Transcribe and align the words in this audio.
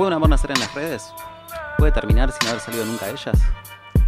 ¿Puede 0.00 0.12
un 0.12 0.14
amor 0.14 0.30
nacer 0.30 0.50
en 0.52 0.60
las 0.60 0.72
redes? 0.72 1.12
¿Puede 1.76 1.92
terminar 1.92 2.32
sin 2.32 2.48
haber 2.48 2.62
salido 2.62 2.86
nunca 2.86 3.04
de 3.04 3.12
ellas? 3.12 3.38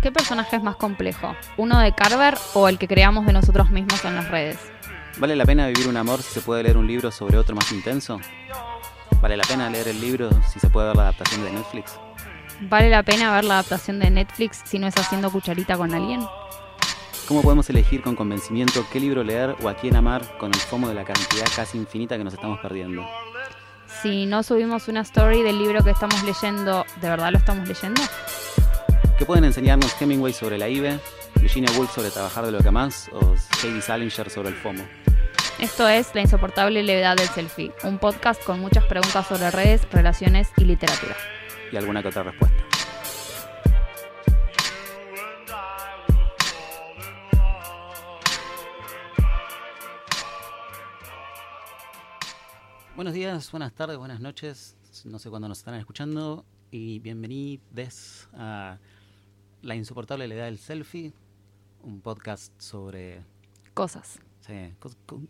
¿Qué 0.01 0.11
personaje 0.11 0.57
es 0.57 0.63
más 0.63 0.77
complejo? 0.77 1.37
¿Uno 1.59 1.79
de 1.81 1.93
Carver 1.93 2.35
o 2.55 2.67
el 2.67 2.79
que 2.79 2.89
creamos 2.89 3.27
de 3.27 3.35
nosotros 3.35 3.69
mismos 3.69 4.03
en 4.07 4.15
las 4.15 4.31
redes? 4.31 4.59
¿Vale 5.19 5.37
la 5.37 5.45
pena 5.45 5.67
vivir 5.67 5.89
un 5.89 5.99
amor 5.99 6.23
si 6.23 6.33
se 6.33 6.41
puede 6.41 6.63
leer 6.63 6.79
un 6.79 6.87
libro 6.87 7.11
sobre 7.11 7.37
otro 7.37 7.55
más 7.55 7.71
intenso? 7.73 8.19
¿Vale 9.21 9.37
la 9.37 9.45
pena 9.45 9.69
leer 9.69 9.89
el 9.89 10.01
libro 10.01 10.31
si 10.51 10.61
se 10.61 10.71
puede 10.71 10.87
ver 10.87 10.97
la 10.97 11.03
adaptación 11.03 11.45
de 11.45 11.53
Netflix? 11.53 11.99
¿Vale 12.63 12.89
la 12.89 13.03
pena 13.03 13.31
ver 13.35 13.45
la 13.45 13.59
adaptación 13.59 13.99
de 13.99 14.09
Netflix 14.09 14.63
si 14.65 14.79
no 14.79 14.87
es 14.87 14.97
haciendo 14.97 15.31
cucharita 15.31 15.77
con 15.77 15.93
alguien? 15.93 16.25
¿Cómo 17.29 17.43
podemos 17.43 17.69
elegir 17.69 18.01
con 18.01 18.17
convencimiento 18.17 18.87
qué 18.91 18.99
libro 18.99 19.23
leer 19.23 19.57
o 19.63 19.69
a 19.69 19.75
quién 19.75 19.95
amar 19.95 20.39
con 20.39 20.55
el 20.55 20.61
fomo 20.61 20.89
de 20.89 20.95
la 20.95 21.05
cantidad 21.05 21.45
casi 21.55 21.77
infinita 21.77 22.17
que 22.17 22.25
nos 22.25 22.33
estamos 22.33 22.61
perdiendo? 22.61 23.05
Si 24.03 24.27
no 24.27 24.43
subimos 24.43 24.89
una 24.89 25.03
story 25.03 25.43
del 25.43 25.59
libro 25.59 25.85
que 25.85 25.91
estamos 25.91 26.25
leyendo, 26.25 26.85
¿de 27.01 27.09
verdad 27.09 27.31
lo 27.31 27.39
estamos 27.39 27.69
leyendo? 27.69 28.03
¿Qué 29.17 29.25
pueden 29.25 29.45
enseñarnos 29.45 29.95
Hemingway 30.01 30.33
sobre 30.33 30.59
la 30.59 30.69
IBE, 30.69 30.99
Virginia 31.37 31.71
Woolf 31.77 31.95
sobre 31.95 32.11
trabajar 32.11 32.45
de 32.45 32.51
lo 32.51 32.59
que 32.59 32.73
más 32.73 33.09
o 33.13 33.37
Heidi 33.63 33.81
Salinger 33.81 34.29
sobre 34.29 34.49
el 34.49 34.57
FOMO? 34.57 34.83
Esto 35.61 35.87
es 35.87 36.13
La 36.17 36.23
insoportable 36.23 36.83
levedad 36.83 37.15
del 37.15 37.29
selfie, 37.29 37.71
un 37.85 37.99
podcast 37.99 38.43
con 38.43 38.59
muchas 38.59 38.85
preguntas 38.87 39.25
sobre 39.25 39.53
redes, 39.53 39.87
relaciones 39.93 40.51
y 40.57 40.65
literatura. 40.65 41.15
Y 41.71 41.77
alguna 41.77 42.03
que 42.03 42.09
otra 42.09 42.25
respuesta. 42.25 42.62
Buenos 53.03 53.15
días, 53.15 53.51
buenas 53.51 53.73
tardes, 53.73 53.99
buenas 53.99 54.21
noches. 54.21 54.77
No 55.05 55.19
sé 55.19 55.29
cuándo 55.29 55.49
nos 55.49 55.59
estarán 55.59 55.81
escuchando. 55.81 56.45
Y 56.71 57.01
bienvenidos 57.01 58.29
a 58.33 58.79
La 59.61 59.75
insoportable 59.75 60.29
levedad 60.29 60.45
del 60.45 60.59
selfie, 60.59 61.13
un 61.83 62.01
podcast 62.01 62.53
sobre. 62.61 63.25
Cosas. 63.75 64.21
sí, 64.47 64.73
cos- 64.79 64.97
co- 65.05 65.21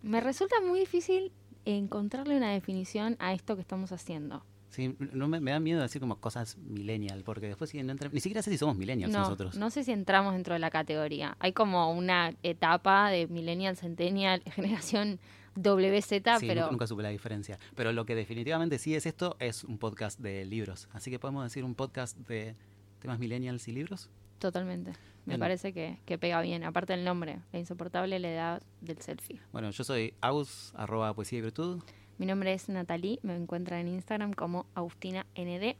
Me 0.00 0.22
resulta 0.22 0.56
muy 0.62 0.80
difícil 0.80 1.32
encontrarle 1.66 2.34
una 2.38 2.50
definición 2.52 3.14
a 3.18 3.34
esto 3.34 3.56
que 3.56 3.60
estamos 3.60 3.92
haciendo. 3.92 4.42
Sí, 4.70 4.96
no 4.98 5.28
me, 5.28 5.38
me 5.40 5.50
da 5.50 5.60
miedo 5.60 5.82
decir 5.82 6.00
como 6.00 6.16
cosas 6.16 6.56
millennial, 6.58 7.22
porque 7.24 7.46
después 7.48 7.70
si 7.70 7.82
no 7.82 7.92
entra- 7.92 8.08
Ni 8.12 8.20
siquiera 8.20 8.40
sé 8.42 8.50
si 8.50 8.56
somos 8.58 8.76
millennials 8.76 9.12
No, 9.12 9.20
nosotros. 9.20 9.56
no 9.56 9.68
sé 9.70 9.84
si 9.84 9.92
entramos 9.92 10.32
dentro 10.32 10.54
de 10.54 10.60
la 10.60 10.70
categoría. 10.70 11.36
Hay 11.40 11.52
como 11.52 11.92
una 11.92 12.34
etapa 12.42 13.10
de 13.10 13.26
millennial, 13.28 13.76
centennial, 13.76 14.42
generación 14.54 15.18
WZ, 15.56 16.08
Sí, 16.08 16.20
pero 16.46 16.60
nunca, 16.62 16.70
nunca 16.72 16.86
supe 16.86 17.02
la 17.02 17.08
diferencia. 17.10 17.58
Pero 17.74 17.92
lo 17.92 18.06
que 18.06 18.14
definitivamente 18.14 18.78
sí 18.78 18.94
es 18.94 19.04
esto 19.06 19.36
es 19.40 19.64
un 19.64 19.78
podcast 19.78 20.18
de 20.20 20.44
libros. 20.46 20.88
Así 20.92 21.10
que 21.10 21.18
podemos 21.18 21.42
decir 21.44 21.64
un 21.64 21.74
podcast 21.74 22.16
de 22.16 22.54
temas 23.00 23.18
millennials 23.18 23.66
y 23.68 23.72
libros. 23.72 24.08
totalmente. 24.38 24.92
Me 25.26 25.38
parece 25.38 25.72
que, 25.72 25.98
que 26.06 26.18
pega 26.18 26.40
bien. 26.40 26.64
Aparte 26.64 26.92
del 26.94 27.04
nombre, 27.04 27.40
la 27.52 27.58
insoportable 27.58 28.18
levedad 28.18 28.62
del 28.80 28.98
selfie. 29.02 29.38
Bueno, 29.52 29.70
yo 29.70 29.84
soy 29.84 30.14
aus, 30.22 30.72
arroba 30.74 31.12
poesía 31.14 31.38
y 31.38 31.42
virtud. 31.42 31.82
Mi 32.20 32.26
nombre 32.26 32.52
es 32.52 32.68
Natalie, 32.68 33.18
me 33.22 33.34
encuentran 33.34 33.80
en 33.80 33.88
Instagram 33.88 34.34
como 34.34 34.66
Agustina 34.74 35.24
ND. 35.34 35.74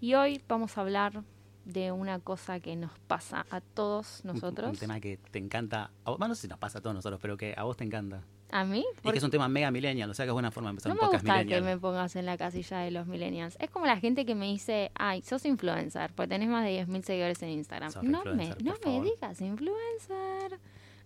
Y 0.00 0.14
hoy 0.14 0.42
vamos 0.48 0.76
a 0.76 0.80
hablar 0.80 1.22
de 1.64 1.92
una 1.92 2.18
cosa 2.18 2.58
que 2.58 2.74
nos 2.74 2.90
pasa 3.06 3.46
a 3.52 3.60
todos 3.60 4.22
Un- 4.24 4.32
nosotros. 4.34 4.68
Un, 4.70 4.76
tema 4.76 4.98
que 4.98 5.16
te 5.30 5.38
encanta. 5.38 5.92
a 6.04 6.10
vos- 6.10 6.18
Bueno, 6.18 6.30
no 6.30 6.34
sé 6.34 6.42
si 6.42 6.48
nos 6.48 6.58
pasa 6.58 6.78
a 6.78 6.80
todos 6.82 6.94
nosotros, 6.96 7.20
pero 7.22 7.36
que 7.36 7.54
a 7.56 7.62
vos 7.62 7.76
te 7.76 7.84
encanta. 7.84 8.24
¿A 8.50 8.64
mí? 8.64 8.80
Y 8.80 8.94
que 8.96 9.02
Porque 9.02 9.18
es 9.18 9.22
un 9.24 9.30
tema 9.30 9.48
mega 9.48 9.70
millennial, 9.70 10.10
o 10.10 10.14
sea 10.14 10.24
que 10.24 10.30
es 10.30 10.32
buena 10.32 10.50
forma 10.50 10.70
de 10.70 10.72
empezar 10.72 10.88
no 10.90 10.94
un 10.94 10.96
me 10.96 11.06
podcast 11.06 11.22
gusta 11.22 11.38
que 11.38 11.44
millennial. 11.44 11.74
me 11.76 11.80
pongas 11.80 12.16
en 12.16 12.26
la 12.26 12.36
casilla 12.36 12.78
de 12.80 12.90
los 12.90 13.06
millennials. 13.06 13.56
Es 13.60 13.70
como 13.70 13.86
la 13.86 13.96
gente 13.96 14.26
que 14.26 14.34
me 14.34 14.46
dice, 14.46 14.90
ay, 14.96 15.22
sos 15.22 15.44
influencer, 15.46 16.12
porque 16.16 16.30
tenés 16.30 16.48
más 16.48 16.64
de 16.64 16.84
10.000 16.84 17.04
seguidores 17.04 17.40
en 17.44 17.50
Instagram. 17.50 17.92
Sos 17.92 18.02
No 18.02 18.24
me, 18.24 18.48
no 18.60 18.74
me 18.84 19.00
digas 19.02 19.40
influencer. 19.40 20.58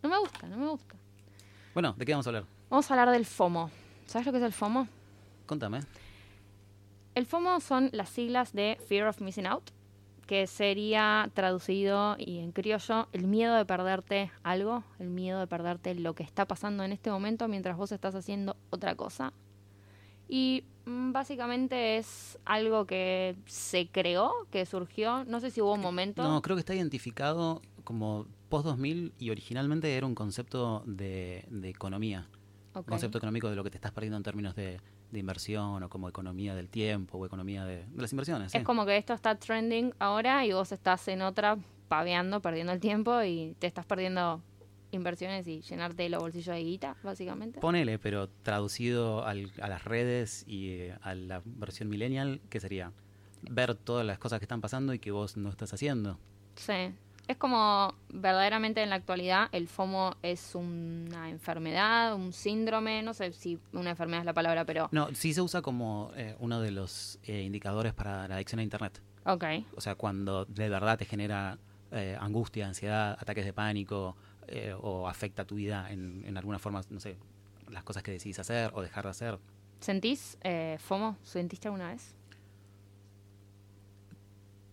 No 0.03 0.09
me 0.09 0.19
gusta, 0.21 0.47
no 0.49 0.57
me 0.57 0.69
gusta. 0.69 0.95
Bueno, 1.75 1.93
¿de 1.99 2.07
qué 2.07 2.13
vamos 2.13 2.27
a 2.27 2.31
hablar? 2.31 2.45
Vamos 2.71 2.91
a 2.91 2.95
hablar 2.95 3.11
del 3.11 3.27
FOMO. 3.27 3.71
¿Sabes 4.07 4.27
lo 4.27 4.33
que 4.33 4.39
es 4.39 4.45
el 4.45 4.53
FOMO? 4.53 4.89
Contame. 5.47 5.81
El 7.15 7.27
FOMO 7.27 7.61
son 7.61 7.91
las 7.93 8.09
siglas 8.09 8.53
de 8.53 8.79
Fear 8.89 9.09
of 9.09 9.21
Missing 9.21 9.47
Out, 9.47 9.71
que 10.27 10.47
sería 10.47 11.31
traducido 11.35 12.17
y 12.19 12.39
en 12.39 12.53
criollo 12.53 13.09
el 13.13 13.27
miedo 13.27 13.55
de 13.55 13.65
perderte 13.65 14.33
algo, 14.43 14.83
el 14.99 15.11
miedo 15.11 15.39
de 15.39 15.47
perderte 15.47 15.95
lo 15.95 16.15
que 16.15 16.23
está 16.23 16.47
pasando 16.47 16.83
en 16.83 16.93
este 16.93 17.11
momento 17.11 17.47
mientras 17.47 17.77
vos 17.77 17.93
estás 17.93 18.15
haciendo 18.15 18.57
otra 18.71 18.95
cosa. 18.95 19.33
Y 20.29 20.65
mm, 20.87 21.13
básicamente 21.13 21.99
es 21.99 22.39
algo 22.45 22.87
que 22.87 23.37
se 23.47 23.89
creó, 23.89 24.33
que 24.51 24.67
surgió, 24.67 25.25
no 25.25 25.41
sé 25.41 25.51
si 25.51 25.61
hubo 25.61 25.75
un 25.75 25.81
momento. 25.81 26.23
No, 26.23 26.41
creo 26.43 26.57
que 26.57 26.61
está 26.61 26.75
identificado 26.75 27.61
como 27.85 28.27
post-2000 28.49 29.13
y 29.19 29.31
originalmente 29.31 29.95
era 29.95 30.07
un 30.07 30.15
concepto 30.15 30.83
de, 30.87 31.45
de 31.51 31.69
economía. 31.69 32.27
Concepto 32.83 33.19
económico 33.19 33.49
de 33.51 33.57
lo 33.57 33.63
que 33.65 33.71
te 33.71 33.77
estás 33.77 33.93
perdiendo 33.93 34.17
en 34.17 34.23
términos 34.23 34.55
de, 34.57 34.81
de 35.13 35.19
inversión 35.19 35.83
o 35.83 35.89
como 35.89 36.09
economía 36.09 36.55
del 36.55 36.69
tiempo 36.69 37.19
o 37.19 37.27
economía 37.27 37.65
de, 37.65 37.85
de 37.87 38.03
las 38.03 38.13
inversiones. 38.13 38.53
sí. 38.53 38.59
Es 38.59 38.65
como 38.65 38.85
que 38.87 38.97
esto 38.97 39.13
está 39.15 39.35
trending 39.37 39.93
ahora 39.99 40.45
y 40.45 40.53
vos 40.53 40.73
estás 40.73 41.07
en 41.09 41.23
otra 41.23 41.57
paveando, 41.89 42.41
perdiendo 42.41 42.73
el 42.73 42.81
tiempo 42.81 43.23
y 43.23 43.55
te 43.59 43.67
estás 43.67 43.87
perdiendo 43.87 44.43
inversiones 44.91 45.47
y 45.49 45.61
llenarte 45.61 46.09
los 46.09 46.21
bolsillos 46.23 46.55
de 46.55 46.63
guita, 46.63 46.97
básicamente. 47.03 47.61
Ponele, 47.61 47.99
pero 47.99 48.29
traducido 48.29 49.25
al- 49.27 49.51
a 49.61 49.69
las 49.69 49.85
redes 49.85 50.45
y 50.47 50.71
eh, 50.71 50.97
a 51.03 51.15
la 51.15 51.43
versión 51.45 51.89
millennial, 51.89 52.41
¿qué 52.49 52.61
sería? 52.61 52.93
Ver 53.43 53.75
todas 53.75 54.07
las 54.07 54.19
cosas 54.19 54.39
que 54.39 54.45
están 54.45 54.61
pasando 54.61 54.95
y 54.95 54.99
que 54.99 55.11
vos 55.11 55.37
no 55.37 55.51
estás 55.51 55.73
haciendo. 55.75 56.19
Sí. 56.57 56.95
Es 57.27 57.37
como 57.39 57.95
verdaderamente 58.11 58.83
en 58.83 58.91
la 58.91 58.97
actualidad 58.97 59.49
el 59.53 59.67
FOMO 59.67 60.15
es 60.23 60.55
una 60.55 61.31
enfermedad, 61.31 62.15
un 62.15 62.33
síndrome, 62.33 63.03
no 63.03 63.15
sé 63.15 63.33
si 63.33 63.59
una 63.73 63.91
enfermedad 63.91 64.21
es 64.21 64.27
la 64.27 64.35
palabra, 64.35 64.65
pero 64.67 64.89
No, 64.93 65.09
sí 65.15 65.33
se 65.33 65.41
usa 65.41 65.63
como 65.63 66.13
eh, 66.17 66.37
uno 66.39 66.61
de 66.61 66.71
los 66.71 67.19
eh, 67.25 67.41
indicadores 67.43 67.95
para 67.95 68.29
la 68.29 68.35
adicción 68.37 68.59
a 68.59 68.63
Internet. 68.63 69.01
ok. 69.25 69.45
O 69.77 69.81
sea, 69.81 69.95
cuando 69.95 70.45
de 70.45 70.69
verdad 70.69 70.99
te 70.99 71.07
genera 71.07 71.59
eh, 71.93 72.17
angustia, 72.21 72.67
ansiedad, 72.67 73.17
ataques 73.19 73.45
de 73.47 73.53
pánico 73.55 74.17
eh, 74.49 74.75
o 74.79 75.09
afecta 75.09 75.47
tu 75.47 75.55
vida 75.55 75.91
en, 75.91 76.25
en 76.27 76.37
alguna 76.37 76.59
forma, 76.59 76.83
no 76.91 77.01
sé, 77.01 77.17
las 77.71 77.85
cosas 77.85 78.03
que 78.03 78.11
decidís 78.11 78.39
hacer 78.39 78.71
o 78.75 78.83
dejar 78.83 79.05
de 79.05 79.11
hacer. 79.11 79.39
¿Sentís 79.81 80.37
eh, 80.43 80.77
FOMO? 80.79 81.17
¿Sentiste 81.23 81.69
alguna 81.69 81.89
vez? 81.89 82.15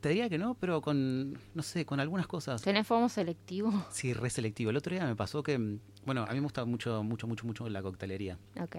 Te 0.01 0.09
diría 0.09 0.29
que 0.29 0.39
no, 0.39 0.55
pero 0.55 0.81
con, 0.81 1.37
no 1.53 1.61
sé, 1.61 1.85
con 1.85 1.99
algunas 1.99 2.25
cosas. 2.27 2.61
¿Tenés 2.61 2.87
FOMO 2.87 3.07
selectivo? 3.07 3.71
Sí, 3.91 4.13
re 4.13 4.29
selectivo. 4.31 4.71
El 4.71 4.77
otro 4.77 4.93
día 4.93 5.05
me 5.05 5.15
pasó 5.15 5.43
que, 5.43 5.57
mm, 5.57 5.79
bueno, 6.05 6.23
a 6.27 6.29
mí 6.33 6.35
me 6.35 6.41
gusta 6.41 6.65
mucho, 6.65 7.03
mucho, 7.03 7.27
mucho, 7.27 7.45
mucho 7.45 7.69
la 7.69 7.83
coctelería. 7.83 8.37
Ok. 8.59 8.75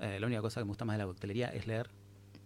Eh, 0.00 0.18
la 0.20 0.26
única 0.26 0.40
cosa 0.42 0.60
que 0.60 0.64
me 0.64 0.68
gusta 0.70 0.84
más 0.84 0.94
de 0.94 0.98
la 0.98 1.06
coctelería 1.06 1.48
es 1.48 1.66
leer, 1.66 1.90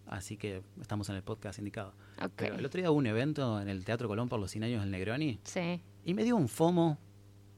así 0.07 0.37
que 0.37 0.61
estamos 0.81 1.09
en 1.09 1.15
el 1.15 1.23
podcast 1.23 1.57
indicado. 1.59 1.93
Ok. 2.21 2.31
Pero 2.35 2.55
el 2.55 2.65
otro 2.65 2.79
día 2.79 2.91
hubo 2.91 2.97
un 2.99 3.07
evento 3.07 3.59
en 3.59 3.67
el 3.69 3.83
Teatro 3.85 4.07
Colón 4.07 4.29
por 4.29 4.39
los 4.39 4.51
100 4.51 4.63
años 4.65 4.81
del 4.81 4.91
Negroni 4.91 5.39
Sí, 5.43 5.81
y 6.05 6.13
me 6.13 6.23
dio 6.23 6.35
un 6.35 6.47
FOMO. 6.49 6.99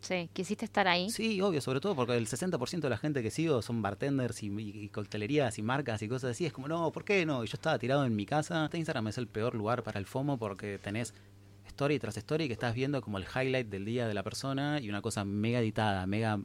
Sí. 0.06 0.30
¿Quisiste 0.34 0.66
estar 0.66 0.88
ahí? 0.88 1.10
Sí, 1.10 1.42
obvio, 1.42 1.62
sobre 1.62 1.80
todo 1.80 1.96
porque 1.96 2.16
el 2.16 2.28
60% 2.28 2.80
de 2.82 2.90
la 2.90 2.98
gente 2.98 3.22
que 3.24 3.32
sigo 3.32 3.62
son 3.62 3.82
bartenders 3.82 4.42
y, 4.44 4.48
y- 4.48 4.84
y 4.86 4.90
coctelerías 4.90 5.58
y 5.58 5.62
marcas 5.62 6.02
y 6.02 6.08
cosas 6.08 6.32
así. 6.32 6.46
Es 6.46 6.54
como, 6.54 6.68
no, 6.68 6.92
¿por 6.92 7.04
qué 7.04 7.26
no? 7.26 7.44
Y 7.44 7.48
yo 7.48 7.54
estaba 7.56 7.78
tirado 7.80 8.06
en 8.06 8.16
mi 8.16 8.26
casa. 8.26 8.66
Este 8.66 8.78
Instagram 8.78 9.08
es 9.08 9.18
el 9.18 9.28
peor 9.28 9.56
lugar 9.56 9.84
para 9.84 10.00
el 10.00 10.06
FOMO 10.06 10.38
porque 10.38 10.78
tenés 10.80 11.14
story 11.68 12.00
tras 12.00 12.16
story 12.18 12.48
que 12.48 12.54
estás 12.54 12.74
viendo 12.76 13.02
como 13.02 13.18
el 13.18 13.26
highlight 13.26 13.68
del 13.68 13.86
día 13.86 14.08
de 14.08 14.14
la 14.14 14.24
persona 14.24 14.80
y 14.80 14.90
una 14.90 15.02
cosa 15.02 15.26
mega 15.26 15.60
editada, 15.60 16.06
mega 16.08 16.40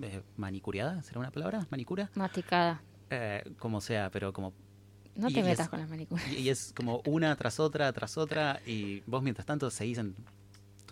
eh, 0.00 0.22
manicuriada, 0.36 1.02
¿será 1.02 1.20
una 1.20 1.30
palabra? 1.30 1.66
¿Manicura? 1.70 2.10
Masticada. 2.14 2.82
Eh, 3.10 3.44
como 3.58 3.80
sea, 3.80 4.10
pero 4.10 4.32
como 4.32 4.54
No 5.14 5.28
te 5.28 5.42
metas 5.42 5.66
es- 5.66 5.68
con 5.68 5.78
las 5.80 5.88
manicuras. 5.90 6.26
y, 6.32 6.36
y 6.40 6.48
es 6.48 6.72
como 6.74 7.02
una 7.06 7.36
tras 7.36 7.60
otra, 7.60 7.92
tras 7.92 8.16
otra, 8.16 8.60
y 8.66 9.00
vos 9.06 9.22
mientras 9.22 9.44
tanto 9.46 9.70
seguís 9.70 9.98
en 9.98 10.16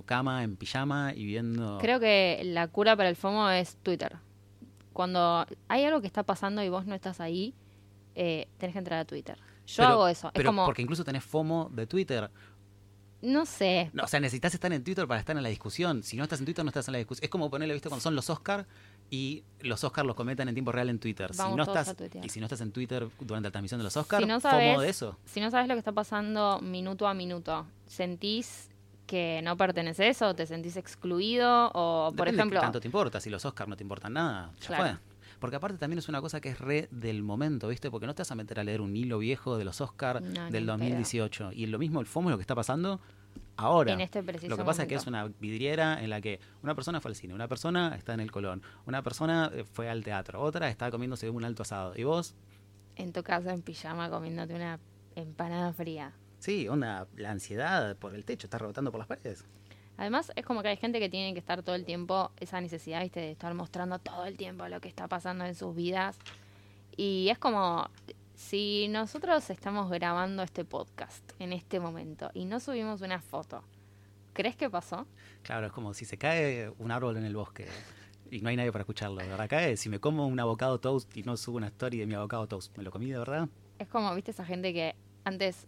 tu 0.00 0.06
cama, 0.06 0.42
en 0.42 0.56
pijama 0.56 1.12
y 1.14 1.24
viendo... 1.26 1.78
Creo 1.78 2.00
que 2.00 2.40
la 2.44 2.68
cura 2.68 2.96
para 2.96 3.08
el 3.08 3.16
FOMO 3.16 3.50
es 3.50 3.76
Twitter. 3.82 4.16
Cuando 4.92 5.46
hay 5.68 5.84
algo 5.84 6.00
que 6.00 6.06
está 6.06 6.22
pasando 6.22 6.62
y 6.62 6.68
vos 6.68 6.86
no 6.86 6.94
estás 6.94 7.20
ahí, 7.20 7.54
eh, 8.14 8.48
tenés 8.58 8.72
que 8.74 8.78
entrar 8.78 8.98
a 9.00 9.04
Twitter. 9.04 9.36
Yo 9.66 9.76
Pero- 9.76 9.88
hago 9.90 10.08
eso. 10.08 10.28
Es 10.28 10.32
Pero 10.34 10.48
como, 10.50 10.64
porque 10.64 10.82
incluso 10.82 11.04
tenés 11.04 11.22
FOMO 11.24 11.70
de 11.72 11.86
Twitter. 11.86 12.30
no 13.22 13.44
sé, 13.44 13.90
No, 13.92 14.04
o 14.04 14.06
sea, 14.06 14.18
necesitas 14.18 14.54
estar 14.54 14.72
en 14.72 14.82
Twitter 14.82 15.06
para 15.06 15.20
estar 15.20 15.36
en 15.36 15.42
la 15.42 15.50
discusión. 15.50 16.02
Si 16.02 16.16
no 16.16 16.22
estás 16.22 16.38
en 16.38 16.46
Twitter, 16.46 16.64
no 16.64 16.70
estás 16.70 16.88
en 16.88 16.92
la 16.92 16.98
discusión. 16.98 17.22
Es 17.24 17.28
como 17.30 17.50
ponerle, 17.50 17.74
¿viste? 17.74 17.90
Cuando 17.90 18.02
son 18.02 18.16
los 18.16 18.30
Oscar 18.30 18.66
y 19.10 19.44
los 19.60 19.84
Oscar 19.84 20.06
los 20.06 20.16
comentan 20.16 20.48
en 20.48 20.54
tiempo 20.54 20.72
real 20.72 20.88
en 20.88 20.98
Twitter. 20.98 21.30
Vamos 21.36 21.52
si 21.52 21.56
no 21.58 21.62
estás. 21.64 21.94
Y 22.24 22.30
si 22.30 22.40
no 22.40 22.46
estás 22.46 22.62
en 22.62 22.72
Twitter 22.72 23.06
durante 23.20 23.48
la 23.48 23.52
transmisión 23.52 23.78
de 23.78 23.84
los 23.84 23.96
Oscar, 23.98 24.22
Si 24.22 24.26
no 24.26 24.40
FOMO 24.40 24.80
de 24.80 24.88
eso. 24.88 25.18
si 25.26 25.40
no 25.40 25.50
sabes 25.50 25.68
lo 25.68 25.74
que 25.74 25.80
está 25.80 25.92
pasando 25.92 26.60
minuto 26.62 27.06
a 27.06 27.12
minuto, 27.12 27.66
¿sentís 27.86 28.69
que 29.10 29.40
no 29.42 29.56
perteneces 29.56 30.22
o 30.22 30.34
te 30.36 30.46
sentís 30.46 30.76
excluido? 30.76 31.70
O, 31.74 32.12
por 32.16 32.26
Depende 32.26 32.38
ejemplo, 32.42 32.60
tanto 32.60 32.80
te 32.80 32.86
importa? 32.86 33.20
Si 33.20 33.28
los 33.28 33.44
Oscar 33.44 33.66
no 33.68 33.76
te 33.76 33.82
importan 33.82 34.12
nada, 34.12 34.52
ya 34.60 34.66
Claro. 34.68 34.84
fue. 34.84 34.98
Porque 35.40 35.56
aparte 35.56 35.78
también 35.78 35.98
es 35.98 36.08
una 36.08 36.20
cosa 36.20 36.40
que 36.40 36.50
es 36.50 36.60
re 36.60 36.86
del 36.92 37.22
momento, 37.22 37.66
¿viste? 37.68 37.90
Porque 37.90 38.06
no 38.06 38.14
te 38.14 38.20
vas 38.20 38.30
a 38.30 38.34
meter 38.36 38.60
a 38.60 38.64
leer 38.64 38.80
un 38.80 38.94
hilo 38.94 39.18
viejo 39.18 39.56
de 39.58 39.64
los 39.64 39.80
Oscars 39.80 40.20
No, 40.22 40.44
del 40.50 40.62
en 40.62 40.66
2018. 40.66 41.50
Y 41.52 41.66
lo 41.66 41.78
mismo, 41.78 41.98
el 42.00 42.06
FOMO 42.06 42.28
es 42.28 42.32
lo 42.32 42.36
que 42.38 42.42
está 42.42 42.54
pasando 42.54 43.00
ahora. 43.56 43.92
En 43.94 44.00
este 44.00 44.22
preciso 44.22 44.50
Lo 44.50 44.56
que 44.58 44.64
pasa 44.64 44.82
es 44.82 44.88
que 44.88 44.94
es 44.94 45.06
momento. 45.06 45.26
una 45.30 45.34
vidriera 45.40 46.02
en 46.02 46.10
la 46.10 46.20
que 46.20 46.38
una 46.62 46.74
persona 46.76 47.00
fue 47.00 47.10
al 47.10 47.16
cine, 47.16 47.34
una 47.34 47.48
persona 47.48 47.94
está 47.96 48.14
en 48.14 48.20
el 48.20 48.30
Colón, 48.30 48.62
una 48.86 49.02
persona 49.02 49.50
eh, 49.54 49.64
fue 49.64 49.88
al 49.90 50.04
teatro, 50.04 50.40
otra 50.42 50.68
está 50.68 50.90
comiéndose 50.90 51.28
un 51.30 51.42
alto 51.44 51.62
asado. 51.62 51.94
Y 51.96 52.04
vos, 52.04 52.34
En 52.96 53.12
tu 53.12 53.22
casa 53.22 53.52
en 53.54 53.62
pijama 53.62 54.08
comiéndote 54.10 54.54
una 54.54 54.78
empanada 55.16 55.72
fría. 55.72 56.12
Sí, 56.40 56.68
onda, 56.68 57.06
la 57.16 57.30
ansiedad 57.30 57.96
por 57.96 58.14
el 58.14 58.24
techo, 58.24 58.46
está 58.46 58.58
rebotando 58.58 58.90
por 58.90 58.98
las 58.98 59.06
paredes. 59.06 59.44
Además, 59.96 60.32
es 60.34 60.44
como 60.44 60.62
que 60.62 60.68
hay 60.68 60.76
gente 60.76 60.98
que 60.98 61.08
tiene 61.08 61.34
que 61.34 61.38
estar 61.38 61.62
todo 61.62 61.76
el 61.76 61.84
tiempo, 61.84 62.32
esa 62.40 62.60
necesidad, 62.60 63.02
¿viste? 63.02 63.20
De 63.20 63.30
estar 63.30 63.52
mostrando 63.54 63.98
todo 63.98 64.24
el 64.24 64.36
tiempo 64.36 64.66
lo 64.66 64.80
que 64.80 64.88
está 64.88 65.06
pasando 65.08 65.44
en 65.44 65.54
sus 65.54 65.76
vidas. 65.76 66.18
Y 66.96 67.28
es 67.28 67.38
como, 67.38 67.88
si 68.34 68.88
nosotros 68.88 69.48
estamos 69.50 69.90
grabando 69.90 70.42
este 70.42 70.64
podcast 70.64 71.22
en 71.38 71.52
este 71.52 71.78
momento 71.78 72.30
y 72.32 72.46
no 72.46 72.60
subimos 72.60 73.02
una 73.02 73.20
foto, 73.20 73.62
¿crees 74.32 74.56
que 74.56 74.70
pasó? 74.70 75.06
Claro, 75.42 75.66
es 75.66 75.72
como 75.72 75.92
si 75.92 76.06
se 76.06 76.16
cae 76.16 76.72
un 76.78 76.90
árbol 76.90 77.18
en 77.18 77.24
el 77.24 77.36
bosque 77.36 77.66
y 78.30 78.40
no 78.40 78.48
hay 78.48 78.56
nadie 78.56 78.72
para 78.72 78.82
escucharlo. 78.82 79.16
Verdad 79.16 79.48
cae, 79.50 79.76
si 79.76 79.90
me 79.90 79.98
como 79.98 80.26
un 80.26 80.40
avocado 80.40 80.80
toast 80.80 81.14
y 81.14 81.22
no 81.22 81.36
subo 81.36 81.58
una 81.58 81.66
story 81.66 81.98
de 81.98 82.06
mi 82.06 82.14
avocado 82.14 82.46
toast, 82.46 82.74
¿me 82.78 82.82
lo 82.82 82.90
comí 82.90 83.10
de 83.10 83.18
verdad? 83.18 83.48
Es 83.78 83.88
como, 83.88 84.14
¿viste? 84.14 84.30
Esa 84.30 84.46
gente 84.46 84.72
que 84.72 84.94
antes 85.24 85.66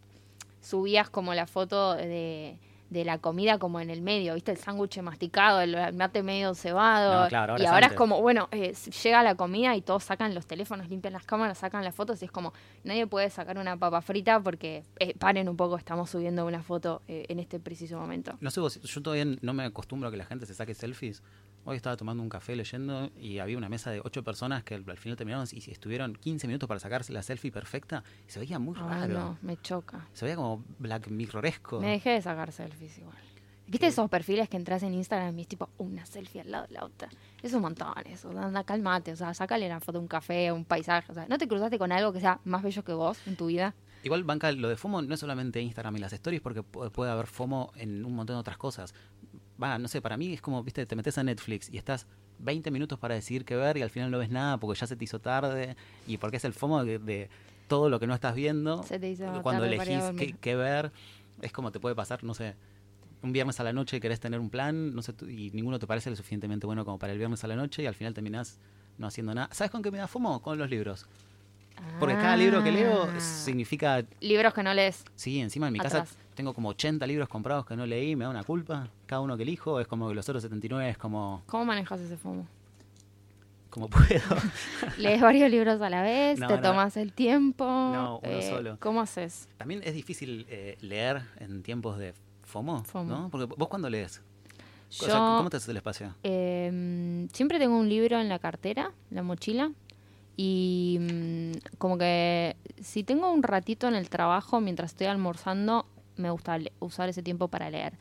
subías 0.63 1.11
como 1.11 1.35
la 1.35 1.47
foto 1.47 1.95
de, 1.95 2.57
de 2.93 3.05
la 3.05 3.19
comida 3.19 3.59
como 3.59 3.81
en 3.81 3.91
el 3.91 4.03
medio, 4.03 4.35
¿viste? 4.35 4.53
El 4.53 4.59
sándwich 4.59 4.99
masticado, 5.01 5.61
el 5.61 5.95
mate 5.95 6.23
medio 6.23 6.55
cebado. 6.55 7.23
No, 7.23 7.29
claro, 7.29 7.53
ahora 7.55 7.65
y 7.65 7.67
ahora 7.67 7.87
es 7.89 7.93
como, 7.95 8.21
bueno, 8.21 8.49
eh, 8.53 8.75
llega 9.03 9.23
la 9.23 9.35
comida 9.35 9.75
y 9.75 9.81
todos 9.81 10.05
sacan 10.05 10.35
los 10.35 10.47
teléfonos, 10.47 10.89
limpian 10.89 11.15
las 11.15 11.25
cámaras, 11.25 11.59
sacan 11.59 11.85
las 11.85 11.95
fotos 11.95 12.21
y 12.23 12.27
es 12.27 12.31
como, 12.31 12.53
nadie 12.85 13.07
puede 13.07 13.31
sacar 13.31 13.59
una 13.59 13.77
papa 13.77 14.03
frita 14.03 14.41
porque, 14.41 14.85
eh, 14.99 15.15
paren 15.19 15.49
un 15.49 15.57
poco, 15.57 15.77
estamos 15.77 16.11
subiendo 16.11 16.47
una 16.47 16.63
foto 16.63 17.03
eh, 17.09 17.25
en 17.29 17.41
este 17.41 17.59
preciso 17.59 17.99
momento. 17.99 18.37
No 18.41 18.51
sé, 18.51 18.61
vos, 18.61 18.81
yo 18.81 19.03
todavía 19.03 19.37
no 19.41 19.55
me 19.55 19.65
acostumbro 19.65 20.09
a 20.09 20.11
que 20.11 20.19
la 20.19 20.27
gente 20.27 20.47
se 20.47 20.55
saque 20.55 20.75
selfies. 20.75 21.23
Hoy 21.65 21.77
estaba 21.77 21.97
tomando 21.97 22.23
un 22.23 22.29
café 22.29 22.57
leyendo 22.57 23.11
y 23.17 23.39
había 23.39 23.57
una 23.57 23.69
mesa 23.69 23.91
de 23.93 24.01
ocho 24.05 24.25
personas 24.25 24.65
que 24.65 24.75
al 24.75 24.85
al 24.89 24.97
final 24.99 25.17
terminaron 25.17 25.47
y 25.53 25.71
estuvieron 25.71 26.15
15 26.15 26.47
minutos 26.49 26.67
para 26.67 26.81
sacarse 26.81 27.13
la 27.13 27.23
selfie 27.23 27.53
perfecta 27.53 28.03
y 28.27 28.31
se 28.33 28.41
veía 28.41 28.59
muy 28.59 28.75
Ah, 28.79 28.89
raro. 29.07 29.15
no, 29.15 29.39
me 29.43 29.57
choca. 29.61 30.09
Se 30.13 30.25
veía 30.25 30.35
como 30.37 30.65
Black 30.81 31.09
Mirroresco. 31.09 31.81
Me 31.81 31.91
dejé 31.93 32.11
de 32.11 32.23
sacar 32.23 32.51
selfies 32.51 32.99
igual. 32.99 33.17
¿Viste 33.69 33.87
esos 33.87 34.11
perfiles 34.11 34.49
que 34.49 34.57
entras 34.57 34.83
en 34.83 34.93
Instagram 34.93 35.39
y 35.39 35.43
es 35.43 35.49
tipo 35.49 35.71
una 35.79 36.05
selfie 36.05 36.41
al 36.41 36.51
lado 36.51 36.67
de 36.67 36.75
la 36.75 36.85
otra? 36.85 37.09
Es 37.43 37.55
un 37.55 37.63
montón 37.63 37.89
eso. 38.07 38.29
Anda, 38.37 38.65
calmate. 38.65 39.13
O 39.13 39.17
sea, 39.17 39.33
sácale 39.33 39.65
una 39.67 39.79
foto 39.81 39.93
de 39.93 39.99
un 40.01 40.09
café, 40.09 40.51
un 40.53 40.65
paisaje. 40.65 41.11
O 41.13 41.15
sea, 41.15 41.27
¿no 41.29 41.39
te 41.39 41.47
cruzaste 41.47 41.79
con 41.79 41.93
algo 41.93 42.13
que 42.13 42.21
sea 42.21 42.41
más 42.45 42.63
bello 42.63 42.83
que 42.85 42.93
vos 42.93 43.19
en 43.27 43.37
tu 43.37 43.47
vida? 43.47 43.73
Igual, 44.03 44.25
Banca, 44.25 44.51
lo 44.51 44.69
de 44.69 44.77
FOMO 44.77 45.01
no 45.01 45.15
es 45.15 45.21
solamente 45.21 45.61
Instagram 45.63 45.97
y 45.97 46.01
las 46.01 46.13
stories, 46.13 46.41
porque 46.43 46.61
pu- 46.63 46.91
puede 46.91 47.13
haber 47.13 47.29
FOMO 47.29 47.73
en 47.77 48.05
un 48.05 48.15
montón 48.17 48.35
de 48.35 48.41
otras 48.41 48.59
cosas. 48.59 48.93
Va, 49.61 49.79
no 49.79 49.89
sé, 49.89 50.01
para 50.01 50.17
mí 50.17 50.33
es 50.33 50.41
como, 50.41 50.63
viste, 50.63 50.87
te 50.87 50.97
metes 50.97 51.19
a 51.19 51.25
Netflix 51.25 51.69
y 51.73 51.79
estás 51.79 52.07
20 52.39 52.71
minutos 52.71 52.99
para 52.99 53.15
decidir 53.15 53.45
qué 53.45 53.57
ver 53.57 53.77
y 53.77 53.83
al 53.83 53.91
final 53.91 54.11
no 54.11 54.19
ves 54.19 54.31
nada 54.31 54.59
porque 54.59 54.79
ya 54.79 54.87
se 54.87 54.97
te 54.97 55.05
hizo 55.05 55.21
tarde 55.21 55.77
y 56.07 56.17
porque 56.19 56.39
es 56.39 56.45
el 56.45 56.53
FOMO 56.53 56.85
de, 56.85 56.99
de 56.99 57.29
todo 57.69 57.89
lo 57.89 58.01
que 58.01 58.07
no 58.07 58.15
estás 58.15 58.35
viendo. 58.35 58.83
Se 58.83 58.99
te 58.99 59.11
hizo 59.11 59.25
Cuando 59.43 59.63
tarde 59.65 59.77
elegís 59.77 60.37
qué, 60.41 60.57
ver, 60.57 60.91
es 61.43 61.53
como 61.53 61.71
te 61.71 61.81
puede 61.81 61.95
pasar, 61.95 62.25
no 62.25 62.35
sé, 62.35 62.55
un 63.23 63.33
viernes 63.33 63.61
a 63.61 63.65
la 63.65 63.73
noche 63.73 64.01
querés 64.01 64.19
tener 64.21 64.41
un 64.41 64.51
plan, 64.51 64.95
no 64.95 65.03
sé, 65.03 65.15
y 65.29 65.51
ninguno 65.53 65.79
te 65.79 65.87
parece 65.87 66.11
lo 66.11 66.17
suficientemente 66.17 66.67
bueno 66.67 66.85
como 66.85 66.99
para 66.99 67.13
el 67.13 67.19
viernes 67.19 67.45
a 67.45 67.47
la 67.47 67.55
noche 67.57 67.83
y 67.83 67.87
al 67.87 67.95
final 67.95 68.15
terminás 68.15 68.59
no 68.99 69.07
haciendo 69.07 69.35
nada. 69.35 69.49
¿Sabes 69.53 69.71
con 69.71 69.83
qué 69.83 69.91
me 69.91 69.99
da 69.99 70.09
FOMO? 70.09 70.43
Con 70.43 70.59
los 70.59 70.69
libros. 70.69 71.07
Porque 71.99 72.15
cada 72.15 72.37
libro 72.37 72.63
que 72.63 72.71
leo 72.73 73.05
Ah. 73.05 73.21
significa 73.21 74.05
Libros 74.21 74.53
que 74.55 74.63
no 74.63 74.75
lees. 74.75 75.05
Sí, 75.15 75.41
encima 75.41 75.69
en 75.69 75.73
mi 75.73 75.79
casa. 75.79 76.07
Tengo 76.35 76.55
como 76.55 76.71
80 76.71 77.07
libros 77.07 77.29
comprados 77.29 77.67
que 77.67 77.77
no 77.77 77.87
leí, 77.87 78.17
me 78.17 78.25
da 78.25 78.31
una 78.31 78.45
culpa. 78.45 78.89
Cada 79.07 79.21
uno 79.21 79.37
que 79.37 79.43
elijo 79.43 79.81
es 79.81 79.87
como 79.87 80.09
que 80.09 80.15
los 80.15 80.29
otros 80.29 80.43
79 80.43 80.91
es 80.91 80.99
como, 80.99 81.43
¿Cómo 81.47 81.65
manejas 81.65 82.01
ese 82.01 82.17
FOMO? 82.17 82.47
como 83.71 83.89
puedo. 83.89 84.07
¿Lees 84.99 85.23
varios 85.23 85.51
libros 85.51 85.81
a 85.81 85.89
la 85.89 86.03
vez? 86.03 86.39
No, 86.39 86.47
¿Te 86.47 86.57
no. 86.57 86.61
tomas 86.63 86.97
el 86.99 87.13
tiempo? 87.15 87.65
No, 87.65 88.19
uno 88.23 88.29
Eh, 88.31 88.51
solo. 88.51 88.77
¿Cómo 88.81 89.01
haces? 89.01 89.49
También 89.57 89.81
es 89.83 89.95
difícil 89.95 90.45
eh, 90.51 90.77
leer 90.83 91.23
en 91.39 91.63
tiempos 91.63 91.97
de 91.99 92.13
FOMO, 92.43 92.85
FOMO. 92.85 93.11
¿no? 93.11 93.29
Porque 93.31 93.47
vos 93.57 93.69
cuando 93.69 93.89
lees, 93.89 94.19
O 94.19 94.23
Yo, 94.91 95.07
sea, 95.07 95.19
¿cómo 95.39 95.49
te 95.49 95.57
haces 95.57 95.71
el 95.71 95.79
espacio? 95.79 96.15
eh, 96.23 97.27
siempre 97.33 97.59
tengo 97.59 97.79
un 97.79 97.89
libro 97.89 98.21
en 98.21 98.29
la 98.29 98.39
cartera, 98.39 98.93
la 99.11 99.23
mochila. 99.23 99.71
Y 100.37 100.99
mm, 101.01 101.77
como 101.79 101.97
que 101.97 102.57
si 102.83 103.05
tengo 103.05 103.31
un 103.33 103.43
ratito 103.43 103.89
en 103.89 103.95
el 103.95 104.11
trabajo 104.11 104.61
mientras 104.61 104.91
estoy 104.93 105.07
almorzando, 105.07 105.87
me 106.23 106.31
gusta 106.31 106.59
usar 106.81 107.09
ese 107.09 107.23
tiempo 107.23 107.49
para 107.49 107.69
leer. 107.71 107.95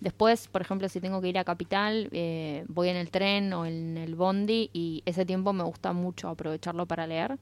Después, 0.00 0.48
por 0.48 0.60
ejemplo, 0.60 0.88
si 0.88 1.00
tengo 1.00 1.20
que 1.20 1.28
ir 1.28 1.38
a 1.38 1.44
Capital, 1.44 2.08
eh, 2.12 2.64
voy 2.68 2.88
en 2.88 2.96
el 2.96 3.10
tren 3.10 3.52
o 3.52 3.64
en 3.64 3.96
el 3.96 4.14
bondi 4.14 4.70
y 4.72 5.02
ese 5.06 5.24
tiempo 5.24 5.52
me 5.52 5.64
gusta 5.64 5.92
mucho 5.92 6.28
aprovecharlo 6.28 6.86
para 6.86 7.06
leer. 7.06 7.38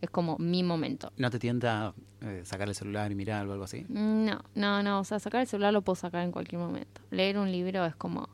Es 0.00 0.10
como 0.10 0.36
mi 0.38 0.62
momento. 0.62 1.10
¿No 1.16 1.30
te 1.30 1.38
tienta 1.38 1.94
eh, 2.20 2.42
sacar 2.44 2.68
el 2.68 2.74
celular 2.74 3.10
y 3.10 3.14
mirar 3.14 3.48
o 3.48 3.52
algo 3.52 3.64
así? 3.64 3.86
No, 3.88 4.40
no, 4.54 4.82
no. 4.82 5.00
O 5.00 5.04
sea, 5.04 5.18
sacar 5.18 5.40
el 5.40 5.46
celular 5.46 5.72
lo 5.72 5.82
puedo 5.82 5.96
sacar 5.96 6.22
en 6.22 6.32
cualquier 6.32 6.60
momento. 6.60 7.00
Leer 7.10 7.38
un 7.38 7.50
libro 7.50 7.84
es 7.84 7.96
como, 7.96 8.28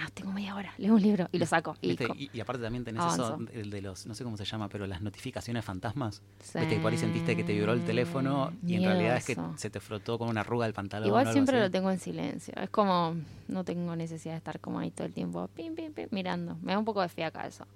ah, 0.00 0.08
tengo 0.14 0.32
media 0.32 0.54
hora, 0.54 0.72
leo 0.78 0.94
un 0.94 1.02
libro 1.02 1.28
y 1.32 1.38
lo 1.38 1.46
saco. 1.46 1.76
Y, 1.80 1.88
¿Viste? 1.88 2.06
co- 2.08 2.14
Y, 2.16 2.30
y 2.32 2.40
aparte 2.40 2.62
también 2.62 2.84
tenés 2.84 3.02
avanzo. 3.02 3.34
eso, 3.42 3.52
el 3.52 3.70
de 3.70 3.82
los, 3.82 4.06
no 4.06 4.14
sé 4.14 4.24
cómo 4.24 4.36
se 4.36 4.44
llama, 4.44 4.68
pero 4.68 4.86
las 4.86 5.02
notificaciones 5.02 5.64
fantasmas. 5.64 6.22
Sí. 6.40 6.58
Viste 6.58 6.76
que 6.76 6.80
por 6.80 6.92
ahí 6.92 6.98
sentiste 6.98 7.36
que 7.36 7.44
te 7.44 7.52
vibró 7.52 7.72
el 7.72 7.84
teléfono 7.84 8.52
y 8.66 8.74
en 8.76 8.84
realidad 8.84 9.16
es 9.16 9.24
que 9.26 9.36
se 9.56 9.70
te 9.70 9.80
frotó 9.80 10.18
con 10.18 10.28
una 10.28 10.40
arruga 10.42 10.66
el 10.66 10.72
pantalón. 10.72 11.08
Igual 11.08 11.32
siempre 11.32 11.60
lo 11.60 11.70
tengo 11.70 11.90
en 11.90 11.98
silencio. 11.98 12.54
Es 12.60 12.70
como, 12.70 13.14
no 13.48 13.64
tengo 13.64 13.94
necesidad 13.96 14.34
de 14.34 14.38
estar 14.38 14.60
como 14.60 14.78
ahí 14.78 14.90
todo 14.90 15.06
el 15.06 15.12
tiempo, 15.12 15.48
pim, 15.54 15.74
pim, 15.74 15.92
pim, 15.92 16.08
mirando. 16.10 16.56
Me 16.62 16.72
da 16.72 16.78
un 16.78 16.84
poco 16.84 17.02
de 17.02 17.08
fiaca 17.08 17.46
eso. 17.46 17.66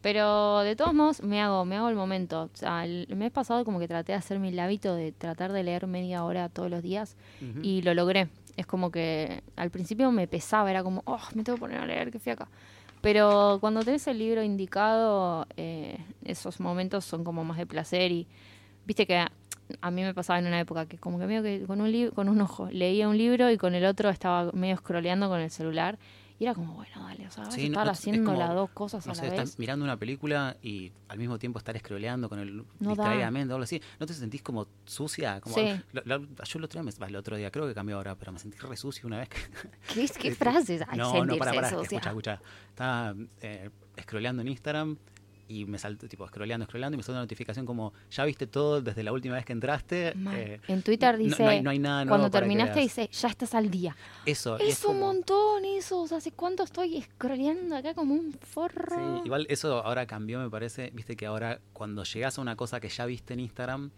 Pero 0.00 0.60
de 0.62 0.74
todos 0.74 0.92
modos, 0.94 1.22
me 1.22 1.40
hago, 1.40 1.64
me 1.64 1.76
hago 1.76 1.88
el 1.88 1.94
momento. 1.94 2.50
O 2.52 2.56
sea, 2.56 2.84
el 2.84 3.06
mes 3.14 3.30
pasado 3.30 3.64
como 3.64 3.78
que 3.78 3.86
traté 3.86 4.10
de 4.12 4.18
hacerme 4.18 4.48
el 4.48 4.58
hábito 4.58 4.96
de 4.96 5.12
tratar 5.12 5.52
de 5.52 5.62
leer 5.62 5.86
media 5.86 6.24
hora 6.24 6.48
todos 6.48 6.68
los 6.70 6.82
días 6.82 7.16
y 7.62 7.82
lo 7.82 7.94
logré. 7.94 8.28
Es 8.56 8.66
como 8.66 8.90
que 8.90 9.42
al 9.56 9.70
principio 9.70 10.10
me 10.10 10.26
pesaba, 10.26 10.70
era 10.70 10.82
como, 10.82 11.02
oh, 11.06 11.20
me 11.34 11.42
tengo 11.42 11.56
que 11.56 11.60
poner 11.60 11.78
a 11.78 11.86
leer, 11.86 12.10
qué 12.10 12.18
fiaca. 12.18 12.48
Pero 13.00 13.58
cuando 13.60 13.82
tenés 13.82 14.06
el 14.06 14.18
libro 14.18 14.42
indicado, 14.42 15.46
eh, 15.56 15.98
esos 16.24 16.60
momentos 16.60 17.04
son 17.04 17.24
como 17.24 17.44
más 17.44 17.58
de 17.58 17.66
placer 17.66 18.12
y 18.12 18.28
viste 18.86 19.06
que 19.06 19.16
a, 19.80 19.90
mí 19.90 20.02
me 20.02 20.14
pasaba 20.14 20.38
en 20.38 20.46
una 20.46 20.60
época 20.60 20.86
que 20.86 20.98
como 20.98 21.18
que 21.18 21.26
medio 21.26 21.42
que 21.42 21.64
con 21.66 21.80
un, 21.80 22.10
con 22.10 22.28
un 22.28 22.40
ojo 22.40 22.68
leía 22.70 23.08
un 23.08 23.18
libro 23.18 23.50
y 23.50 23.56
con 23.58 23.74
el 23.74 23.84
otro 23.86 24.08
estaba 24.08 24.52
medio 24.52 24.76
scrolleando 24.76 25.28
con 25.28 25.40
el 25.40 25.50
celular 25.50 25.98
y 26.42 26.44
era 26.46 26.54
como, 26.56 26.74
bueno, 26.74 27.04
dale, 27.04 27.28
o 27.28 27.30
sea, 27.30 27.44
vas 27.44 27.54
Sí, 27.54 27.60
a 27.62 27.66
estar 27.66 27.86
no- 27.86 27.92
es 27.92 27.98
haciendo 28.00 28.24
como, 28.32 28.36
las 28.40 28.52
dos 28.52 28.70
cosas 28.70 29.06
no 29.06 29.12
a 29.12 29.14
sé, 29.14 29.22
la 29.22 29.28
estás 29.28 29.50
vez. 29.50 29.58
mirando 29.60 29.84
una 29.84 29.96
película 29.96 30.56
y 30.60 30.90
al 31.06 31.16
mismo 31.18 31.38
tiempo 31.38 31.60
estar 31.60 31.78
scrolleando 31.78 32.28
con 32.28 32.40
el 32.40 32.56
No 32.56 32.64
da. 32.80 32.88
distraídamente 32.88 33.52
algo 33.54 33.62
así. 33.62 33.80
¿No 34.00 34.06
te 34.06 34.12
sentís 34.14 34.42
como 34.42 34.66
sucia? 34.84 35.40
Como, 35.40 35.54
Sí. 35.54 35.68
Lo- 35.92 36.02
lo- 36.04 36.18
yo 36.26 36.58
el 36.58 36.64
otro 36.64 36.82
día, 36.82 36.92
me- 36.98 37.06
el 37.06 37.14
otro 37.16 37.36
día, 37.36 37.52
creo 37.52 37.68
que 37.68 37.74
cambió 37.74 37.94
ahora, 37.96 38.16
pero 38.16 38.32
me 38.32 38.40
sentí 38.40 38.58
re 38.58 38.76
sucio 38.76 39.06
una 39.06 39.18
vez. 39.18 39.28
que- 39.28 39.38
¿Qué, 39.94 40.08
qué 40.18 40.34
frases? 40.34 40.82
Ay, 40.88 40.98
no, 40.98 41.24
no, 41.24 41.36
para, 41.36 41.52
para, 41.52 41.68
escucha, 41.68 42.08
escucha. 42.08 42.40
Estaba 42.70 43.14
eh, 43.40 43.70
scrolleando 44.00 44.42
en 44.42 44.48
Instagram 44.48 44.96
y 45.52 45.64
me 45.66 45.78
saltó, 45.78 46.08
tipo, 46.08 46.26
scrolleando, 46.26 46.64
scrolleando 46.66 46.94
y 46.94 46.98
me 46.98 47.02
saltó 47.02 47.12
una 47.12 47.22
notificación 47.22 47.66
como, 47.66 47.92
ya 48.10 48.24
viste 48.24 48.46
todo 48.46 48.80
desde 48.80 49.02
la 49.02 49.12
última 49.12 49.34
vez 49.34 49.44
que 49.44 49.52
entraste. 49.52 50.14
Eh, 50.34 50.60
en 50.68 50.82
Twitter 50.82 51.16
dice, 51.18 51.42
no 51.42 51.48
hay- 51.50 51.62
no 51.62 51.70
hay 51.70 51.78
nada 51.78 52.04
nuevo 52.04 52.10
cuando 52.18 52.30
terminaste 52.30 52.80
dice, 52.80 53.08
ya 53.12 53.28
estás 53.28 53.54
al 53.54 53.70
día. 53.70 53.96
eso. 54.26 54.56
y 54.60 54.68
Es 54.70 54.84
un 54.84 54.94
como- 54.94 55.06
montón 55.06 55.64
eso, 55.64 56.00
o 56.02 56.06
sea, 56.06 56.18
¿hace 56.18 56.30
cuánto 56.32 56.62
estoy 56.62 57.02
scrolleando 57.02 57.76
acá 57.76 57.94
como 57.94 58.14
un 58.14 58.32
forro? 58.32 58.96
Sí, 59.18 59.22
igual 59.26 59.46
eso 59.50 59.84
ahora 59.84 60.06
cambió, 60.06 60.38
me 60.40 60.48
parece. 60.50 60.90
Viste 60.94 61.16
que 61.16 61.26
ahora 61.26 61.60
cuando 61.72 62.04
llegas 62.04 62.38
a 62.38 62.40
una 62.42 62.56
cosa 62.56 62.80
que 62.80 62.88
ya 62.88 63.04
viste 63.06 63.34
en 63.34 63.40
Instagram, 63.40 63.90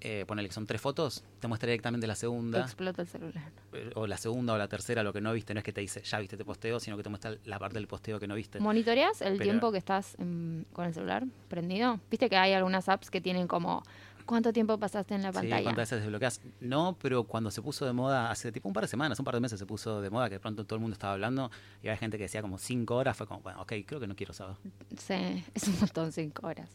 eh, 0.00 0.24
ponele 0.26 0.48
que 0.48 0.54
son 0.54 0.66
tres 0.66 0.80
fotos, 0.80 1.24
te 1.40 1.48
muestra 1.48 1.66
directamente 1.68 2.06
la 2.06 2.14
Te 2.14 2.20
segunda, 2.20 2.60
explota 2.60 3.02
el 3.02 3.08
celular. 3.08 3.50
eh, 3.72 3.90
o 3.96 4.06
la 4.06 4.16
segunda 4.16 4.52
o 4.52 4.58
la 4.58 4.68
tercera, 4.68 5.02
lo 5.02 5.12
que 5.12 5.20
no 5.20 5.32
viste. 5.32 5.54
No 5.54 5.58
es 5.58 5.64
que 5.64 5.72
te 5.72 5.80
dice, 5.80 6.02
ya 6.02 6.18
viste 6.20 6.36
este 6.36 6.44
posteo, 6.44 6.78
sino 6.80 6.96
que 6.96 7.02
te 7.02 7.08
muestra 7.08 7.36
la 7.44 7.58
parte 7.58 7.74
del 7.74 7.86
posteo 7.88 8.20
que 8.20 8.26
no 8.28 8.34
viste. 8.36 8.60
¿Monitoreas 8.60 9.20
el 9.22 9.32
Pero- 9.34 9.44
tiempo 9.44 9.72
que 9.72 9.78
estás 9.78 10.14
en- 10.18 10.66
con 10.72 10.84
el 10.86 10.94
celular 10.94 11.24
prendido? 11.48 12.00
Viste 12.10 12.28
que 12.28 12.36
hay 12.36 12.52
algunas 12.52 12.88
apps 12.88 13.10
que 13.10 13.20
tienen 13.20 13.48
como 13.48 13.82
cuánto 14.24 14.52
tiempo 14.52 14.76
pasaste 14.78 15.14
en 15.14 15.22
la 15.22 15.30
Sí, 15.30 15.34
pantalla. 15.36 15.62
¿cuántas 15.62 15.90
veces 15.90 16.00
desbloqueas? 16.02 16.40
No, 16.60 16.96
pero 17.00 17.24
cuando 17.24 17.50
se 17.50 17.62
puso 17.62 17.86
de 17.86 17.94
moda, 17.94 18.30
hace 18.30 18.52
tipo 18.52 18.68
un 18.68 18.74
par 18.74 18.84
de 18.84 18.88
semanas, 18.88 19.18
un 19.18 19.24
par 19.24 19.34
de 19.34 19.40
meses 19.40 19.58
se 19.58 19.64
puso 19.66 20.00
de 20.02 20.10
moda, 20.10 20.28
que 20.28 20.34
de 20.34 20.40
pronto 20.40 20.64
todo 20.66 20.76
el 20.76 20.80
mundo 20.82 20.92
estaba 20.92 21.14
hablando, 21.14 21.50
y 21.82 21.88
había 21.88 21.96
gente 21.96 22.18
que 22.18 22.24
decía 22.24 22.42
como 22.42 22.58
cinco 22.58 22.94
horas, 22.96 23.16
fue 23.16 23.26
como, 23.26 23.40
bueno, 23.40 23.62
ok, 23.62 23.72
creo 23.86 23.98
que 24.00 24.06
no 24.06 24.14
quiero 24.14 24.34
saber. 24.34 24.56
Sí, 24.98 25.42
es 25.54 25.66
un 25.66 25.80
montón, 25.80 26.12
cinco 26.12 26.46
horas. 26.46 26.68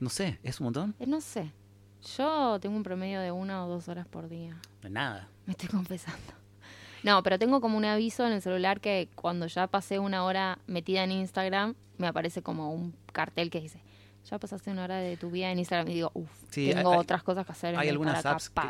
No 0.00 0.10
sé, 0.10 0.38
¿es 0.42 0.60
un 0.60 0.64
montón? 0.64 0.94
Eh, 1.00 1.06
no 1.06 1.20
sé. 1.22 1.50
Yo 2.16 2.58
tengo 2.60 2.76
un 2.76 2.82
promedio 2.82 3.20
de 3.20 3.32
una 3.32 3.64
o 3.64 3.68
dos 3.68 3.88
horas 3.88 4.06
por 4.06 4.28
día. 4.28 4.56
No 4.82 4.88
nada. 4.88 5.28
Me 5.46 5.52
estoy 5.52 5.68
confesando. 5.68 6.32
No, 7.02 7.22
pero 7.22 7.38
tengo 7.38 7.60
como 7.60 7.76
un 7.76 7.84
aviso 7.84 8.26
en 8.26 8.32
el 8.32 8.42
celular 8.42 8.80
que 8.80 9.08
cuando 9.14 9.46
ya 9.46 9.66
pasé 9.68 9.98
una 9.98 10.24
hora 10.24 10.58
metida 10.66 11.04
en 11.04 11.12
Instagram, 11.12 11.74
me 11.98 12.06
aparece 12.08 12.42
como 12.42 12.72
un 12.72 12.94
cartel 13.12 13.50
que 13.50 13.60
dice, 13.60 13.80
Ya 14.28 14.38
pasaste 14.40 14.70
una 14.72 14.82
hora 14.84 14.96
de 14.96 15.16
tu 15.16 15.30
vida 15.30 15.52
en 15.52 15.58
Instagram 15.60 15.88
y 15.88 15.94
digo, 15.94 16.10
uff, 16.14 16.30
Sí, 16.50 16.72
tengo 16.74 16.92
hay- 16.92 16.98
otras 16.98 17.22
cosas 17.22 17.46
que 17.46 17.52
hacer 17.52 17.74
en 17.74 17.80
hay 17.80 17.88
algunas 17.90 18.18
acá 18.18 18.32
apps 18.32 18.50
que-. 18.50 18.60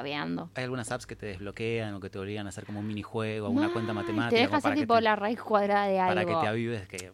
Hay 0.55 0.65
algunas 0.65 0.93
apps 0.93 1.07
que 1.07 1.17
te 1.17 1.27
desbloquean 1.27 1.95
o 1.95 2.01
que 2.01 2.11
te 2.11 2.19
obligan 2.19 2.45
a 2.47 2.51
hacer 2.51 2.67
como 2.67 2.81
un 2.81 2.87
minijuego, 2.87 3.49
una 3.49 3.73
cuenta 3.73 3.95
matemática. 3.95 4.37
Te 4.37 4.43
deja 4.43 4.57
hacer 4.59 4.63
para 4.73 4.75
tipo 4.75 4.95
te- 4.97 5.01
la 5.03 5.17
raíz 5.17 5.41
cuadrada 5.41 5.87
de 5.87 5.97
Para 5.97 6.21
algo. 6.21 6.35
que 6.41 6.45
te 6.45 6.49
avives 6.49 6.89
que... 6.89 7.13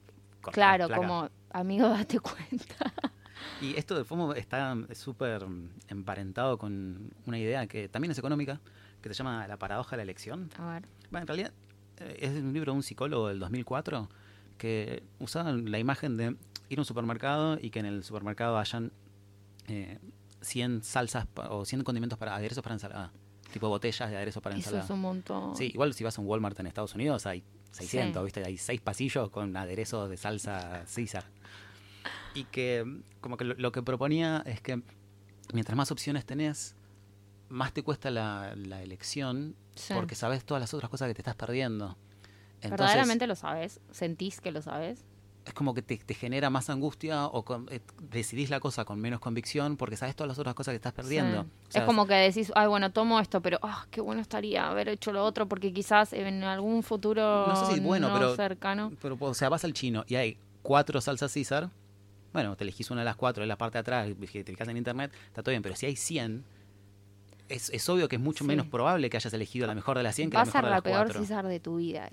claro, 0.50 0.88
como, 0.88 1.28
amigo, 1.52 1.88
date 1.88 2.18
cuenta. 2.18 2.92
Y 3.60 3.76
esto 3.76 3.96
de 3.96 4.04
FOMO 4.04 4.34
está 4.34 4.76
súper 4.94 5.46
emparentado 5.88 6.58
con 6.58 7.10
una 7.26 7.38
idea 7.38 7.66
que 7.66 7.88
también 7.88 8.10
es 8.12 8.18
económica, 8.18 8.60
que 9.00 9.08
se 9.08 9.14
llama 9.14 9.46
la 9.46 9.56
paradoja 9.56 9.92
de 9.92 9.98
la 9.98 10.02
elección. 10.04 10.50
A 10.58 10.74
ver. 10.74 10.82
Bueno, 11.10 11.22
en 11.22 11.26
realidad 11.28 11.52
eh, 11.98 12.16
es 12.20 12.30
un 12.42 12.52
libro 12.52 12.72
de 12.72 12.76
un 12.76 12.82
psicólogo 12.82 13.28
del 13.28 13.38
2004 13.38 14.08
que 14.58 15.02
usaba 15.18 15.52
la 15.52 15.78
imagen 15.78 16.16
de 16.16 16.36
ir 16.68 16.78
a 16.78 16.80
un 16.80 16.84
supermercado 16.84 17.58
y 17.60 17.70
que 17.70 17.80
en 17.80 17.86
el 17.86 18.04
supermercado 18.04 18.58
hayan 18.58 18.92
eh, 19.68 19.98
100 20.40 20.82
salsas 20.82 21.26
o 21.50 21.64
100 21.64 21.84
condimentos 21.84 22.18
para 22.18 22.34
aderezos 22.36 22.62
para 22.62 22.74
ensalada. 22.74 23.12
Tipo 23.52 23.68
botellas 23.68 24.08
de 24.10 24.16
aderezos 24.16 24.42
para 24.42 24.54
Eso 24.56 24.60
ensalada. 24.70 24.84
es 24.84 24.90
un 24.90 25.00
montón. 25.00 25.56
Sí, 25.56 25.66
igual 25.72 25.92
si 25.94 26.04
vas 26.04 26.16
a 26.16 26.20
un 26.20 26.26
Walmart 26.26 26.58
en 26.60 26.66
Estados 26.68 26.94
Unidos 26.94 27.26
hay 27.26 27.42
600, 27.72 28.20
Sí. 28.20 28.24
¿viste? 28.24 28.44
Hay 28.44 28.56
seis 28.56 28.80
pasillos 28.80 29.30
con 29.30 29.56
aderezos 29.56 30.08
de 30.08 30.16
salsa 30.16 30.84
César. 30.86 31.24
Y 32.34 32.44
que 32.44 32.84
como 33.20 33.36
que 33.36 33.44
lo, 33.44 33.54
lo 33.54 33.72
que 33.72 33.82
proponía 33.82 34.42
es 34.46 34.60
que 34.60 34.82
mientras 35.52 35.76
más 35.76 35.90
opciones 35.90 36.24
tenés, 36.24 36.74
más 37.48 37.72
te 37.72 37.82
cuesta 37.82 38.10
la, 38.10 38.54
la 38.56 38.82
elección 38.82 39.54
Sí. 39.74 39.94
porque 39.94 40.14
sabes 40.14 40.44
todas 40.44 40.60
las 40.60 40.74
otras 40.74 40.90
cosas 40.90 41.08
que 41.08 41.14
te 41.14 41.22
estás 41.22 41.34
perdiendo. 41.34 41.96
Entonces, 42.56 42.70
¿Verdaderamente 42.70 43.26
lo 43.26 43.34
sabes? 43.34 43.80
¿Sentís 43.90 44.40
que 44.40 44.52
lo 44.52 44.62
sabes? 44.62 45.04
es 45.44 45.54
como 45.54 45.74
que 45.74 45.82
te, 45.82 45.96
te 45.96 46.14
genera 46.14 46.50
más 46.50 46.70
angustia 46.70 47.26
o 47.26 47.44
con- 47.44 47.66
eh, 47.72 47.80
decidís 48.12 48.48
la 48.48 48.60
cosa 48.60 48.84
con 48.84 49.00
menos 49.00 49.18
convicción 49.18 49.76
porque 49.76 49.96
sabes 49.96 50.14
todas 50.14 50.28
las 50.28 50.38
otras 50.38 50.54
cosas 50.54 50.70
que 50.70 50.76
estás 50.76 50.92
perdiendo. 50.92 51.42
Sí. 51.42 51.48
O 51.68 51.72
sea, 51.72 51.80
es 51.82 51.86
como 51.86 52.06
que 52.06 52.14
decís, 52.14 52.52
ay, 52.54 52.68
bueno, 52.68 52.92
tomo 52.92 53.18
esto, 53.18 53.40
pero 53.40 53.58
ah, 53.62 53.84
qué 53.90 54.00
bueno 54.00 54.20
estaría 54.20 54.68
haber 54.68 54.88
hecho 54.88 55.10
lo 55.12 55.24
otro 55.24 55.48
porque 55.48 55.72
quizás 55.72 56.12
en 56.12 56.44
algún 56.44 56.84
futuro 56.84 57.48
No 57.48 57.66
sé 57.66 57.74
si 57.74 57.80
bueno, 57.80 58.08
no 58.10 58.14
pero- 58.14 58.36
cercano. 58.36 58.92
Pero, 59.02 59.16
o 59.18 59.34
sea, 59.34 59.48
vas 59.48 59.64
al 59.64 59.72
chino 59.72 60.04
y 60.06 60.14
hay 60.14 60.38
cuatro 60.62 61.00
salsas 61.00 61.32
César. 61.32 61.70
Bueno, 62.32 62.56
te 62.56 62.64
elegís 62.64 62.90
una 62.90 63.02
de 63.02 63.04
las 63.06 63.16
cuatro, 63.16 63.42
en 63.42 63.48
la 63.48 63.56
parte 63.56 63.76
de 63.76 63.80
atrás, 63.80 64.08
que 64.30 64.44
te 64.44 64.52
fijas 64.52 64.68
en 64.68 64.76
internet, 64.76 65.12
está 65.26 65.42
todo 65.42 65.50
bien. 65.52 65.62
Pero 65.62 65.76
si 65.76 65.86
hay 65.86 65.96
100, 65.96 66.44
es, 67.48 67.70
es 67.70 67.88
obvio 67.88 68.08
que 68.08 68.16
es 68.16 68.22
mucho 68.22 68.44
Sí. 68.44 68.48
menos 68.48 68.66
probable 68.66 69.10
que 69.10 69.16
hayas 69.18 69.32
elegido 69.34 69.66
la 69.66 69.74
mejor 69.74 69.96
de 69.98 70.02
las 70.04 70.14
100 70.14 70.30
que 70.30 70.36
Va 70.36 70.44
la 70.44 70.48
a 70.48 70.52
ser 70.52 70.62
mejor 70.62 70.64
de 70.64 70.70
la 70.70 70.76
las 70.76 70.82
peor 70.82 71.06
cuatro. 71.06 71.20
César 71.20 71.46
de 71.46 71.60
tu 71.60 71.76
vida. 71.76 72.08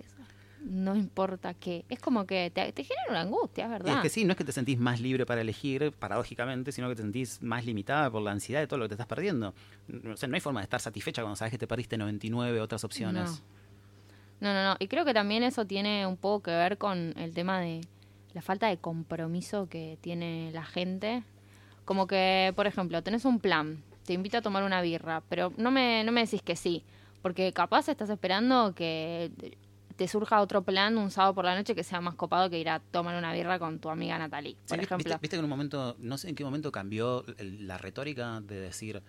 No 0.65 0.93
importa 0.93 1.53
qué. 1.53 1.85
Es 1.87 1.99
como 1.99 2.25
que 2.25 2.51
te, 2.53 2.73
te 2.73 2.83
genera 2.83 3.05
una 3.09 3.21
angustia, 3.21 3.63
es 3.63 3.69
Y 3.69 3.71
verdad. 3.71 3.95
es 3.95 4.01
que 4.01 4.09
sí, 4.09 4.25
no 4.25 4.31
es 4.33 4.37
que 4.37 4.43
te 4.43 4.51
sentís 4.51 4.77
más 4.77 4.99
libre 4.99 5.25
para 5.25 5.39
elegir, 5.39 5.93
paradójicamente, 5.93 6.73
sino 6.73 6.89
que 6.89 6.95
te 6.95 7.01
sentís 7.01 7.41
más 7.41 7.65
limitada 7.65 8.11
por 8.11 8.21
la 8.21 8.31
ansiedad 8.31 8.59
de 8.59 8.67
todo 8.67 8.77
lo 8.79 8.85
que 8.85 8.89
te 8.89 8.95
estás 8.95 9.07
perdiendo. 9.07 9.53
O 10.11 10.17
sea, 10.17 10.27
no 10.27 10.35
hay 10.35 10.41
forma 10.41 10.59
de 10.59 10.65
estar 10.65 10.81
satisfecha 10.81 11.21
cuando 11.21 11.37
sabes 11.37 11.51
que 11.51 11.57
te 11.57 11.65
perdiste 11.67 11.97
99 11.97 12.59
otras 12.59 12.83
opciones. 12.83 13.41
No, 14.41 14.53
no, 14.53 14.63
no. 14.71 14.75
Y 14.79 14.89
creo 14.89 15.05
que 15.05 15.13
también 15.13 15.43
eso 15.43 15.65
tiene 15.65 16.05
un 16.05 16.17
poco 16.17 16.43
que 16.43 16.51
ver 16.51 16.77
con 16.77 17.13
el 17.17 17.33
tema 17.33 17.61
de 17.61 17.79
la 18.33 18.41
falta 18.41 18.67
de 18.67 18.77
compromiso 18.77 19.67
que 19.69 19.97
tiene 20.01 20.51
la 20.53 20.63
gente. 20.65 21.23
Como 21.85 22.05
que, 22.07 22.53
por 22.55 22.67
ejemplo, 22.67 23.01
tenés 23.01 23.25
un 23.25 23.39
plan, 23.39 23.81
te 24.05 24.13
invito 24.13 24.37
a 24.37 24.41
tomar 24.41 24.63
una 24.63 24.81
birra, 24.81 25.23
pero 25.29 25.51
no 25.57 25.71
me, 25.71 26.03
no 26.03 26.11
me 26.11 26.21
decís 26.21 26.41
que 26.43 26.55
sí, 26.55 26.83
porque 27.21 27.51
capaz 27.51 27.89
estás 27.89 28.09
esperando 28.09 28.73
que 28.75 29.31
te 29.95 30.07
surja 30.07 30.39
otro 30.39 30.61
plan 30.61 30.97
un 30.97 31.11
sábado 31.11 31.33
por 31.33 31.43
la 31.45 31.55
noche 31.55 31.75
que 31.75 31.83
sea 31.83 31.99
más 31.99 32.15
copado 32.15 32.49
que 32.49 32.57
ir 32.59 32.69
a 32.69 32.79
tomar 32.79 33.17
una 33.17 33.33
birra 33.33 33.59
con 33.59 33.79
tu 33.79 33.89
amiga 33.89 34.17
Natalie, 34.17 34.55
por 34.67 34.79
ejemplo. 34.79 34.97
Viste, 35.09 35.21
viste 35.21 35.35
que 35.35 35.39
en 35.39 35.43
un 35.45 35.49
momento, 35.49 35.95
no 35.99 36.17
sé 36.17 36.29
en 36.29 36.35
qué 36.35 36.43
momento 36.45 36.71
cambió 36.71 37.25
el- 37.37 37.67
la 37.67 37.77
retórica 37.77 38.39
de 38.41 38.59
decir, 38.61 39.01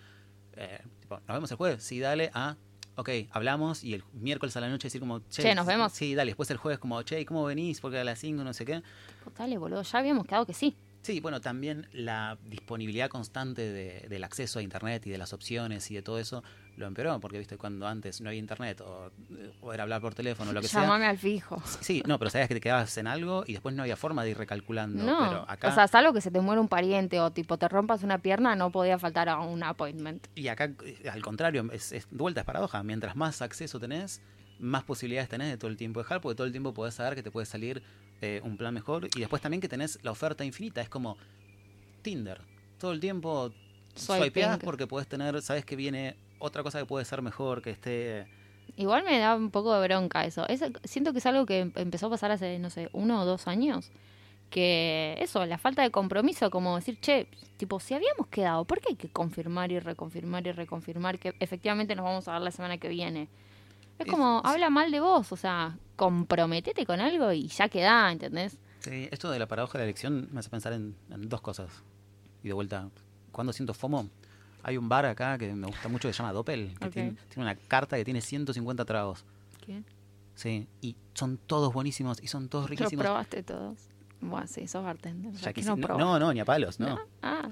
eh, 0.57 0.81
tipo, 1.00 1.17
nos 1.21 1.29
vemos 1.29 1.50
el 1.50 1.57
jueves, 1.59 1.83
sí, 1.85 2.00
dale, 2.00 2.31
a, 2.35 2.57
ok, 3.00 3.11
hablamos 3.30 3.83
y 3.85 3.95
el 3.95 4.04
miércoles 4.12 4.57
a 4.57 4.61
la 4.61 4.69
noche 4.69 4.87
decir 4.87 5.00
como, 5.00 5.21
che, 5.28 5.42
Che, 5.42 5.54
nos 5.54 5.66
vemos. 5.66 5.92
Sí, 5.92 6.14
dale, 6.14 6.30
después 6.30 6.50
el 6.50 6.57
jueves 6.59 6.78
como, 6.78 7.02
che, 7.02 7.21
¿y 7.21 7.25
¿cómo 7.25 7.45
venís? 7.45 7.80
Porque 7.80 7.99
a 7.99 8.04
las 8.04 8.19
5 8.19 8.45
no 8.45 8.52
sé 8.52 8.64
qué. 8.64 8.83
Tipo, 9.19 9.33
Dale, 9.37 9.59
boludo, 9.59 9.83
ya 9.83 9.99
habíamos 9.99 10.26
quedado 10.26 10.47
que 10.47 10.54
sí. 10.54 10.76
Sí, 11.02 11.19
bueno, 11.21 11.40
también 11.40 11.88
la 11.92 12.37
disponibilidad 12.45 13.09
constante 13.09 13.62
de- 13.73 14.07
del 14.09 14.23
acceso 14.23 14.59
a 14.59 14.62
Internet 14.62 15.07
y 15.07 15.11
de 15.11 15.16
las 15.16 15.33
opciones 15.33 15.90
y 15.90 15.95
de 15.95 16.02
todo 16.02 16.19
eso 16.19 16.45
lo 16.81 16.87
empeoró, 16.89 17.21
porque 17.21 17.39
viste, 17.39 17.57
cuando 17.57 17.87
antes 17.87 18.21
no 18.21 18.29
había 18.29 18.41
Internet 18.41 18.81
o, 18.81 19.13
o 19.61 19.73
era 19.73 19.85
hablar 19.85 20.01
por 20.01 20.15
teléfono 20.15 20.51
o 20.51 20.53
lo 20.53 20.61
que 20.61 20.67
sea. 20.69 20.81
Llámame 20.83 21.07
al 21.07 21.17
fijo. 21.19 21.63
Sí, 21.81 22.03
no, 22.07 22.19
pero 22.19 22.31
sabías 22.31 22.49
que 22.49 22.55
te 22.55 22.61
quedabas 22.61 22.97
en 22.99 23.07
algo 23.07 23.45
y 23.47 23.53
después 23.53 23.75
no 23.75 23.83
había 23.83 23.97
forma 23.97 24.25
de 24.25 24.31
ir 24.31 24.39
recalculando. 24.39 25.05
No, 25.05 25.19
pero 25.29 25.45
acá, 25.49 25.69
o 25.69 25.73
sea, 25.75 25.87
salvo 25.87 26.13
que 26.13 26.21
se 26.21 26.31
te 26.33 26.41
muera 26.41 26.61
un 26.61 26.67
pariente 26.69 27.21
o 27.21 27.31
tipo 27.31 27.57
te 27.59 27.69
rompas 27.69 28.03
una 28.03 28.19
pierna, 28.19 28.57
no 28.57 28.73
podía 28.73 28.99
faltar 28.99 29.29
a 29.29 29.39
un 29.39 29.63
appointment. 29.63 30.27
Y 30.35 30.49
acá, 30.49 30.73
eh, 30.85 31.09
al 31.09 31.23
contrario, 31.23 31.69
es, 31.73 31.93
es- 31.93 32.09
vuelta 32.11 32.41
es 32.41 32.47
paradoja. 32.47 32.83
Mientras 32.83 33.15
más 33.15 33.43
acceso 33.43 33.79
tenés, 33.79 34.21
más 34.59 34.83
posibilidades 34.85 35.29
tenés 35.29 35.49
de 35.51 35.57
todo 35.57 35.71
el 35.71 35.77
tiempo 35.77 36.01
dejar, 36.01 36.21
porque 36.21 36.35
todo 36.37 36.47
el 36.47 36.53
tiempo 36.53 36.75
podés 36.75 36.95
saber 36.95 37.15
que 37.15 37.23
te 37.23 37.31
puede 37.31 37.47
salir 37.47 37.83
eh, 38.23 38.41
un 38.45 38.57
plan 38.57 38.75
mejor. 38.75 39.07
Y 39.17 39.21
después 39.21 39.41
también 39.41 39.61
que 39.61 39.69
tenés 39.69 39.99
la 40.03 40.11
oferta 40.11 40.45
infinita. 40.45 40.81
Es 40.81 40.89
como 40.89 41.17
Tinder. 42.03 42.41
Todo 42.79 42.93
el 42.93 43.01
tiempo 43.01 43.53
swipeás 43.95 44.59
porque 44.65 44.87
podés 44.87 45.07
tener, 45.09 45.41
sabes 45.43 45.65
que 45.65 45.77
viene 45.77 46.17
otra 46.41 46.63
cosa 46.65 46.81
que 46.81 46.87
puede 46.87 47.05
ser 47.05 47.23
mejor, 47.23 47.63
que 47.63 47.71
esté... 47.71 48.27
Igual 48.77 49.05
me 49.05 49.19
da 49.19 49.35
un 49.37 49.51
poco 49.51 49.73
de 49.79 49.87
bronca 49.87 50.25
eso. 50.25 50.47
Es- 50.49 50.63
siento 50.85 51.13
que 51.13 51.19
es 51.19 51.27
algo 51.27 51.47
que 51.47 51.61
em- 51.61 51.73
empezó 51.77 52.07
a 52.07 52.11
pasar 52.11 52.31
hace, 52.33 52.59
no 52.59 52.71
sé, 52.71 52.89
uno 52.93 53.23
o 53.23 53.25
dos 53.25 53.47
años. 53.47 53.91
Que 54.49 55.17
eso, 55.21 55.47
la 55.47 55.59
falta 55.59 55.83
de 55.83 55.91
compromiso, 55.91 56.51
como 56.51 56.75
decir, 56.77 56.99
che, 57.01 57.29
tipo, 57.57 57.79
si 57.79 57.95
habíamos 57.95 58.27
quedado, 58.29 58.65
¿por 58.65 58.81
qué 58.81 58.89
hay 58.91 58.97
que 58.97 59.09
confirmar 59.09 59.71
y 59.71 59.79
reconfirmar 59.79 60.45
y 60.47 60.53
reconfirmar 60.53 61.19
que 61.21 61.35
efectivamente 61.39 61.95
nos 61.95 62.05
vamos 62.05 62.27
a 62.27 62.33
ver 62.33 62.43
la 62.43 62.51
semana 62.51 62.79
que 62.79 62.89
viene? 62.89 63.29
Es 63.99 64.07
Es- 64.07 64.11
como, 64.13 64.41
es- 64.45 64.51
habla 64.51 64.71
mal 64.71 64.91
de 64.91 64.99
vos, 65.01 65.31
o 65.31 65.37
sea, 65.37 65.77
comprometete 65.97 66.85
con 66.87 67.01
algo 67.01 67.31
y 67.33 67.47
ya 67.49 67.69
queda, 67.69 68.11
¿entendés? 68.11 68.59
Sí, 68.81 69.09
esto 69.13 69.31
de 69.31 69.39
la 69.39 69.47
paradoja 69.47 69.75
de 69.75 69.85
la 69.85 69.85
elección 69.85 70.29
me 70.33 70.41
hace 70.41 70.49
pensar 70.49 70.73
en, 70.73 70.97
en 71.11 71.29
dos 71.29 71.43
cosas. 71.43 71.71
Y 72.43 72.49
de 72.49 72.55
vuelta, 72.55 72.89
cuando 73.31 73.53
siento 73.53 73.75
FOMO, 73.75 74.09
hay 74.62 74.76
un 74.76 74.88
bar 74.88 75.07
acá 75.07 75.38
que 75.38 75.52
me 75.55 75.67
gusta 75.67 75.88
mucho 75.88 76.09
que 76.09 76.12
se 76.12 76.19
llama 76.19 76.33
Doppel, 76.33 76.75
que 76.79 76.88
tiene, 76.90 77.17
tiene 77.29 77.43
una 77.50 77.55
carta 77.55 77.97
que 77.97 78.05
tiene 78.05 78.21
150 78.21 78.85
tragos. 78.85 79.25
¿Qué? 79.64 79.83
Sí, 80.35 80.67
y 80.81 80.97
son 81.14 81.38
todos 81.38 81.73
buenísimos 81.73 82.23
y 82.23 82.26
son 82.29 82.49
todos 82.49 82.64
¿Lo 82.64 82.69
riquísimos. 82.69 83.05
probaste 83.05 83.43
todos? 83.43 83.79
Bueno, 84.21 84.47
sí, 84.47 84.67
sos 84.69 84.85
bartender. 84.85 85.33
Ya 85.35 85.40
ya 85.40 85.52
que 85.52 85.62
no, 85.62 85.76
no, 85.76 85.99
no, 85.99 86.19
no, 86.19 86.33
ni 86.33 86.40
a 86.40 86.45
palos, 86.45 86.79
no. 86.81 86.99
Ah, 87.23 87.49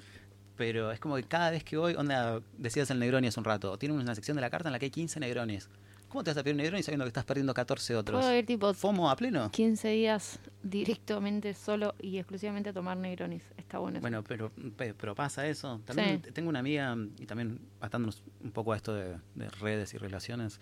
Pero 0.57 0.91
es 0.93 1.01
como 1.01 1.17
que 1.17 1.23
cada 1.25 1.51
vez 1.51 1.65
que 1.65 1.77
voy, 1.77 1.95
onda, 1.95 2.41
decías 2.57 2.91
el 2.91 2.99
Negroni 2.99 3.29
hace 3.29 3.41
un 3.41 3.45
rato, 3.45 3.79
tiene 3.79 3.95
una 3.95 4.15
sección 4.15 4.37
de 4.37 4.41
la 4.41 4.51
carta 4.51 4.69
en 4.69 4.73
la 4.73 4.79
que 4.79 4.87
hay 4.87 4.91
15 4.91 5.21
Negronis. 5.21 5.69
¿Cómo 6.09 6.25
te 6.25 6.31
vas 6.31 6.39
a 6.39 6.43
pedir 6.43 6.55
un 6.55 6.59
Negroni 6.63 6.83
sabiendo 6.83 7.05
que 7.05 7.09
estás 7.09 7.25
perdiendo 7.25 7.53
14 7.53 7.95
otros? 7.97 8.21
puedo 8.21 8.35
ir 8.37 8.47
tipo 8.47 8.73
¿FOMO 8.73 9.11
a 9.11 9.17
pleno? 9.17 9.51
15 9.51 9.89
días 9.89 10.39
directamente 10.63 11.53
solo 11.53 11.95
y 12.01 12.17
exclusivamente 12.19 12.71
a 12.71 12.73
tomar 12.73 12.97
Negronis. 12.97 13.43
Está 13.59 13.79
bueno. 13.79 13.99
eso. 13.99 14.03
Bueno, 14.03 14.25
pero, 14.25 14.51
pe- 14.77 14.95
pero 14.95 15.15
pasa 15.15 15.47
eso. 15.47 15.81
También 15.85 16.23
Sí. 16.25 16.33
tengo 16.33 16.49
una 16.49 16.61
amiga, 16.61 16.97
y 17.19 17.27
también 17.27 17.61
atándonos 17.81 18.23
un 18.43 18.53
poco 18.53 18.73
a 18.73 18.77
esto 18.77 18.95
de, 18.95 19.19
de 19.35 19.49
redes 19.61 19.93
y 19.93 19.99
relaciones, 19.99 20.61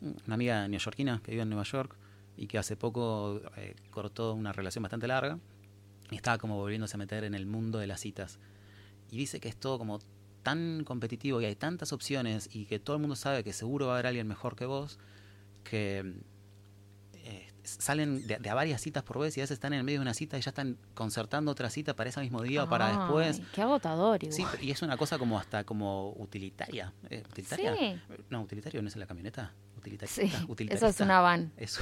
una 0.00 0.34
amiga 0.34 0.66
neoyorquina 0.66 1.20
que 1.22 1.30
vive 1.32 1.42
en 1.42 1.50
Nueva 1.50 1.64
York 1.64 1.94
y 2.38 2.46
que 2.46 2.56
hace 2.58 2.76
poco 2.76 3.40
eh, 3.56 3.74
cortó 3.90 4.32
una 4.34 4.52
relación 4.52 4.82
bastante 4.82 5.06
larga 5.08 5.38
y 6.10 6.16
estaba 6.16 6.38
como 6.38 6.56
volviéndose 6.56 6.96
a 6.96 6.98
meter 6.98 7.24
en 7.24 7.34
el 7.34 7.44
mundo 7.46 7.78
de 7.78 7.86
las 7.86 8.00
citas. 8.00 8.38
Y 9.10 9.18
dice 9.18 9.40
que 9.40 9.48
es 9.48 9.56
todo 9.56 9.78
como 9.78 10.00
tan 10.46 10.84
competitivo 10.84 11.40
y 11.40 11.44
hay 11.44 11.56
tantas 11.56 11.92
opciones 11.92 12.48
y 12.52 12.66
que 12.66 12.78
todo 12.78 12.94
el 12.94 13.00
mundo 13.00 13.16
sabe 13.16 13.42
que 13.42 13.52
seguro 13.52 13.86
va 13.88 13.92
a 13.92 13.94
haber 13.96 14.06
alguien 14.06 14.28
mejor 14.28 14.54
que 14.54 14.64
vos, 14.64 15.00
que 15.64 16.14
eh, 17.14 17.48
salen 17.64 18.24
de, 18.28 18.38
de 18.38 18.48
a 18.48 18.54
varias 18.54 18.80
citas 18.80 19.02
por 19.02 19.18
vez 19.18 19.36
y 19.36 19.40
a 19.40 19.42
veces 19.42 19.54
están 19.56 19.72
en 19.72 19.80
el 19.80 19.84
medio 19.84 19.98
de 19.98 20.02
una 20.02 20.14
cita 20.14 20.38
y 20.38 20.40
ya 20.40 20.50
están 20.50 20.78
concertando 20.94 21.50
otra 21.50 21.68
cita 21.68 21.96
para 21.96 22.10
ese 22.10 22.20
mismo 22.20 22.40
día 22.42 22.62
o 22.62 22.68
para 22.68 22.88
después. 22.96 23.40
Qué 23.52 23.62
agotador 23.62 24.22
igual. 24.22 24.32
Sí, 24.60 24.64
y 24.64 24.70
es 24.70 24.82
una 24.82 24.96
cosa 24.96 25.18
como 25.18 25.36
hasta 25.36 25.64
como 25.64 26.12
utilitaria. 26.12 26.92
eh, 27.10 27.24
¿Utilitaria? 27.28 27.74
Sí. 27.76 28.00
No, 28.30 28.42
utilitario 28.42 28.80
no 28.82 28.88
es 28.88 28.94
en 28.94 29.00
la 29.00 29.06
camioneta. 29.08 29.52
Utilitarista. 29.76 30.22
Sí, 30.56 30.66
eso 30.70 30.86
es 30.86 31.00
una 31.00 31.20
van. 31.20 31.52
Eso. 31.56 31.80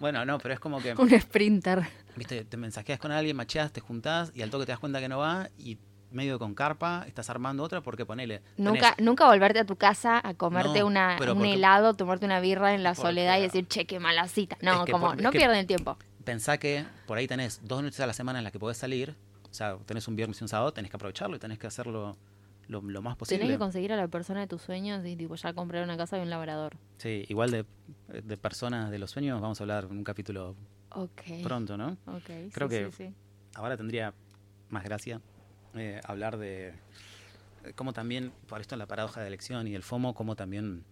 Bueno, 0.00 0.24
no, 0.24 0.38
pero 0.38 0.54
es 0.54 0.60
como 0.60 0.80
que, 0.82 0.92
Un 0.98 1.10
sprinter. 1.20 1.82
viste, 2.16 2.44
te 2.44 2.56
mensajeas 2.56 2.98
con 2.98 3.10
alguien, 3.12 3.36
macheas, 3.36 3.72
te 3.72 3.80
juntás 3.80 4.32
y 4.34 4.42
al 4.42 4.50
toque 4.50 4.66
te 4.66 4.72
das 4.72 4.78
cuenta 4.80 4.98
que 5.00 5.08
no 5.08 5.18
va 5.18 5.48
y 5.56 5.78
medio 6.12 6.38
con 6.38 6.54
carpa 6.54 7.04
estás 7.06 7.28
armando 7.30 7.62
otra 7.62 7.80
porque 7.80 8.04
ponele. 8.06 8.42
Nunca, 8.56 8.94
tenés- 8.96 9.02
nunca 9.04 9.26
volverte 9.26 9.58
a 9.60 9.64
tu 9.64 9.76
casa 9.76 10.20
a 10.22 10.34
comerte 10.34 10.80
No, 10.80 10.86
una, 10.86 11.16
un 11.20 11.26
porque- 11.26 11.54
helado, 11.54 11.94
tomarte 11.94 12.26
una 12.26 12.40
birra 12.40 12.74
en 12.74 12.82
la 12.82 12.90
porque- 12.94 13.08
soledad 13.08 13.38
y 13.38 13.42
decir, 13.42 13.66
che, 13.68 13.86
qué 13.86 13.98
mala 14.00 14.28
cita. 14.28 14.56
No, 14.62 14.80
Es 14.80 14.86
que 14.86 14.92
como, 14.92 15.06
por- 15.08 15.22
no 15.22 15.30
pierden 15.30 15.66
tiempo. 15.66 15.96
Pensá 16.24 16.58
que 16.58 16.84
por 17.06 17.18
ahí 17.18 17.26
tenés 17.26 17.60
dos 17.64 17.82
noches 17.82 17.98
a 18.00 18.06
la 18.06 18.12
semana 18.12 18.38
en 18.38 18.44
las 18.44 18.52
que 18.52 18.58
podés 18.58 18.76
salir. 18.76 19.16
O 19.50 19.54
sea, 19.54 19.76
tenés 19.86 20.06
un 20.08 20.16
viernes 20.16 20.40
y 20.40 20.44
un 20.44 20.48
sábado, 20.48 20.72
tenés 20.72 20.90
que 20.90 20.96
aprovecharlo 20.96 21.36
y 21.36 21.38
tenés 21.38 21.58
que 21.58 21.66
hacerlo 21.66 22.16
lo, 22.68 22.80
lo 22.80 23.02
más 23.02 23.16
posible. 23.16 23.40
Tenés 23.40 23.56
que 23.56 23.58
conseguir 23.58 23.92
a 23.92 23.96
la 23.96 24.08
persona 24.08 24.40
de 24.40 24.46
tus 24.46 24.62
sueños 24.62 25.04
y 25.04 25.16
tipo 25.16 25.34
ya 25.34 25.52
comprar 25.52 25.82
una 25.84 25.96
casa 25.96 26.16
y 26.18 26.22
un 26.22 26.30
labrador. 26.30 26.76
Sí, 26.96 27.24
igual 27.28 27.50
de, 27.50 27.66
de 28.22 28.36
personas 28.36 28.90
de 28.90 28.98
los 28.98 29.10
sueños 29.10 29.40
vamos 29.40 29.60
a 29.60 29.64
hablar 29.64 29.84
en 29.90 29.98
un 29.98 30.04
capítulo 30.04 30.54
Ok. 30.90 31.22
pronto, 31.42 31.76
¿no? 31.76 31.98
Ok, 32.06 32.30
Creo 32.52 32.68
sí, 32.68 32.74
que- 32.76 32.90
sí, 32.92 33.08
sí. 33.08 33.14
Ahora 33.56 33.76
tendría 33.76 34.14
más 34.70 34.84
gracia 34.84 35.20
eh, 35.74 36.00
hablar 36.04 36.36
de 36.38 36.68
eh, 37.64 37.72
cómo 37.74 37.92
también, 37.92 38.32
por 38.46 38.60
esto 38.60 38.74
en 38.74 38.78
la 38.80 38.86
paradoja 38.86 39.20
de 39.20 39.26
elección 39.28 39.66
y 39.68 39.74
el 39.74 39.82
FOMO, 39.82 40.14
cómo 40.14 40.36
también 40.36 40.84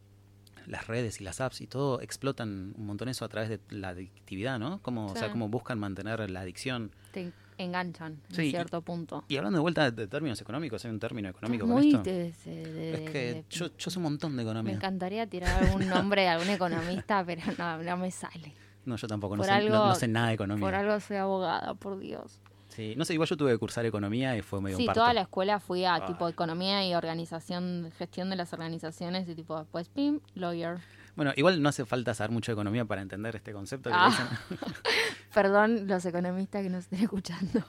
las 0.67 0.87
redes 0.87 1.21
y 1.21 1.25
las 1.25 1.41
apps 1.41 1.61
y 1.63 1.67
todo 1.67 2.01
explotan 2.01 2.75
un 2.77 2.87
montón 2.87 3.09
eso 3.09 3.25
a 3.25 3.29
través 3.29 3.49
de 3.49 3.61
la 3.71 3.89
adictividad, 3.89 4.59
¿no? 4.59 4.81
Como, 4.83 5.07
O 5.07 5.17
sea, 5.17 5.31
cómo 5.31 5.49
buscan 5.49 5.79
mantener 5.79 6.29
la 6.31 6.41
adicción. 6.41 6.93
Te 7.13 7.33
enganchan 7.59 8.21
Sí, 8.31 8.43
en 8.43 8.47
y- 8.47 8.51
cierto 8.51 8.81
punto. 8.83 9.25
Y 9.29 9.37
hablando 9.37 9.59
de 9.59 9.63
vuelta 9.63 9.91
de 9.91 10.07
términos 10.07 10.41
económicos, 10.41 10.85
hay 10.85 10.91
un 10.91 11.01
término 11.01 11.29
económico 11.31 11.67
con 11.67 11.79
esto. 11.83 12.03
de- 12.03 12.29
es 12.29 13.11
que 13.11 13.19
de- 13.35 13.45
yo, 13.51 13.67
yo 13.77 13.91
sé 13.91 13.99
un 13.99 14.05
montón 14.05 14.33
de 14.33 14.37
me 14.37 14.43
economía. 14.43 14.75
encantaría 14.75 15.27
tirar 15.27 15.63
algún 15.65 15.89
nombre 15.89 16.23
de 16.23 16.29
algún 16.29 16.49
economista, 16.51 17.25
pero 17.27 17.43
no, 17.59 17.83
no 17.83 17.97
me 17.97 18.11
sale. 18.11 18.55
No, 18.85 18.97
yo 18.97 19.07
tampoco, 19.09 19.37
no 19.37 19.45
sé, 19.45 19.69
no, 19.69 19.95
sé 19.95 20.09
nada 20.09 20.29
de 20.29 20.35
economía. 20.35 20.65
Por 20.65 20.75
algo 20.75 20.99
soy 21.01 21.17
abogada, 21.19 21.75
por 21.75 21.99
Dios. 21.99 22.41
Sí, 22.81 22.95
no 22.97 23.05
sé, 23.05 23.13
igual 23.13 23.29
yo 23.29 23.37
tuve 23.37 23.53
que 23.53 23.59
cursar 23.59 23.85
economía 23.85 24.35
y 24.39 24.41
fue 24.43 24.61
medio 24.63 24.79
Sí, 24.79 24.85
un 24.85 24.87
parto. 24.87 25.01
toda 25.03 25.13
la 25.13 25.21
escuela 25.21 25.61
fui 25.61 25.85
a 25.85 25.97
Ah. 25.97 26.07
tipo 26.07 26.27
economía 26.29 26.87
y 26.89 26.95
organización, 26.95 27.93
gestión 27.99 28.31
de 28.31 28.37
las 28.37 28.55
organizaciones 28.55 29.29
y 29.29 29.35
tipo 29.35 29.59
después, 29.59 29.91
pim, 29.91 30.21
lawyer. 30.35 30.79
Bueno, 31.15 31.33
igual 31.37 31.61
no 31.61 31.69
hace 31.69 31.85
falta 31.85 32.15
saber 32.15 32.31
mucho 32.31 32.53
de 32.53 32.55
economía 32.55 32.87
para 32.87 33.03
entender 33.03 33.37
este 33.37 33.53
concepto 33.53 33.91
que 33.91 33.97
Ah. 33.99 34.09
dicen. 34.09 34.59
Perdón 35.35 35.87
los 35.89 36.05
economistas 36.07 36.63
que 36.63 36.71
nos 36.71 36.85
estén 36.85 37.01
escuchando. 37.03 37.63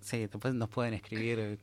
Sí, 0.00 0.18
después 0.26 0.54
nos 0.54 0.68
pueden 0.68 0.94
escribir 0.94 1.38
eh, 1.38 1.58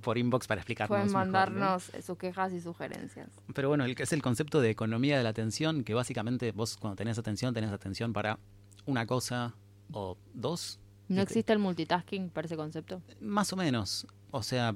por 0.00 0.16
inbox 0.16 0.46
para 0.46 0.60
explicarnos. 0.62 0.88
Pueden 0.88 1.06
mejor, 1.08 1.26
¿no? 1.26 1.32
mandarnos 1.32 1.94
eh, 1.94 2.00
sus 2.02 2.16
quejas 2.16 2.52
y 2.52 2.60
sugerencias. 2.60 3.28
Pero 3.54 3.68
bueno, 3.68 3.84
el, 3.84 3.94
es 3.98 4.12
el 4.12 4.22
concepto 4.22 4.60
de 4.60 4.70
economía 4.70 5.18
de 5.18 5.22
la 5.24 5.30
atención, 5.30 5.84
que 5.84 5.92
básicamente 5.94 6.52
vos 6.52 6.76
cuando 6.78 6.96
tenés 6.96 7.18
atención, 7.18 7.52
tenés 7.52 7.72
atención 7.72 8.12
para 8.12 8.38
una 8.86 9.04
cosa 9.06 9.54
o 9.92 10.16
dos. 10.32 10.78
¿No 11.08 11.14
Y 11.14 11.16
te- 11.16 11.22
existe 11.22 11.52
el 11.52 11.58
multitasking 11.58 12.30
para 12.30 12.46
ese 12.46 12.56
concepto? 12.56 13.02
Más 13.20 13.52
o 13.52 13.56
menos. 13.56 14.06
O 14.30 14.42
sea, 14.42 14.74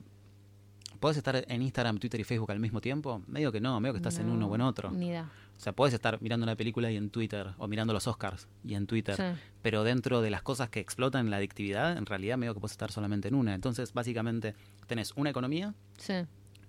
¿podés 1.01 1.17
estar 1.17 1.45
en 1.49 1.63
Instagram, 1.63 1.99
Twitter 1.99 2.21
y 2.21 2.25
Facebook 2.25 2.51
al 2.53 2.61
mismo 2.61 2.81
tiempo? 2.81 3.23
Medio 3.27 3.51
que 3.53 3.61
no, 3.61 3.81
medio 3.81 3.93
que 3.95 3.99
estás 3.99 4.19
en 4.19 4.27
No, 4.29 4.35
uno 4.35 4.47
o 4.47 4.55
en 4.55 4.61
otro. 4.61 4.91
Ni 4.91 5.09
idea. 5.09 5.31
O 5.57 5.63
sea, 5.63 5.73
podés 5.75 5.93
estar 5.93 6.21
mirando 6.23 6.45
una 6.45 6.57
película 6.57 6.91
y 6.91 6.97
en 6.97 7.11
Twitter, 7.11 7.49
o 7.59 7.69
mirando 7.69 7.93
los 7.93 8.07
Oscars 8.07 8.49
y 8.65 8.75
en 8.75 8.87
Twitter. 8.87 9.17
Sí. 9.17 9.41
Pero 9.61 9.85
dentro 9.85 10.23
de 10.23 10.31
las 10.31 10.41
cosas 10.43 10.71
que 10.71 10.81
explotan 10.81 11.29
la 11.29 11.37
adictividad, 11.37 11.99
en 11.99 12.07
realidad 12.07 12.39
medio 12.39 12.55
que 12.55 12.61
puedes 12.61 12.73
estar 12.73 12.91
solamente 12.91 13.29
en 13.29 13.35
una. 13.35 13.55
Entonces, 13.55 13.93
básicamente, 13.93 14.55
tenés 14.87 15.13
una 15.17 15.29
economía, 15.31 15.75
Sí. 15.99 16.15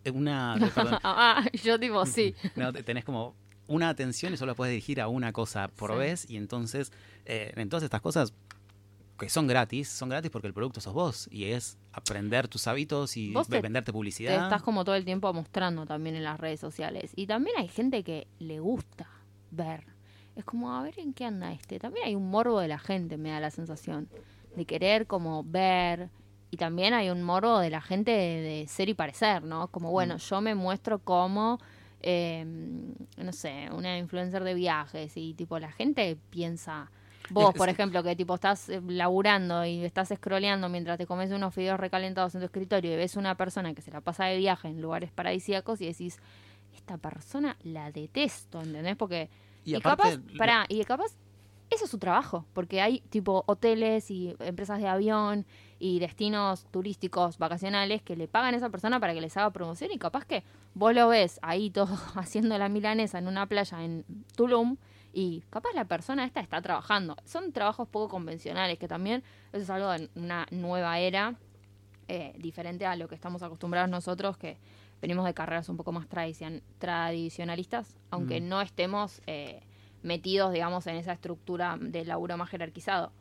eh, 0.03 0.11
una... 0.11 0.55
eh, 0.61 0.71
perdón, 0.75 0.99
ah, 1.03 1.45
yo 1.63 1.79
tipo, 1.79 2.05
sí. 2.05 2.35
no, 2.57 2.73
te- 2.73 2.83
tenés 2.83 3.05
como 3.05 3.33
una 3.67 3.87
atención 3.87 4.33
y 4.33 4.37
solo 4.37 4.55
puedes 4.55 4.73
dirigir 4.73 4.99
a 4.99 5.07
una 5.07 5.31
cosa 5.31 5.69
por 5.69 5.91
Sí. 5.91 5.97
vez. 5.97 6.29
Y 6.29 6.35
entonces, 6.35 6.91
eh, 7.25 7.53
en 7.55 7.69
todas 7.69 7.83
estas 7.83 8.01
cosas 8.01 8.33
que 9.27 9.29
son 9.29 9.47
gratis, 9.47 9.87
son 9.89 10.09
gratis 10.09 10.29
porque 10.31 10.47
el 10.47 10.53
producto 10.53 10.81
sos 10.81 10.93
vos. 10.93 11.27
Y 11.31 11.45
es 11.45 11.77
aprender 11.93 12.47
tus 12.47 12.67
hábitos 12.67 13.15
y 13.17 13.31
Vos 13.31 13.47
te- 13.47 13.61
venderte 13.61 13.87
Te 13.87 13.93
publicidad. 13.93 14.43
estás 14.43 14.61
como 14.61 14.83
todo 14.83 14.95
el 14.95 15.05
tiempo 15.05 15.31
mostrando 15.33 15.85
también 15.85 16.15
en 16.15 16.23
las 16.23 16.39
redes 16.39 16.59
sociales. 16.59 17.11
Y 17.15 17.27
también 17.27 17.55
hay 17.57 17.67
gente 17.67 18.03
que 18.03 18.27
le 18.39 18.59
gusta 18.59 19.07
ver. 19.51 19.83
Es 20.35 20.45
como, 20.45 20.73
a 20.75 20.81
ver 20.83 20.97
en 20.99 21.13
qué 21.13 21.25
anda 21.25 21.51
este. 21.53 21.77
También 21.79 22.05
hay 22.07 22.15
un 22.15 22.29
morbo 22.29 22.59
de 22.59 22.67
la 22.67 22.79
gente, 22.79 23.17
me 23.17 23.29
da 23.31 23.39
la 23.39 23.51
sensación. 23.51 24.09
De 24.55 24.65
querer 24.65 25.07
como 25.07 25.43
ver. 25.43 26.09
Y 26.49 26.57
también 26.57 26.93
hay 26.93 27.09
un 27.09 27.21
morbo 27.23 27.59
de 27.59 27.69
la 27.69 27.81
gente 27.81 28.11
de, 28.11 28.41
de 28.41 28.67
ser 28.67 28.89
y 28.89 28.93
parecer, 28.93 29.43
¿no? 29.43 29.67
Como, 29.69 29.91
bueno, 29.91 30.17
yo 30.17 30.41
me 30.41 30.55
muestro 30.55 30.99
como, 30.99 31.59
eh, 32.01 32.43
no 33.17 33.31
sé, 33.33 33.69
una 33.71 33.97
influencer 33.97 34.43
de 34.43 34.53
viajes. 34.53 35.13
Y 35.15 35.33
tipo, 35.33 35.59
la 35.59 35.71
gente 35.71 36.17
piensa... 36.29 36.91
Vos, 37.29 37.53
por 37.53 37.69
ejemplo, 37.69 38.03
que 38.03 38.15
tipo 38.15 38.35
estás 38.35 38.69
eh, 38.69 38.81
laburando 38.85 39.65
y 39.65 39.85
estás 39.85 40.09
scrolleando 40.09 40.69
mientras 40.69 40.97
te 40.97 41.05
comes 41.05 41.31
unos 41.31 41.53
fideos 41.53 41.79
recalentados 41.79 42.35
en 42.35 42.41
tu 42.41 42.45
escritorio 42.45 42.93
y 42.93 42.95
ves 42.95 43.15
una 43.15 43.35
persona 43.35 43.73
que 43.73 43.81
se 43.81 43.91
la 43.91 44.01
pasa 44.01 44.25
de 44.25 44.37
viaje 44.37 44.67
en 44.67 44.81
lugares 44.81 45.11
paradisíacos 45.11 45.81
y 45.81 45.87
decís, 45.87 46.19
esta 46.75 46.97
persona 46.97 47.57
la 47.63 47.91
detesto, 47.91 48.61
¿entendés? 48.61 48.95
Porque... 48.95 49.29
y 49.63 49.71
Y, 49.71 49.75
aparte, 49.75 50.03
capaz, 50.03 50.37
pará, 50.37 50.65
y 50.67 50.83
capaz, 50.83 51.15
eso 51.69 51.85
es 51.85 51.91
su 51.91 51.99
trabajo, 51.99 52.45
porque 52.53 52.81
hay 52.81 52.99
tipo 53.09 53.43
hoteles 53.47 54.11
y 54.11 54.35
empresas 54.39 54.79
de 54.79 54.87
avión 54.87 55.45
y 55.79 55.99
destinos 55.99 56.65
turísticos 56.69 57.37
vacacionales 57.37 58.01
que 58.01 58.17
le 58.17 58.27
pagan 58.27 58.53
a 58.53 58.57
esa 58.57 58.69
persona 58.69 58.99
para 58.99 59.13
que 59.13 59.21
les 59.21 59.35
haga 59.37 59.51
promoción 59.51 59.89
y 59.91 59.97
capaz 59.97 60.25
que 60.25 60.43
vos 60.73 60.93
lo 60.93 61.07
ves 61.07 61.39
ahí 61.41 61.69
todo 61.71 61.97
haciendo 62.15 62.57
la 62.57 62.67
milanesa 62.67 63.19
en 63.19 63.27
una 63.27 63.47
playa 63.47 63.83
en 63.83 64.03
Tulum 64.35 64.77
y 65.13 65.43
capaz 65.49 65.69
la 65.73 65.85
persona 65.85 66.25
esta 66.25 66.39
está 66.39 66.61
trabajando. 66.61 67.15
Son 67.25 67.51
trabajos 67.51 67.87
poco 67.87 68.09
convencionales, 68.09 68.77
que 68.79 68.87
también 68.87 69.23
eso 69.53 69.63
es 69.63 69.69
algo 69.69 69.89
de 69.91 70.09
una 70.15 70.47
nueva 70.51 70.99
era, 70.99 71.35
eh, 72.07 72.33
diferente 72.37 72.85
a 72.85 72.95
lo 72.95 73.07
que 73.07 73.15
estamos 73.15 73.41
acostumbrados 73.43 73.89
nosotros, 73.89 74.37
que 74.37 74.57
venimos 75.01 75.25
de 75.25 75.33
carreras 75.33 75.67
un 75.69 75.77
poco 75.77 75.91
más 75.91 76.07
tradicion- 76.07 76.61
tradicionalistas, 76.79 77.95
aunque 78.09 78.41
Mm. 78.41 78.49
no 78.49 78.61
estemos 78.61 79.21
eh, 79.27 79.61
metidos, 80.03 80.51
digamos, 80.53 80.87
en 80.87 80.95
esa 80.95 81.13
estructura 81.13 81.77
de 81.79 82.05
laburo 82.05 82.37
más 82.37 82.49
jerarquizado. 82.49 83.11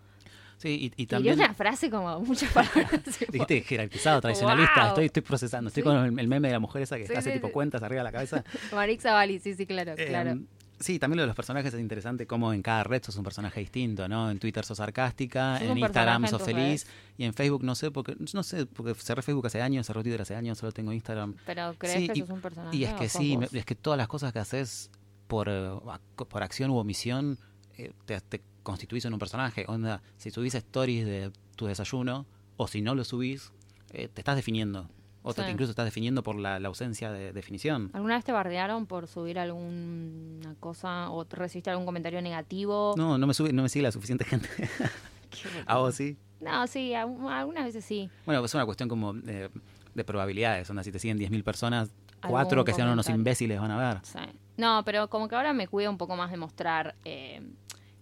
sí, 0.59 0.93
y, 0.97 1.03
y 1.03 1.07
también... 1.07 1.37
una 1.39 1.55
frase 1.55 1.89
como 1.91 2.21
muchas 2.21 2.53
palabras. 2.53 2.91
Dijiste 3.33 3.63
jerarquizado, 3.63 4.21
tradicionalista, 4.21 4.81
Wow. 4.81 4.89
estoy, 4.89 5.05
estoy 5.07 5.23
procesando. 5.23 5.69
Estoy 5.69 5.83
Sí. 5.83 5.89
con 5.89 5.97
el, 5.97 6.19
el 6.19 6.29
meme 6.29 6.49
de 6.49 6.53
la 6.55 6.61
mujer 6.61 6.83
esa 6.83 6.99
que 6.99 7.07
Sí, 7.07 7.15
hace 7.15 7.31
sí, 7.33 7.39
tipo 7.39 7.51
cuentas 7.51 7.83
arriba 7.83 8.01
de 8.01 8.05
la 8.05 8.13
cabeza. 8.13 8.45
Marix 8.75 9.03
Zavalli, 9.03 9.39
sí, 9.39 9.55
sí, 9.55 9.65
claro, 9.67 9.93
Eh, 9.97 10.07
claro. 10.07 10.39
Sí, 10.81 10.99
también 10.99 11.19
lo 11.19 11.23
de 11.25 11.27
los 11.27 11.37
personajes 11.37 11.75
es 11.75 11.79
interesante, 11.81 12.27
como 12.27 12.55
en 12.55 12.63
cada 12.63 12.83
red 12.85 13.03
sos 13.05 13.15
un 13.17 13.23
personaje 13.23 13.61
distinto, 13.61 14.09
¿no? 14.09 14.31
En 14.31 14.39
Twitter 14.39 14.65
sos 14.65 14.79
sarcástica, 14.79 15.59
Sos 15.59 15.69
en 15.69 15.77
Instagram 15.79 16.27
sos 16.27 16.43
feliz, 16.43 16.85
redes. 16.85 16.87
y 17.19 17.25
en 17.25 17.35
Facebook 17.35 17.63
no 17.65 17.75
sé, 17.75 17.91
porque 17.91 18.17
no 18.33 18.43
sé, 18.43 18.65
porque 18.65 18.95
cerré 18.95 19.21
Facebook 19.21 19.47
hace 19.47 19.61
años, 19.61 19.87
cerré 19.87 20.03
Twitter 20.03 20.23
hace 20.23 20.35
años, 20.35 20.57
solo 20.57 20.73
tengo 20.73 20.91
Instagram. 20.93 21.35
Pero 21.45 21.75
crees 21.77 21.97
sí, 21.99 22.09
que 22.09 22.19
y- 22.19 22.21
sos 22.23 22.31
un 22.31 22.41
personaje. 22.41 22.75
Y 22.77 22.85
es 22.85 22.95
que 22.95 23.09
sí, 23.11 23.37
me- 23.37 23.49
es 23.53 23.65
que 23.67 23.75
todas 23.75 23.99
las 23.99 24.09
cosas 24.09 24.33
que 24.33 24.39
haces 24.39 24.91
por, 25.27 25.49
eh, 25.51 25.71
por 26.17 26.43
acción 26.43 26.71
u 26.71 26.77
omisión 26.79 27.39
eh, 27.77 27.93
te, 28.07 28.19
te 28.23 28.41
constituís 28.63 29.05
en 29.05 29.13
un 29.13 29.19
personaje. 29.19 29.67
Onda, 29.69 30.03
si 30.17 30.31
subís 30.31 30.55
stories 30.55 31.05
de 31.05 31.31
tu 31.57 31.67
desayuno, 31.67 32.27
o 32.57 32.67
si 32.69 32.81
no 32.81 32.95
lo 32.95 33.05
subís, 33.05 33.53
eh, 33.93 34.09
te 34.09 34.23
estás 34.23 34.35
definiendo. 34.37 34.89
O 35.23 35.35
te, 35.35 35.45
Sí. 35.45 35.51
incluso 35.51 35.71
estás 35.71 35.85
definiendo 35.85 36.23
por 36.23 36.37
la, 36.37 36.59
la 36.59 36.69
ausencia 36.69 37.13
de 37.13 37.33
definición. 37.33 37.91
¿Alguna 37.93 38.15
vez 38.17 38.25
te 38.25 38.33
bardearon 38.33 38.87
por 38.87 39.07
subir 39.07 39.39
alguna 39.39 40.55
cosa 40.61 41.11
o 41.11 41.25
te 41.25 41.37
recibiste 41.37 41.71
algún 41.71 41.85
comentario 41.87 42.23
negativo? 42.23 42.95
No, 42.97 43.19
no 43.19 43.27
me, 43.27 43.35
sube, 43.35 43.53
no 43.53 43.63
me 43.63 43.69
sigue 43.69 43.83
la 43.83 43.93
suficiente 43.93 44.25
gente. 44.25 44.49
¿A 45.67 45.77
vos 45.79 45.95
sí? 45.95 46.17
No, 46.41 46.67
sí, 46.67 46.93
algu- 46.93 47.31
algunas 47.31 47.65
veces 47.65 47.85
sí. 47.85 48.09
Bueno, 48.27 48.45
es 48.45 48.55
una 48.55 48.65
cuestión 48.65 48.89
como 48.89 49.13
de, 49.13 49.51
de 49.95 50.05
probabilidades. 50.05 50.69
Onda, 50.71 50.83
si 50.83 50.91
te 50.91 50.99
siguen 50.99 51.19
10.000 51.19 51.45
personas, 51.45 51.91
cuatro 52.27 52.65
que 52.65 52.73
sean 52.73 52.89
unos 52.89 53.09
imbéciles 53.09 53.61
van 53.61 53.71
a 53.71 53.79
ver. 53.79 53.99
Sí. 54.05 54.19
No, 54.57 54.83
pero 54.85 55.09
como 55.09 55.29
que 55.29 55.37
ahora 55.37 55.53
me 55.53 55.69
cuido 55.69 55.91
un 55.91 55.99
poco 55.99 56.17
más 56.17 56.31
de 56.31 56.37
mostrar, 56.39 56.95
eh, 57.05 57.43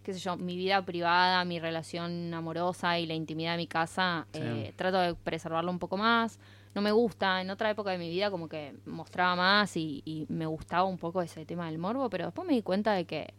qué 0.04 0.12
sé 0.14 0.20
yo, 0.20 0.36
mi 0.36 0.56
vida 0.56 0.84
privada, 0.84 1.44
mi 1.44 1.58
relación 1.60 2.32
amorosa 2.32 2.98
y 2.98 3.06
la 3.06 3.14
intimidad 3.14 3.52
de 3.52 3.56
mi 3.58 3.66
casa. 3.66 4.26
Sí. 4.32 4.40
eh, 4.42 4.72
trato 4.76 4.98
de 4.98 5.14
preservarlo 5.14 5.70
un 5.72 5.78
poco 5.80 5.96
más. 5.96 6.38
No 6.78 6.82
me 6.82 6.92
gusta, 6.92 7.40
en 7.40 7.50
otra 7.50 7.70
época 7.70 7.90
de 7.90 7.98
mi 7.98 8.08
vida 8.08 8.30
como 8.30 8.48
que 8.48 8.72
mostraba 8.86 9.34
más 9.34 9.76
y, 9.76 10.00
y 10.04 10.26
me 10.28 10.46
gustaba 10.46 10.84
un 10.84 10.96
poco 10.96 11.20
ese 11.22 11.44
tema 11.44 11.66
del 11.66 11.76
morbo, 11.76 12.08
pero 12.08 12.26
después 12.26 12.46
me 12.46 12.54
di 12.54 12.62
cuenta 12.62 12.92
de 12.92 13.04
que 13.04 13.34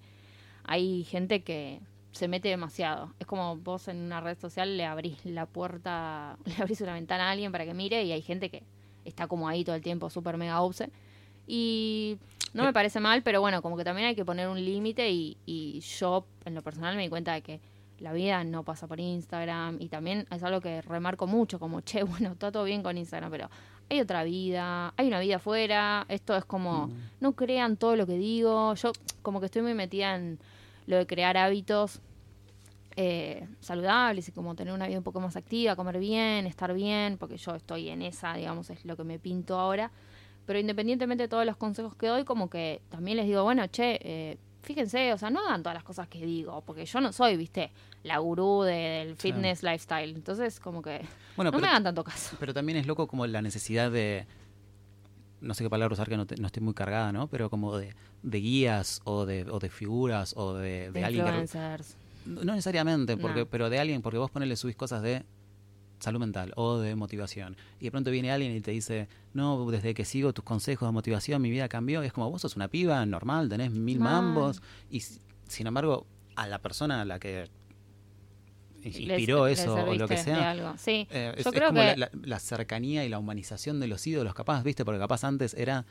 hay 0.65 1.05
gente 1.05 1.41
que 1.41 1.79
se 2.11 2.27
mete 2.27 2.49
demasiado. 2.49 3.13
Es 3.17 3.25
como 3.25 3.55
vos 3.55 3.87
en 3.87 3.95
una 3.95 4.19
red 4.19 4.37
social 4.37 4.75
le 4.75 4.83
abrís 4.83 5.23
la 5.23 5.45
puerta, 5.45 6.37
le 6.45 6.53
abrís 6.61 6.81
una 6.81 6.95
ventana 6.95 7.29
a 7.29 7.31
alguien 7.31 7.53
para 7.53 7.63
que 7.63 7.73
mire 7.73 8.03
y 8.03 8.11
hay 8.11 8.21
gente 8.21 8.49
que 8.49 8.61
está 9.05 9.27
como 9.27 9.47
ahí 9.47 9.63
todo 9.63 9.77
el 9.77 9.81
tiempo, 9.81 10.09
súper 10.09 10.35
mega 10.35 10.59
obse. 10.59 10.89
Y 11.47 12.17
no 12.53 12.65
me 12.65 12.73
parece 12.73 12.99
mal, 12.99 13.23
pero 13.23 13.39
bueno, 13.39 13.61
como 13.61 13.77
que 13.77 13.85
también 13.85 14.09
hay 14.09 14.15
que 14.15 14.25
poner 14.25 14.49
un 14.49 14.65
límite 14.65 15.11
y, 15.11 15.37
y 15.45 15.79
yo 15.79 16.25
en 16.43 16.55
lo 16.55 16.61
personal 16.61 16.97
me 16.97 17.03
di 17.03 17.09
cuenta 17.09 17.31
de 17.31 17.41
que 17.41 17.61
la 17.99 18.13
vida 18.13 18.43
no 18.43 18.63
pasa 18.63 18.87
por 18.87 18.99
Instagram 18.99 19.77
y 19.79 19.89
también 19.89 20.25
es 20.31 20.43
algo 20.43 20.61
que 20.61 20.81
remarco 20.81 21.27
mucho, 21.27 21.59
como, 21.59 21.81
che, 21.87 22.03
bueno, 22.03 22.31
está 22.33 22.51
todo 22.51 22.63
bien 22.63 22.83
con 22.83 22.97
Instagram, 22.97 23.31
pero 23.31 23.49
hay 23.89 23.99
otra 24.01 24.23
vida, 24.23 24.93
hay 24.97 25.07
una 25.07 25.19
vida 25.19 25.37
afuera, 25.37 26.05
esto 26.09 26.35
es 26.35 26.45
como, 26.45 26.87
Mm. 26.87 26.93
no 27.21 27.31
crean 27.33 27.75
todo 27.77 27.95
lo 27.95 28.05
que 28.05 28.17
digo, 28.17 28.73
yo 28.75 28.91
como 29.21 29.39
que 29.39 29.47
estoy 29.47 29.61
muy 29.63 29.73
metida 29.73 30.15
en 30.15 30.39
lo 30.85 30.97
de 30.97 31.05
crear 31.07 31.37
hábitos 31.37 32.01
eh, 32.95 33.47
saludables 33.61 34.27
y 34.27 34.31
como 34.31 34.55
tener 34.55 34.73
una 34.73 34.87
vida 34.87 34.97
un 34.97 35.03
poco 35.03 35.19
más 35.21 35.35
activa, 35.37 35.75
comer 35.75 35.99
bien, 35.99 36.45
estar 36.45 36.73
bien, 36.73 37.17
porque 37.17 37.37
yo 37.37 37.55
estoy 37.55 37.89
en 37.89 38.01
esa, 38.01 38.33
digamos, 38.33 38.69
es 38.69 38.83
lo 38.83 38.97
que 38.97 39.03
me 39.03 39.19
pinto 39.19 39.57
ahora. 39.57 39.91
Pero 40.45 40.59
independientemente 40.59 41.23
de 41.23 41.27
todos 41.29 41.45
los 41.45 41.55
consejos 41.55 41.95
que 41.95 42.07
doy, 42.07 42.25
como 42.25 42.49
que 42.49 42.81
también 42.89 43.17
les 43.17 43.27
digo, 43.27 43.43
bueno, 43.43 43.65
che, 43.67 43.99
eh, 44.01 44.37
fíjense, 44.61 45.13
o 45.13 45.17
sea, 45.17 45.29
no 45.29 45.39
hagan 45.45 45.63
todas 45.63 45.75
las 45.75 45.83
cosas 45.83 46.07
que 46.07 46.25
digo, 46.25 46.61
porque 46.65 46.85
yo 46.85 47.01
no 47.01 47.11
soy, 47.13 47.37
viste, 47.37 47.71
la 48.03 48.17
gurú 48.19 48.61
de- 48.63 48.73
del 48.73 49.15
fitness 49.15 49.63
lifestyle. 49.63 50.11
Entonces, 50.15 50.59
como 50.59 50.81
que 50.81 51.01
Bueno, 51.35 51.51
no 51.51 51.57
pero, 51.57 51.61
me 51.61 51.67
hagan 51.67 51.83
tanto 51.83 52.03
caso. 52.03 52.35
pero 52.39 52.53
también 52.53 52.77
es 52.77 52.87
loco 52.87 53.07
como 53.07 53.25
la 53.27 53.41
necesidad 53.41 53.91
de. 53.91 54.25
No 55.41 55.53
sé 55.53 55.63
qué 55.63 55.69
palabra 55.69 55.93
usar 55.93 56.09
que 56.09 56.17
no, 56.17 56.25
te- 56.27 56.35
no 56.35 56.47
estoy 56.47 56.61
muy 56.61 56.73
cargada, 56.73 57.11
¿no? 57.13 57.27
Pero 57.27 57.49
como 57.49 57.77
de, 57.77 57.95
de 58.23 58.37
guías 58.39 58.99
o 59.05 59.25
de, 59.25 59.49
o 59.49 59.59
de 59.59 59.69
figuras 59.69 60.33
o 60.35 60.53
de, 60.55 60.91
de 60.91 60.99
De 60.99 61.05
alguien 61.05 61.25
que. 61.25 61.79
No 62.25 62.43
necesariamente, 62.51 63.15
porque, 63.15 63.39
No. 63.41 63.45
pero 63.45 63.69
de 63.69 63.79
alguien, 63.79 64.01
porque 64.01 64.17
vos 64.17 64.29
ponele 64.29 64.55
subís 64.57 64.75
cosas 64.75 65.01
de 65.01 65.23
salud 65.99 66.19
mental 66.19 66.53
o 66.55 66.77
de 66.79 66.95
motivación. 66.95 67.55
Y 67.79 67.85
de 67.85 67.91
pronto 67.91 68.11
viene 68.11 68.31
alguien 68.31 68.55
y 68.55 68.61
te 68.61 68.71
dice, 68.71 69.07
no, 69.33 69.69
desde 69.69 69.93
que 69.93 70.05
sigo 70.05 70.33
tus 70.33 70.43
consejos 70.45 70.87
de 70.87 70.91
motivación 70.93 71.41
mi 71.41 71.49
vida 71.51 71.67
cambió. 71.69 72.03
Y 72.03 72.07
es 72.07 72.13
como, 72.13 72.29
vos 72.29 72.41
sos 72.41 72.55
una 72.55 72.67
piba 72.67 73.05
normal, 73.05 73.49
tenés 73.49 73.71
mil 73.71 73.99
mambos. 73.99 74.61
Y 74.89 75.01
sin 75.47 75.67
embargo, 75.67 76.05
a 76.35 76.47
la 76.47 76.59
persona 76.59 77.01
a 77.01 77.05
la 77.05 77.19
que 77.19 77.49
inspiró 78.83 79.45
Les- 79.47 79.59
eso 79.59 79.75
les 79.75 79.85
o 79.85 79.93
lo 79.95 80.07
que 80.07 80.15
sea. 80.17 80.75
Sí, 80.77 81.05
eh, 81.11 81.33
es, 81.37 81.43
yo 81.43 81.49
es 81.49 81.55
creo 81.55 81.67
como 81.69 81.81
que 81.81 81.97
la- 81.97 82.09
la 82.23 82.39
cercanía 82.39 83.03
y 83.03 83.09
la 83.09 83.19
humanización 83.19 83.79
de 83.79 83.87
los 83.87 84.05
ídolos, 84.07 84.33
capaz, 84.33 84.63
¿viste? 84.63 84.85
Porque 84.85 84.99
capaz 84.99 85.23
antes 85.25 85.53
era. 85.53 85.85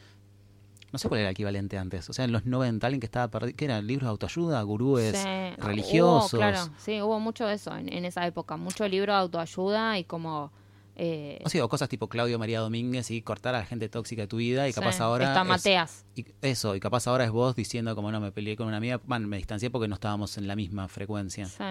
No 0.93 0.99
sé 0.99 1.09
cuál 1.09 1.21
era 1.21 1.29
el 1.29 1.33
equivalente 1.33 1.77
antes. 1.77 2.09
O 2.09 2.13
sea, 2.13 2.25
en 2.25 2.33
los 2.33 2.47
90, 2.47 2.87
alguien 2.87 3.01
que 3.01 3.07
estaba 3.07 3.29
perdido. 3.29 3.55
¿Qué 3.57 3.67
eran? 3.67 3.87
¿Libros 3.87 4.05
de 4.07 4.11
autoayuda? 4.11 4.63
¿Gurúes 4.63 5.17
Sí, 5.17 5.29
religiosos? 5.63 6.33
Hubo, 6.33 6.39
claro, 6.39 6.69
sí, 6.79 7.03
hubo 7.03 7.21
mucho 7.21 7.47
de 7.47 7.55
eso 7.55 7.77
en, 7.77 7.93
en 7.93 8.05
esa 8.05 8.27
época. 8.27 8.57
Mucho 8.57 8.89
libro 8.89 9.13
de 9.13 9.19
autoayuda 9.19 9.99
y 9.99 10.05
como. 10.05 10.51
eh, 10.97 11.41
O 11.45 11.49
sea, 11.51 11.63
o 11.65 11.69
cosas 11.69 11.89
tipo 11.91 12.09
Claudio 12.09 12.39
María 12.39 12.61
Domínguez 12.61 13.11
y 13.11 13.21
cortar 13.23 13.55
a 13.55 13.59
la 13.59 13.67
gente 13.67 13.89
tóxica 13.91 14.23
de 14.23 14.29
tu 14.29 14.39
vida. 14.39 14.67
Y 14.69 14.73
capaz 14.73 14.93
sí, 14.95 15.03
ahora. 15.03 15.27
Está 15.29 15.43
es- 15.43 15.47
Mateas. 15.49 16.07
y 16.17 16.25
eso, 16.41 16.75
y 16.75 16.81
capaz 16.81 17.07
ahora 17.07 17.25
es 17.25 17.31
vos 17.31 17.55
diciendo, 17.55 17.95
como 17.95 18.11
no, 18.11 18.19
me 18.21 18.33
peleé 18.33 18.57
con 18.57 18.67
una 18.67 18.79
amiga. 18.79 18.99
Bueno, 19.05 19.29
me 19.29 19.37
distancié 19.37 19.69
porque 19.71 19.89
no 19.89 19.95
estábamos 19.95 20.39
en 20.39 20.49
la 20.49 20.57
misma 20.57 20.89
frecuencia. 20.89 21.45
Sí. 21.47 21.63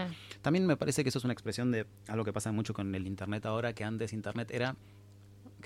También 0.44 0.66
me 0.68 0.78
parece 0.78 1.02
que 1.04 1.10
eso 1.10 1.18
es 1.18 1.24
una 1.26 1.34
expresión 1.34 1.72
de 1.72 1.88
algo 2.08 2.24
que 2.24 2.34
pasa 2.34 2.52
mucho 2.52 2.74
con 2.76 2.94
el 2.94 3.08
Internet 3.08 3.46
ahora, 3.48 3.74
que 3.74 3.84
antes 3.84 4.14
Internet 4.14 4.52
era, 4.52 4.76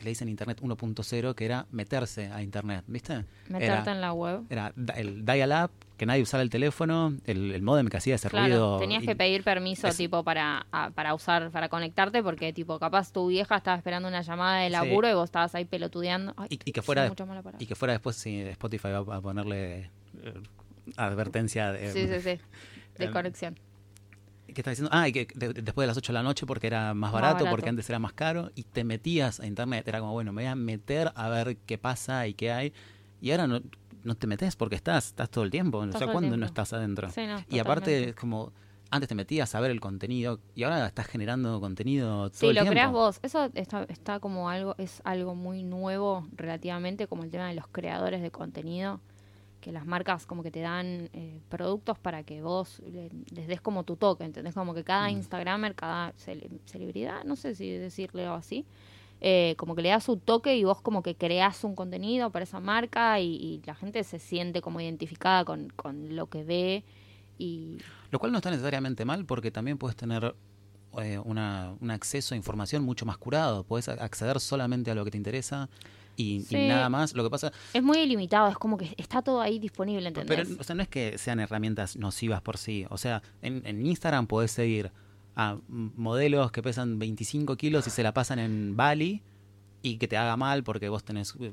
que 0.02 0.06
le 0.06 0.10
dicen 0.12 0.28
Internet 0.30 0.60
1.0, 0.62 1.36
que 1.36 1.46
era 1.46 1.68
meterse 1.72 2.28
a 2.32 2.42
Internet, 2.42 2.84
¿viste? 2.88 3.24
Meterte 3.50 3.66
Era, 3.66 3.92
en 3.92 4.02
la 4.02 4.14
web. 4.14 4.42
era 4.50 4.74
el 4.98 5.24
dial-up, 5.26 5.70
que 5.96 6.08
nadie 6.08 6.24
usara 6.24 6.42
el 6.42 6.50
teléfono, 6.50 7.14
el, 7.26 7.52
el 7.52 7.62
modem 7.62 7.88
que 7.88 7.98
hacía 7.98 8.16
ese 8.16 8.28
Claro, 8.30 8.46
ruido. 8.48 8.80
tenías 8.80 9.04
y- 9.04 9.06
que 9.06 9.16
pedir 9.16 9.44
permiso 9.44 9.88
es- 9.88 9.98
tipo 9.98 10.24
para, 10.24 10.66
a- 10.72 10.90
para 10.90 11.14
usar, 11.14 11.52
para 11.52 11.70
conectarte, 11.70 12.24
porque 12.24 12.52
tipo 12.52 12.80
capaz 12.80 13.12
tu 13.14 13.28
vieja 13.28 13.58
estaba 13.58 13.78
esperando 13.78 14.08
una 14.10 14.24
llamada 14.24 14.62
de 14.62 14.68
Sí. 14.68 14.72
laburo 14.72 15.08
y 15.08 15.14
vos 15.14 15.26
estabas 15.26 15.54
ahí 15.54 15.66
pelotudeando. 15.66 16.34
Ay, 16.36 16.48
y, 16.50 16.60
y 16.66 16.72
que 16.72 16.82
fuera 16.82 17.12
y 17.60 17.66
que 17.68 17.76
fuera 17.76 17.94
después 17.94 18.16
sí, 18.16 18.40
Spotify 18.42 18.88
va 19.08 19.18
a 19.18 19.22
ponerle 19.22 19.92
eh, 20.24 20.34
advertencia 20.98 21.72
de, 21.72 21.92
Sí. 21.92 22.40
¿Qué 24.54 24.62
estaba 24.62 24.72
diciendo? 24.72 24.90
Ah, 24.94 25.08
y 25.08 25.12
que 25.14 25.28
de- 25.34 25.54
de- 25.54 25.62
después 25.62 25.84
de 25.84 25.88
las 25.88 25.98
8 25.98 26.12
de 26.12 26.20
la 26.20 26.24
noche 26.24 26.46
porque 26.46 26.68
era 26.68 26.94
más 26.94 27.12
Más 27.12 27.22
barato, 27.22 27.46
porque 27.50 27.70
antes 27.70 27.90
era 27.90 28.00
más 28.00 28.14
caro, 28.14 28.52
y 28.56 28.64
te 28.64 28.84
metías 28.84 29.40
a 29.40 29.46
internet. 29.46 29.88
Era 29.88 30.00
como, 30.00 30.14
bueno, 30.14 30.32
me 30.34 30.44
voy 30.44 30.50
a 30.52 30.56
meter 30.56 31.12
a 31.16 31.30
ver 31.30 31.58
qué 31.66 31.78
pasa 31.78 32.28
y 32.28 32.34
qué 32.34 32.52
hay. 32.52 32.74
Y 33.22 33.32
ahora 33.32 33.48
no, 33.48 33.62
no 34.04 34.16
te 34.16 34.28
metes 34.28 34.56
porque 34.56 34.76
estás, 34.76 35.08
estás 35.08 35.30
todo 35.30 35.44
el 35.44 35.52
tiempo. 35.52 35.84
Estás 35.84 36.02
o 36.02 36.06
sea, 36.06 36.12
¿cuándo 36.12 36.38
no 36.38 36.46
estás 36.46 36.74
adentro? 36.74 37.10
Sí, 37.12 37.26
no, 37.28 37.44
y 37.50 37.60
aparte, 37.60 38.10
es 38.10 38.16
como, 38.16 38.52
antes 38.90 39.08
te 39.08 39.16
metías 39.16 39.54
a 39.56 39.60
ver 39.62 39.72
el 39.72 39.80
contenido 39.80 40.40
y 40.56 40.64
ahora 40.64 40.86
estás 40.86 41.08
generando 41.08 41.60
contenido 41.62 42.30
todo 42.30 42.40
Sí, 42.40 42.48
el 42.48 42.56
lo 42.56 42.66
creas 42.66 42.92
vos. 42.92 43.20
Eso 43.22 43.50
está, 43.54 43.84
está 43.84 44.20
como 44.20 44.50
algo, 44.50 44.76
es 44.78 45.02
algo 45.06 45.34
muy 45.36 45.64
nuevo 45.64 46.28
relativamente, 46.36 47.08
como 47.08 47.24
el 47.24 47.30
tema 47.30 47.48
de 47.48 47.54
los 47.56 47.68
creadores 47.68 48.22
de 48.22 48.32
contenido, 48.32 49.00
que 49.62 49.72
las 49.72 49.86
marcas 49.86 50.26
como 50.26 50.44
que 50.44 50.52
te 50.52 50.60
dan 50.60 51.10
eh, 51.14 51.40
productos 51.48 51.98
para 52.00 52.24
que 52.24 52.42
vos 52.42 52.80
le- 52.86 53.10
les 53.34 53.48
des 53.48 53.62
como 53.62 53.84
tu 53.84 53.96
toque, 53.96 54.24
¿entendés? 54.26 54.54
Como 54.56 54.74
que 54.74 54.84
cada 54.84 55.08
Mm. 55.08 55.12
Instagramer, 55.18 55.76
cada 55.76 56.12
cele- 56.18 56.50
celebridad, 56.66 57.24
no 57.24 57.36
sé 57.38 57.56
si 57.56 57.70
decirle 57.72 58.28
o 58.28 58.34
así, 58.34 58.66
eh, 59.22 59.54
como 59.58 59.76
que 59.76 59.84
le 59.84 59.90
das 59.90 60.04
su 60.04 60.18
toque 60.18 60.58
y 60.58 60.64
vos 60.64 60.82
como 60.82 61.04
que 61.04 61.16
creás 61.16 61.64
un 61.64 61.76
contenido 61.76 62.32
para 62.32 62.44
esa 62.44 62.60
marca 62.60 63.20
y, 63.20 63.36
y 63.36 63.62
la 63.66 63.76
gente 63.76 64.04
se 64.04 64.18
siente 64.20 64.62
como 64.62 64.82
identificada 64.82 65.46
con, 65.46 65.70
con 65.76 66.16
lo 66.16 66.26
que 66.28 66.44
ve 66.44 66.84
y 67.38 67.78
Lo 68.10 68.20
cual 68.20 68.32
no 68.32 68.40
está 68.40 68.50
necesariamente 68.52 69.06
mal 69.06 69.26
porque 69.26 69.52
también 69.52 69.78
puedes 69.78 69.96
tener 69.96 70.36
eh, 71.02 71.20
una, 71.24 71.76
un 71.80 71.92
acceso 71.92 72.34
a 72.34 72.38
información 72.38 72.84
mucho 72.84 73.06
más 73.06 73.18
curado. 73.18 73.64
Puedes 73.64 73.88
acceder 73.88 74.40
solamente 74.40 74.92
a 74.92 74.96
lo 74.96 75.06
que 75.06 75.12
te 75.12 75.18
interesa 75.18 75.70
y, 76.22 76.46
y 76.50 76.68
nada 76.68 76.90
más. 76.90 77.14
Lo 77.14 77.24
que 77.24 77.30
pasa 77.30 77.52
es 77.74 77.84
muy 77.84 78.00
ilimitado, 78.00 78.48
es 78.50 78.58
como 78.58 78.78
que 78.78 78.94
está 78.98 79.22
todo 79.22 79.42
ahí 79.42 79.60
disponible, 79.60 80.08
¿entendés? 80.08 80.48
Pero 80.48 80.60
o 80.60 80.64
sea, 80.64 80.76
no 80.76 80.82
es 80.84 80.88
que 80.90 81.18
sean 81.18 81.40
herramientas 81.40 81.96
nocivas 81.98 82.42
por 82.42 82.58
sí. 82.58 82.86
O 82.90 82.98
sea, 82.98 83.22
en, 83.42 83.62
en 83.66 83.86
Instagram 83.86 84.28
podés 84.28 84.52
seguir 84.52 84.92
a 85.36 85.58
modelos 85.70 86.52
que 86.52 86.62
pesan 86.62 87.00
25 87.00 87.56
kilos 87.58 87.88
y 87.88 87.90
se 87.90 88.04
la 88.04 88.14
pasan 88.14 88.40
en 88.40 88.76
Bali 88.76 89.22
y 89.82 89.98
que 89.98 90.08
te 90.08 90.18
haga 90.18 90.36
mal 90.38 90.64
porque 90.64 90.90
vos 90.90 91.04
tenés, 91.04 91.34
eh, 91.40 91.52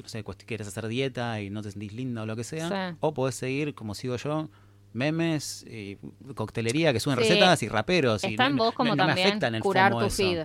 no 0.00 0.08
sé, 0.08 0.24
quieres 0.46 0.68
hacer 0.68 0.86
dieta 0.88 1.40
y 1.40 1.50
no 1.50 1.62
te 1.62 1.70
sentís 1.72 1.92
linda 1.92 2.22
o 2.22 2.26
lo 2.26 2.36
que 2.36 2.44
sea. 2.44 2.90
Sí. 2.92 2.96
O 3.00 3.12
podés 3.14 3.34
seguir, 3.34 3.74
como 3.74 3.94
sigo 3.94 4.16
yo, 4.16 4.48
memes 4.92 5.64
y 5.68 5.98
coctelería 6.34 6.92
que 6.92 7.00
suben 7.00 7.18
Sí. 7.18 7.24
recetas 7.24 7.62
y 7.62 7.68
raperos. 7.68 8.24
y 8.24 8.28
Está 8.28 8.46
en 8.46 8.56
no- 8.56 8.64
vos 8.64 8.74
como 8.74 8.90
no, 8.90 8.96
no 8.96 9.02
me 9.04 9.08
también 9.08 9.28
afecta 9.28 9.48
en 9.48 9.54
el 9.56 9.62
curar 9.62 9.92
tu 9.92 10.00
eso. 10.00 10.16
feed. 10.16 10.44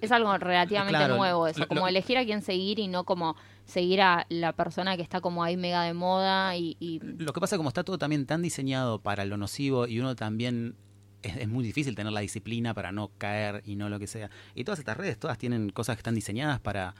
Es 0.00 0.12
algo 0.12 0.36
relativamente 0.38 0.96
Claro, 0.98 1.16
nuevo 1.16 1.46
eso, 1.48 1.60
lo- 1.60 1.68
como 1.68 1.80
lo- 1.82 1.88
elegir 1.88 2.18
a 2.18 2.24
quién 2.24 2.40
seguir 2.42 2.78
y 2.78 2.86
no 2.88 3.04
como 3.04 3.34
seguir 3.64 4.00
a 4.00 4.26
la 4.28 4.52
persona 4.52 4.96
que 4.96 5.02
está 5.02 5.20
como 5.20 5.42
ahí 5.44 5.56
mega 5.56 5.82
de 5.82 5.92
moda 5.94 6.56
y, 6.56 6.76
y- 6.80 7.00
Lo 7.00 7.32
que 7.32 7.40
pasa 7.40 7.56
como 7.56 7.68
está 7.68 7.84
todo 7.84 7.98
también 7.98 8.24
tan 8.26 8.40
diseñado 8.42 9.00
para 9.00 9.24
lo 9.24 9.36
nocivo 9.36 9.86
y 9.86 9.98
uno 10.00 10.14
también 10.16 10.74
es, 11.22 11.36
es 11.36 11.48
muy 11.48 11.64
difícil 11.64 11.94
tener 11.96 12.12
la 12.12 12.20
disciplina 12.20 12.74
para 12.74 12.92
no 12.92 13.10
caer 13.18 13.62
y 13.66 13.74
no 13.76 13.88
lo 13.88 13.98
que 13.98 14.06
sea. 14.06 14.30
Y 14.54 14.64
todas 14.64 14.78
estas 14.78 14.96
redes, 14.96 15.18
todas 15.18 15.36
tienen 15.36 15.70
cosas 15.70 15.96
que 15.96 16.00
están 16.00 16.14
diseñadas 16.14 16.60
para 16.60 16.94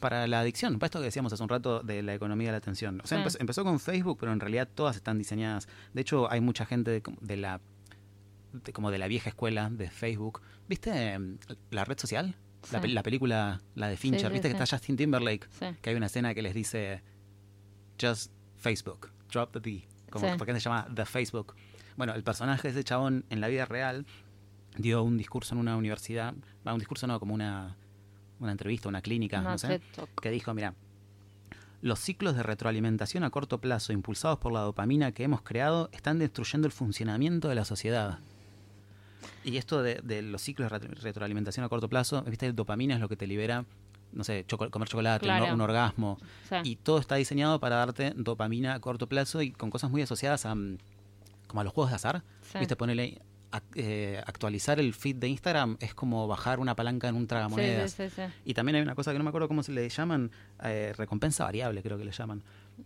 para 0.00 0.26
la 0.26 0.40
adicción, 0.40 0.78
para 0.78 0.86
esto 0.86 0.98
que 0.98 1.04
decíamos 1.06 1.32
hace 1.32 1.42
un 1.42 1.48
rato 1.48 1.80
de 1.80 2.02
la 2.02 2.14
economía 2.14 2.48
de 2.48 2.52
la 2.52 2.58
atención. 2.58 3.00
O 3.02 3.06
sea, 3.06 3.18
Sí. 3.18 3.20
empezó, 3.20 3.38
empezó 3.40 3.64
con 3.64 3.78
Facebook, 3.78 4.16
pero 4.20 4.32
en 4.32 4.40
realidad 4.40 4.68
todas 4.74 4.96
están 4.96 5.18
diseñadas. 5.18 5.68
De 5.94 6.00
hecho, 6.00 6.30
hay 6.30 6.40
mucha 6.40 6.66
gente 6.66 6.90
de, 6.90 7.02
de 7.20 7.36
la 7.36 7.60
de- 8.52 8.72
como 8.72 8.90
de 8.90 8.98
la 8.98 9.06
vieja 9.08 9.28
escuela 9.28 9.70
de 9.70 9.88
Facebook. 9.90 10.40
¿Viste 10.68 11.12
em, 11.12 11.38
la 11.70 11.84
red 11.84 11.98
social? 11.98 12.34
La, 12.72 12.78
Sí. 12.80 12.88
pe- 12.88 12.92
la 12.92 13.02
película, 13.02 13.60
la 13.74 13.88
de 13.88 13.96
Fincher, 13.96 14.26
sí, 14.26 14.32
¿viste 14.32 14.48
que 14.48 14.52
está 14.52 14.66
Justin 14.66 14.96
Timberlake? 14.96 15.48
que 15.80 15.90
hay 15.90 15.96
una 15.96 16.06
escena 16.06 16.34
que 16.34 16.42
les 16.42 16.54
dice 16.54 17.02
just 18.00 18.32
Facebook, 18.56 19.10
drop 19.32 19.52
the 19.52 19.60
D, 19.60 19.88
como 20.10 20.26
Sí. 20.28 20.34
porque 20.36 20.52
se 20.54 20.60
llama 20.60 20.86
The 20.94 21.04
Facebook. 21.06 21.54
Bueno, 21.96 22.14
el 22.14 22.22
personaje 22.24 22.68
de 22.68 22.72
ese 22.72 22.84
chabón 22.84 23.24
en 23.30 23.40
la 23.40 23.48
vida 23.48 23.64
real 23.64 24.06
dio 24.76 25.02
un 25.02 25.16
discurso 25.16 25.54
en 25.54 25.60
una 25.60 25.76
universidad, 25.76 26.34
un 26.64 26.78
discurso 26.78 27.06
no, 27.06 27.18
como 27.20 27.32
una, 27.34 27.76
una 28.40 28.52
entrevista, 28.52 28.88
una 28.88 29.02
clínica, 29.02 29.40
Una 29.40 29.52
no 29.52 29.58
sé, 29.58 29.80
que 30.20 30.30
dijo, 30.30 30.52
mira, 30.54 30.74
los 31.80 32.00
ciclos 32.00 32.34
de 32.36 32.42
retroalimentación 32.42 33.22
a 33.24 33.30
corto 33.30 33.60
plazo 33.60 33.92
impulsados 33.92 34.38
por 34.38 34.52
la 34.52 34.60
dopamina 34.60 35.12
que 35.12 35.22
hemos 35.24 35.42
creado 35.42 35.88
están 35.92 36.18
destruyendo 36.18 36.66
el 36.66 36.72
funcionamiento 36.72 37.48
de 37.48 37.54
la 37.54 37.64
sociedad. 37.64 38.18
Y 39.44 39.56
esto 39.56 39.82
de, 39.82 39.96
de 40.02 40.22
los 40.22 40.42
ciclos 40.42 40.70
de 40.70 40.78
retro- 40.78 40.94
retroalimentación 41.02 41.64
a 41.64 41.68
corto 41.68 41.88
plazo, 41.88 42.22
viste, 42.22 42.46
el 42.46 42.54
dopamina 42.54 42.94
es 42.94 43.00
lo 43.00 43.08
que 43.08 43.16
te 43.16 43.26
libera, 43.26 43.64
no 44.12 44.24
sé, 44.24 44.44
choco- 44.46 44.70
comer 44.70 44.88
chocolate, 44.88 45.26
un 45.26 45.32
or- 45.32 45.38
Claro. 45.38 45.54
un 45.54 45.60
orgasmo, 45.60 46.18
Sí. 46.48 46.56
y 46.64 46.76
todo 46.76 46.98
está 46.98 47.16
diseñado 47.16 47.60
para 47.60 47.76
darte 47.76 48.12
dopamina 48.16 48.74
a 48.74 48.80
corto 48.80 49.06
plazo 49.08 49.42
y 49.42 49.50
con 49.52 49.70
cosas 49.70 49.90
muy 49.90 50.02
asociadas 50.02 50.46
a 50.46 50.54
como 51.46 51.60
a 51.60 51.64
los 51.64 51.72
juegos 51.72 51.90
de 51.90 51.96
azar. 51.96 52.22
Sí. 52.42 52.58
Viste, 52.58 52.76
ponerle 52.76 53.20
actualizar 54.26 54.78
el 54.80 54.92
feed 54.94 55.16
de 55.16 55.28
Instagram 55.28 55.76
es 55.80 55.94
como 55.94 56.26
bajar 56.26 56.60
una 56.60 56.76
palanca 56.76 57.08
en 57.08 57.16
un 57.16 57.26
tragamonedas. 57.26 57.92
sí. 57.92 58.04
Y 58.44 58.54
también 58.54 58.76
hay 58.76 58.82
una 58.82 58.94
cosa 58.94 59.12
que 59.12 59.18
no 59.18 59.24
me 59.24 59.28
acuerdo 59.30 59.48
cómo 59.48 59.62
se 59.62 59.72
le 59.72 59.88
llaman, 59.88 60.30
eh, 60.62 60.92
recompensa 60.96 61.44
variable 61.44 61.82
creo 61.82 61.96
que 61.98 62.04
le 62.04 62.12
llaman, 62.12 62.42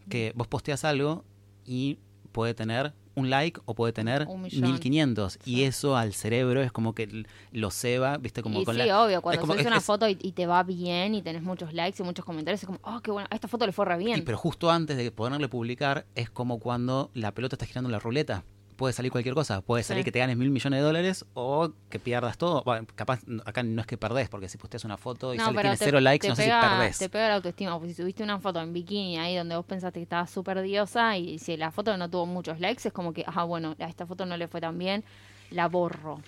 que 0.09 0.33
vos 0.37 0.47
posteas 0.47 0.85
algo 0.85 1.25
y 1.65 1.99
puede 2.33 2.55
tener 2.55 2.93
un 3.15 3.31
like 3.31 3.61
o 3.67 3.75
puede 3.75 3.93
tener 3.93 4.27
Un 4.29 4.43
millón. 4.43 4.63
1500 4.73 5.39
y 5.45 5.57
Sí. 5.57 5.65
eso 5.65 5.97
al 5.97 6.15
cerebro 6.15 6.63
es 6.63 6.73
como 6.73 6.95
que 6.95 7.25
lo 7.53 7.71
ceba, 7.71 8.17
viste, 8.19 8.43
como 8.43 8.61
y 8.61 8.65
con 8.65 8.75
sí, 8.77 8.83
la... 8.83 9.03
obvio, 9.05 9.21
cuando 9.23 9.45
subes 9.47 9.61
es- 9.61 9.67
una 9.67 9.77
es- 9.79 9.85
foto 9.85 10.09
y, 10.09 10.17
y 10.21 10.33
te 10.33 10.47
va 10.47 10.63
bien 10.63 11.15
y 11.15 11.23
tenés 11.23 11.43
muchos 11.43 11.73
likes 11.75 12.03
y 12.03 12.07
muchos 12.07 12.25
comentarios, 12.25 12.63
es 12.63 12.67
como, 12.67 12.79
oh, 12.83 13.01
qué 13.01 13.11
bueno, 13.11 13.29
a 13.31 13.35
esta 13.35 13.49
foto 13.49 13.67
le 13.67 13.73
fue 13.73 13.85
re 13.85 13.99
bien. 13.99 14.19
Y 14.19 14.23
pero 14.23 14.39
justo 14.39 14.71
antes 14.71 14.97
de 14.97 15.11
ponerle 15.11 15.49
publicar 15.49 16.07
es 16.15 16.31
como 16.31 16.59
cuando 16.59 17.11
la 17.15 17.33
pelota 17.33 17.57
está 17.57 17.67
girando 17.67 17.89
en 17.89 17.93
la 17.93 17.99
ruleta. 17.99 18.45
Puede 18.77 18.93
salir 18.95 19.13
cualquier 19.13 19.35
cosa. 19.35 19.61
Puede 19.61 19.83
salir 19.83 20.03
Sí. 20.03 20.05
que 20.07 20.13
te 20.13 20.19
ganes 20.19 20.37
mil 20.37 20.51
millones 20.51 20.81
de 20.81 20.85
dólares 20.85 21.25
o 21.35 21.71
que 21.91 21.99
pierdas 21.99 22.39
todo. 22.39 22.63
Bueno, 22.65 22.87
capaz 22.95 23.21
acá 23.45 23.63
no 23.63 23.81
es 23.81 23.87
que 23.87 23.97
perdés, 23.97 24.29
porque 24.29 24.49
si 24.49 24.59
posteas 24.59 24.85
una 24.85 24.97
foto 24.97 25.35
y 25.35 25.39
sale, 25.39 25.61
tiene 25.61 25.77
te- 25.77 25.85
cero 25.85 26.01
likes, 26.01 26.29
no 26.29 26.35
sé 26.37 26.43
pega, 26.45 26.61
si 26.63 26.69
perdés. 26.69 26.99
Te 26.99 27.09
pega 27.09 27.29
la 27.29 27.35
autoestima, 27.37 27.73
porque 27.79 27.89
si 27.95 28.03
subiste 28.03 28.23
una 28.23 28.39
foto 28.41 28.61
en 28.61 28.73
bikini 28.73 29.19
ahí 29.19 29.37
donde 29.37 29.55
vos 29.57 29.65
pensaste 29.67 30.01
que 30.01 30.05
estabas 30.05 30.31
súper 30.31 30.61
diosa 30.63 31.17
y 31.17 31.39
si 31.39 31.57
la 31.57 31.71
foto 31.71 31.97
no 31.97 32.09
tuvo 32.11 32.27
muchos 32.27 32.59
likes, 32.61 32.89
es 32.89 32.93
como 32.95 33.13
que, 33.13 33.25
ah, 33.27 33.45
bueno, 33.45 33.77
a 33.79 33.85
esta 33.85 34.07
foto 34.07 34.27
no 34.27 34.37
le 34.37 34.49
fue 34.49 34.61
tan 34.61 34.79
bien, 34.79 35.05
la 35.51 35.69
borro. 35.69 36.21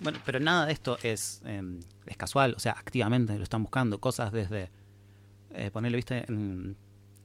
Bueno, 0.00 0.18
pero 0.24 0.40
nada 0.40 0.64
de 0.66 0.72
esto 0.72 0.96
es, 1.02 1.42
eh, 1.44 1.62
es 2.06 2.16
casual. 2.16 2.54
O 2.56 2.60
sea, 2.60 2.72
activamente 2.72 3.36
lo 3.36 3.42
están 3.44 3.62
buscando. 3.62 4.00
Cosas 4.00 4.32
desde 4.32 4.70
eh, 5.52 5.70
ponerle, 5.70 5.96
viste, 5.96 6.24
en, 6.28 6.74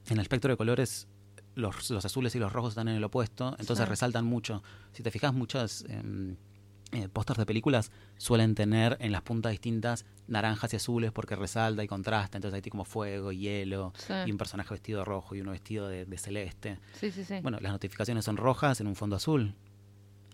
en 0.08 0.14
el 0.18 0.20
espectro 0.20 0.52
de 0.52 0.58
colores. 0.58 1.08
Los, 1.56 1.90
los 1.90 2.04
azules 2.06 2.36
y 2.36 2.40
los 2.40 2.52
rojos 2.54 2.72
están 2.72 2.88
en 2.90 2.96
el 2.96 3.04
opuesto, 3.04 3.56
entonces 3.60 3.86
Sí. 3.86 3.90
resaltan 3.90 4.26
mucho. 4.26 4.62
Si 4.92 5.04
te 5.04 5.10
fijas, 5.12 5.34
muchos 5.34 5.86
eh, 5.90 6.36
eh, 6.92 7.08
pósters 7.10 7.40
de 7.40 7.46
películas 7.46 7.92
suelen 8.18 8.56
tener 8.56 8.98
en 9.00 9.12
las 9.12 9.22
puntas 9.22 9.52
distintas 9.52 10.06
naranjas 10.28 10.72
y 10.74 10.76
azules 10.76 11.12
porque 11.12 11.36
resalta 11.36 11.84
y 11.84 11.88
contrasta. 11.88 12.38
Entonces 12.38 12.62
hay 12.64 12.70
como 12.70 12.86
fuego, 12.86 13.32
hielo, 13.32 13.92
Sí. 13.98 14.14
y 14.26 14.32
un 14.32 14.38
personaje 14.38 14.74
vestido 14.74 15.00
de 15.00 15.06
rojo 15.06 15.34
y 15.36 15.42
uno 15.42 15.52
vestido 15.52 15.88
de, 15.88 16.06
de 16.06 16.18
celeste. 16.18 16.80
Sí, 16.94 17.12
sí, 17.12 17.24
sí. 17.26 17.40
Bueno, 17.42 17.58
las 17.62 17.72
notificaciones 17.72 18.24
son 18.26 18.38
rojas 18.38 18.80
en 18.82 18.88
un 18.88 18.96
fondo 18.96 19.16
azul. 19.16 19.56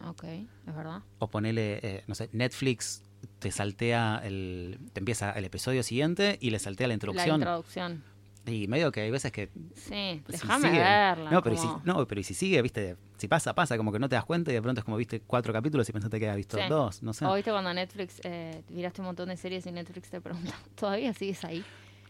ok, 0.03 0.23
es 0.23 0.75
verdad. 0.75 1.01
O 1.19 1.27
ponele, 1.29 1.79
eh, 1.83 2.03
no 2.07 2.15
sé, 2.15 2.29
Netflix 2.33 3.03
te 3.39 3.51
saltea 3.51 4.19
el. 4.23 4.79
te 4.93 4.99
empieza 4.99 5.31
el 5.31 5.45
episodio 5.45 5.83
siguiente 5.83 6.37
y 6.41 6.49
le 6.49 6.57
saltea 6.57 6.87
la 6.87 6.91
La 6.91 6.93
introducción. 6.95 8.03
Y 8.45 8.67
medio 8.67 8.91
que 8.91 9.01
hay 9.01 9.11
veces 9.11 9.31
que. 9.31 9.49
Sí, 9.75 10.21
si 10.25 10.31
déjame 10.31 10.69
sigue- 10.69 10.79
verla. 10.79 11.29
No 11.31 11.41
pero, 11.43 11.55
y 11.55 11.57
si, 11.59 11.67
como- 11.67 11.81
no, 11.83 12.07
pero 12.07 12.21
y 12.21 12.23
si 12.23 12.33
sigue, 12.33 12.61
viste, 12.61 12.97
si 13.17 13.27
pasa, 13.27 13.53
pasa, 13.53 13.77
como 13.77 13.91
que 13.91 13.99
no 13.99 14.09
te 14.09 14.15
das 14.15 14.25
cuenta 14.25 14.51
y 14.51 14.55
de 14.55 14.61
pronto 14.61 14.79
es 14.79 14.85
como 14.85 14.97
viste 14.97 15.21
cuatro 15.21 15.53
capítulos 15.53 15.87
y 15.87 15.91
pensaste 15.91 16.19
que 16.19 16.25
había 16.25 16.35
visto 16.37 16.57
Sí. 16.57 16.63
dos, 16.69 17.03
no 17.03 17.13
sé. 17.13 17.25
O 17.25 17.35
viste 17.35 17.51
cuando 17.51 17.73
Netflix, 17.73 18.19
eh, 18.23 18.63
miraste 18.69 19.01
un 19.01 19.07
montón 19.07 19.29
de 19.29 19.37
series 19.37 19.65
y 19.67 19.71
Netflix 19.71 20.09
te 20.09 20.19
pregunta, 20.21 20.53
¿todavía 20.75 21.13
sigues 21.13 21.43
ahí? 21.45 21.63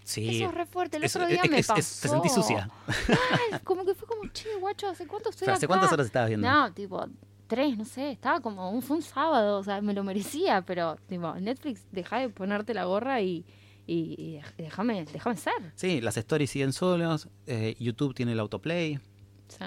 Sí. 0.03 0.37
Eso 0.41 0.49
es 0.49 0.55
re 0.55 0.65
fuerte. 0.65 0.97
El 0.97 1.05
otro 1.05 1.27
día 1.27 1.41
es- 1.43 1.51
me 1.51 1.59
es- 1.59 1.67
pasó. 1.67 1.79
es- 1.79 1.99
te 2.01 2.07
sentí 2.07 2.29
sucia. 2.29 2.69
Ay, 2.87 3.59
como 3.63 3.85
que 3.85 3.93
fue 3.93 4.07
como, 4.07 4.25
che, 4.31 4.47
guacho, 4.59 4.87
¿hace 4.87 5.05
cuánto 5.05 5.29
estoy 5.29 5.47
¿Hace 5.49 5.65
acá? 5.65 5.67
cuántas 5.67 5.91
horas 5.91 6.05
estabas 6.07 6.29
viendo? 6.29 6.49
No, 6.49 6.73
tipo, 6.73 7.05
tres, 7.47 7.77
no 7.77 7.85
sé, 7.85 8.11
estaba 8.11 8.39
como, 8.39 8.71
un, 8.71 8.81
fue 8.81 8.95
un 8.97 9.03
sábado, 9.03 9.59
o 9.59 9.63
sea, 9.63 9.81
me 9.81 9.93
lo 9.93 10.03
merecía, 10.03 10.61
pero, 10.63 10.95
tipo, 11.07 11.33
Netflix, 11.35 11.85
deja 11.91 12.17
de 12.19 12.29
ponerte 12.29 12.73
la 12.73 12.85
gorra 12.85 13.21
y, 13.21 13.45
y, 13.87 14.39
déjame, 14.57 15.05
déjame 15.05 15.37
ser. 15.37 15.73
Sí, 15.75 16.01
las 16.01 16.17
stories 16.17 16.49
siguen 16.49 16.73
solos, 16.73 17.27
eh, 17.47 17.75
YouTube 17.79 18.13
tiene 18.13 18.33
el 18.33 18.39
autoplay. 18.39 18.99
Sí. 19.47 19.65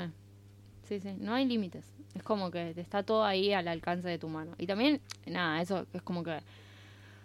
sí, 0.89 1.01
sí, 1.01 1.17
no 1.19 1.35
hay 1.35 1.47
límites. 1.47 1.85
Es 2.15 2.23
como 2.23 2.51
que 2.51 2.71
está 2.77 3.03
todo 3.03 3.25
ahí 3.25 3.53
al 3.53 3.69
alcance 3.69 4.09
de 4.09 4.19
tu 4.19 4.29
mano. 4.29 4.55
Y 4.57 4.67
también, 4.67 5.01
nada, 5.27 5.61
eso 5.61 5.87
es 5.93 6.03
como 6.03 6.23
que 6.23 6.39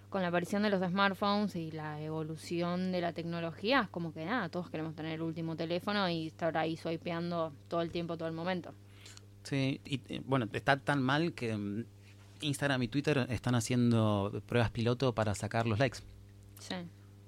con 0.10 0.24
la 0.24 0.30
aparición 0.30 0.64
de 0.64 0.72
los 0.72 0.82
smartphones 0.82 1.56
y 1.56 1.72
la 1.72 2.02
evolución 2.02 2.92
de 2.92 3.02
la 3.02 3.14
tecnología, 3.14 3.82
es 3.82 3.90
como 3.90 4.12
que 4.12 4.26
nada, 4.26 4.50
todos 4.50 4.70
queremos 4.70 4.96
tener 4.96 5.14
el 5.14 5.22
último 5.22 5.56
teléfono 5.56 6.10
y 6.10 6.28
estar 6.28 6.58
ahí 6.58 6.76
swipeando 6.78 7.54
todo 7.68 7.82
el 7.82 7.92
tiempo, 7.92 8.18
todo 8.18 8.28
el 8.28 8.34
momento. 8.34 8.74
Sí, 9.44 9.80
y 9.86 10.02
eh, 10.10 10.22
bueno, 10.26 10.48
está 10.52 10.78
tan 10.78 11.02
mal 11.02 11.34
que 11.34 11.56
mm, 11.56 11.86
Instagram 12.42 12.84
y 12.84 12.88
Twitter 12.88 13.28
están 13.30 13.56
haciendo 13.56 14.42
pruebas 14.48 14.72
piloto 14.72 15.14
para 15.14 15.36
sacar 15.36 15.68
los 15.68 15.80
likes. 15.80 16.00
Sí. 16.60 16.76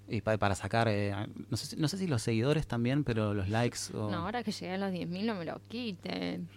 Y 0.08 0.22
pa- 0.22 0.38
para 0.38 0.56
sacar, 0.56 0.88
eh, 0.89 1.13
no, 1.50 1.58
sé, 1.58 1.67
si- 1.67 1.76
no 1.78 1.88
sé 1.88 1.98
si 1.98 2.08
los 2.08 2.22
seguidores 2.22 2.67
también, 2.67 3.04
pero 3.04 3.34
los 3.34 3.48
likes. 3.50 3.80
O... 3.96 4.10
No, 4.12 4.17
ahora 4.26 4.44
que 4.44 4.52
llegué 4.52 4.74
a 4.74 4.78
los 4.78 4.91
10.000 4.91 5.26
no 5.26 5.36
me 5.36 5.46
lo 5.46 5.62
quiten. 5.67 6.50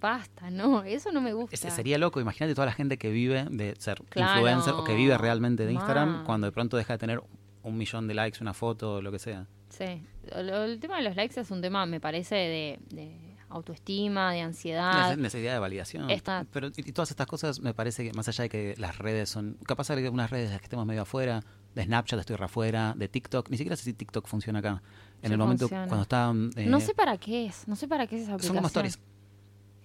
Basta, 0.00 0.50
no, 0.50 0.82
eso 0.84 1.12
no 1.12 1.20
me 1.20 1.32
gusta. 1.34 1.54
Ese 1.54 1.70
sería 1.70 1.98
loco, 1.98 2.20
imagínate 2.20 2.54
toda 2.54 2.66
la 2.66 2.72
gente 2.72 2.96
que 2.98 3.10
vive 3.10 3.44
de 3.50 3.74
ser 3.78 4.02
Claro, 4.08 4.32
influencer 4.40 4.72
o 4.74 4.84
que 4.84 4.94
vive 4.94 5.16
realmente 5.18 5.66
de 5.66 5.72
Instagram 5.72 6.24
cuando 6.24 6.46
de 6.46 6.52
pronto 6.52 6.76
deja 6.76 6.94
de 6.94 6.98
tener 6.98 7.22
un 7.62 7.76
millón 7.76 8.08
de 8.08 8.14
likes, 8.14 8.38
una 8.40 8.54
foto 8.54 9.00
lo 9.02 9.12
que 9.12 9.18
sea. 9.18 9.46
Sí, 9.68 10.02
Lo- 10.42 10.64
el 10.64 10.80
tema 10.80 10.96
de 10.96 11.02
los 11.02 11.14
likes 11.16 11.38
es 11.38 11.50
un 11.50 11.60
tema, 11.60 11.84
me 11.86 12.00
parece, 12.00 12.34
de, 12.34 12.78
de 12.90 13.36
autoestima, 13.50 14.32
de 14.32 14.40
ansiedad. 14.40 15.12
Nece- 15.12 15.18
necesidad 15.18 15.52
de 15.52 15.58
validación. 15.58 16.10
Está- 16.10 16.46
Pero 16.50 16.68
y, 16.68 16.72
y 16.88 16.92
todas 16.92 17.10
estas 17.10 17.26
cosas 17.26 17.60
me 17.60 17.74
parece 17.74 18.02
que 18.04 18.12
más 18.14 18.26
allá 18.28 18.42
de 18.42 18.48
que 18.48 18.74
las 18.78 18.98
redes 18.98 19.28
son, 19.28 19.56
capaz 19.66 19.90
hay 19.90 20.04
algunas 20.04 20.30
redes 20.30 20.48
de 20.48 20.52
las 20.54 20.60
que 20.60 20.66
estemos 20.66 20.86
medio 20.86 21.02
afuera, 21.02 21.42
de 21.74 21.84
Snapchat 21.84 22.20
estoy 22.20 22.36
afuera, 22.38 22.94
de 22.96 23.08
TikTok, 23.08 23.48
ni 23.50 23.56
siquiera 23.56 23.76
sé 23.76 23.84
si 23.84 23.92
TikTok 23.94 24.26
funciona 24.26 24.58
acá. 24.58 24.82
En 25.22 25.28
Sí 25.28 25.32
el 25.32 25.38
momento 25.38 25.64
funciona. 25.68 25.86
cuando 25.86 26.02
está... 26.02 26.32
eh, 26.60 26.66
no 26.66 26.80
sé 26.80 26.94
para 26.94 27.16
qué 27.18 27.46
es, 27.46 27.66
no 27.68 27.76
sé 27.76 27.88
para 27.88 28.06
qué 28.06 28.16
es 28.16 28.22
esa 28.22 28.30
son 28.32 28.34
aplicación. 28.36 28.56
como 28.56 28.66
stories. 28.68 28.98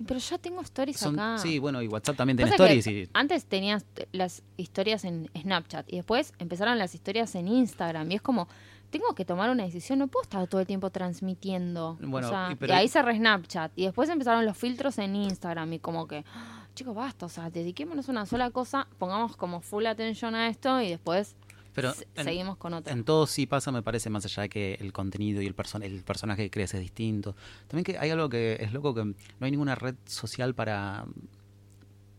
Pero 0.06 0.19
ya 0.19 0.38
tengo 0.38 0.62
stories 0.62 0.97
Son- 0.97 1.19
acá. 1.19 1.41
sí, 1.41 1.58
bueno, 1.58 1.82
y 1.82 1.88
WhatsApp 1.88 2.17
también 2.17 2.38
tiene 2.38 2.52
stories 2.52 2.86
y 2.86 3.10
Antes 3.13 3.45
tenías 3.45 3.84
las 4.12 4.43
historias 4.56 5.04
en 5.06 5.30
Snapchat 5.36 5.91
y 5.91 5.95
después 5.95 6.34
empezaron 6.38 6.78
las 6.78 6.93
historias 6.93 7.34
en 7.34 7.47
Instagram 7.47 8.12
y 8.12 8.15
es 8.15 8.21
como, 8.21 8.47
tengo 8.91 9.15
que 9.15 9.26
tomar 9.26 9.50
una 9.50 9.63
decisión, 9.63 9.97
no 10.00 10.08
puedo 10.08 10.21
estar 10.23 10.45
todo 10.47 10.62
el 10.62 10.67
tiempo 10.67 10.91
transmitiendo. 10.91 11.97
Bueno, 12.00 12.28
o 12.28 12.30
sea, 12.30 12.50
y 12.50 12.54
y, 12.54 12.56
pero- 12.58 12.76
ahí 12.76 12.88
cerré 12.88 13.17
Snapchat 13.17 13.71
y 13.76 13.86
después 13.86 14.08
empezaron 14.10 14.45
los 14.45 14.56
filtros 14.58 15.00
en 15.00 15.15
Instagram 15.15 15.73
y 15.73 15.80
como 15.80 16.08
que, 16.08 16.23
"Ah, 16.36 16.67
chicos, 16.76 16.93
basta, 16.95 17.26
o 17.26 17.30
sea, 17.30 17.50
dediquémonos 17.50 18.08
a 18.08 18.12
una 18.12 18.26
sola 18.28 18.52
cosa, 18.52 18.88
pongamos 19.00 19.36
como 19.36 19.62
full 19.62 19.88
atención 19.88 20.36
a 20.36 20.47
esto 20.47 20.80
y 20.80 20.89
después 20.89 21.36
Pero 21.78 21.94
en- 22.16 22.24
seguimos 22.24 22.58
con 22.58 22.74
otra. 22.74 22.92
En 22.92 23.04
todo 23.04 23.28
sí 23.28 23.46
pasa, 23.46 23.72
me 23.72 23.84
parece, 23.84 24.10
más 24.10 24.26
allá 24.26 24.42
de 24.44 24.50
que 24.50 24.74
el 24.82 24.92
contenido 24.92 25.42
y 25.44 25.46
el, 25.46 25.54
person 25.54 25.84
el 25.84 26.04
personaje 26.04 26.42
que 26.44 26.50
crees 26.50 26.74
es 26.74 26.82
distinto. 26.82 27.36
También 27.68 27.84
que 27.86 28.00
hay 28.00 28.10
algo 28.10 28.30
que 28.30 28.58
es 28.60 28.74
loco, 28.74 28.96
que 28.96 29.06
no 29.06 29.16
hay 29.42 29.52
ninguna 29.52 29.76
red 29.76 29.94
social 30.06 30.56
para 30.56 31.06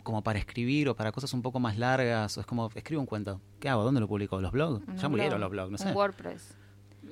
como 0.02 0.22
para 0.22 0.38
escribir 0.38 0.88
o 0.88 0.94
para 0.96 1.12
cosas 1.12 1.32
un 1.34 1.42
poco 1.42 1.60
más 1.60 1.76
largas. 1.76 2.38
o 2.38 2.40
Es 2.40 2.46
como, 2.46 2.70
escribo 2.74 3.00
un 3.00 3.06
cuento. 3.06 3.40
¿Qué 3.60 3.68
hago? 3.68 3.82
¿Dónde 3.82 4.00
lo 4.00 4.08
publico? 4.08 4.40
¿Los 4.40 4.52
blogs? 4.52 4.86
Un 4.88 4.96
ya 4.96 5.08
murieron 5.08 5.38
blog, 5.38 5.40
los 5.40 5.50
blogs, 5.50 5.70
no 5.72 5.78
sé. 5.78 5.92
WordPress. 5.92 6.54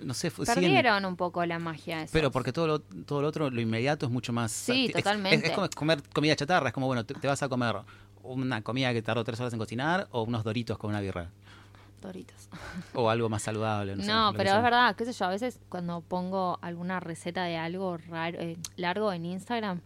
No 0.02 0.14
sé, 0.14 0.30
fu- 0.30 0.44
siguen- 0.44 0.62
Perdieron 0.62 1.04
un 1.04 1.16
poco 1.16 1.44
la 1.46 1.58
magia 1.58 2.06
pero 2.12 2.30
porque 2.30 2.52
todo 2.52 2.66
lo, 2.66 2.80
todo 2.80 3.22
lo 3.22 3.28
otro, 3.28 3.50
lo 3.50 3.60
inmediato 3.60 4.06
es 4.06 4.12
mucho 4.12 4.32
más... 4.32 4.52
Sí, 4.52 4.86
es- 4.86 4.92
totalmente. 4.92 5.36
Es, 5.38 5.44
es 5.50 5.50
como 5.56 5.68
comer 5.70 6.02
comida 6.14 6.36
chatarra, 6.36 6.68
es 6.68 6.74
como, 6.74 6.86
bueno, 6.86 7.04
te, 7.04 7.14
te 7.14 7.26
vas 7.26 7.42
a 7.42 7.48
comer 7.48 7.76
una 8.22 8.62
comida 8.62 8.92
que 8.92 9.02
tardó 9.02 9.24
tres 9.24 9.40
horas 9.40 9.52
en 9.52 9.58
cocinar 9.58 10.08
o 10.10 10.22
unos 10.22 10.42
doritos 10.44 10.76
con 10.78 10.90
una 10.90 11.00
birra. 11.00 11.30
Doritos. 12.06 12.48
O 12.94 13.10
algo 13.10 13.28
más 13.28 13.42
saludable. 13.42 13.96
No, 13.96 14.30
No, 14.32 14.36
pero 14.36 14.50
es 14.54 14.62
verdad, 14.62 14.94
qué 14.96 15.04
sé 15.04 15.12
yo, 15.12 15.24
a 15.26 15.30
veces 15.30 15.60
cuando 15.68 16.00
pongo 16.00 16.58
alguna 16.62 17.00
receta 17.00 17.44
de 17.44 17.56
algo 17.56 17.96
raro, 17.98 18.38
eh, 18.40 18.56
largo 18.76 19.12
en 19.12 19.26
Instagram, 19.26 19.80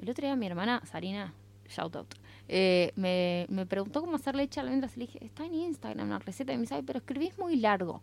el 0.00 0.10
otro 0.10 0.26
día 0.26 0.36
mi 0.36 0.46
hermana, 0.46 0.82
Sarina, 0.84 1.32
shout 1.68 1.94
out, 1.96 2.14
eh, 2.48 2.92
me, 2.96 3.46
me 3.48 3.64
preguntó 3.66 4.00
cómo 4.00 4.16
hacer 4.16 4.34
leche 4.34 4.60
a 4.60 4.62
almendras 4.64 4.96
y 4.96 5.00
le 5.00 5.06
dije, 5.06 5.24
está 5.24 5.44
en 5.44 5.54
Instagram 5.54 6.08
la 6.10 6.18
receta 6.18 6.52
y 6.52 6.56
me 6.56 6.62
dice, 6.62 6.74
"Ay, 6.74 6.82
pero 6.82 6.98
escribís 6.98 7.38
muy 7.38 7.56
largo. 7.56 8.00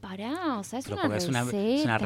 Pará, 0.00 0.58
o 0.58 0.64
sea, 0.64 0.78
es 0.78 0.86
Pero 0.86 0.94
una 0.96 1.02
porque 1.02 1.18
es 1.18 1.24
receta. 1.26 1.42
una, 1.42 1.50
es 1.76 1.84
una 1.84 1.98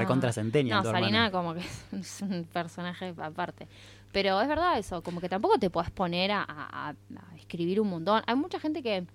No, 0.77 0.83
Sarina 0.83 1.27
hermana. 1.27 1.31
como 1.31 1.55
que 1.55 1.61
es 2.01 2.23
un 2.23 2.45
personaje 2.53 3.15
aparte. 3.19 3.69
Pero 4.11 4.41
es 4.41 4.49
verdad 4.49 4.79
eso, 4.79 5.03
como 5.03 5.21
que 5.21 5.29
tampoco 5.29 5.59
te 5.59 5.71
puedes 5.71 5.91
poner 5.91 6.33
a, 6.33 6.43
a- 6.49 6.89
a 6.91 6.95
escribir 7.37 7.81
un 7.81 7.89
montón. 7.91 8.23
Hay 8.27 8.35
mucha 8.35 8.59
gente 8.59 8.83
que 8.83 9.07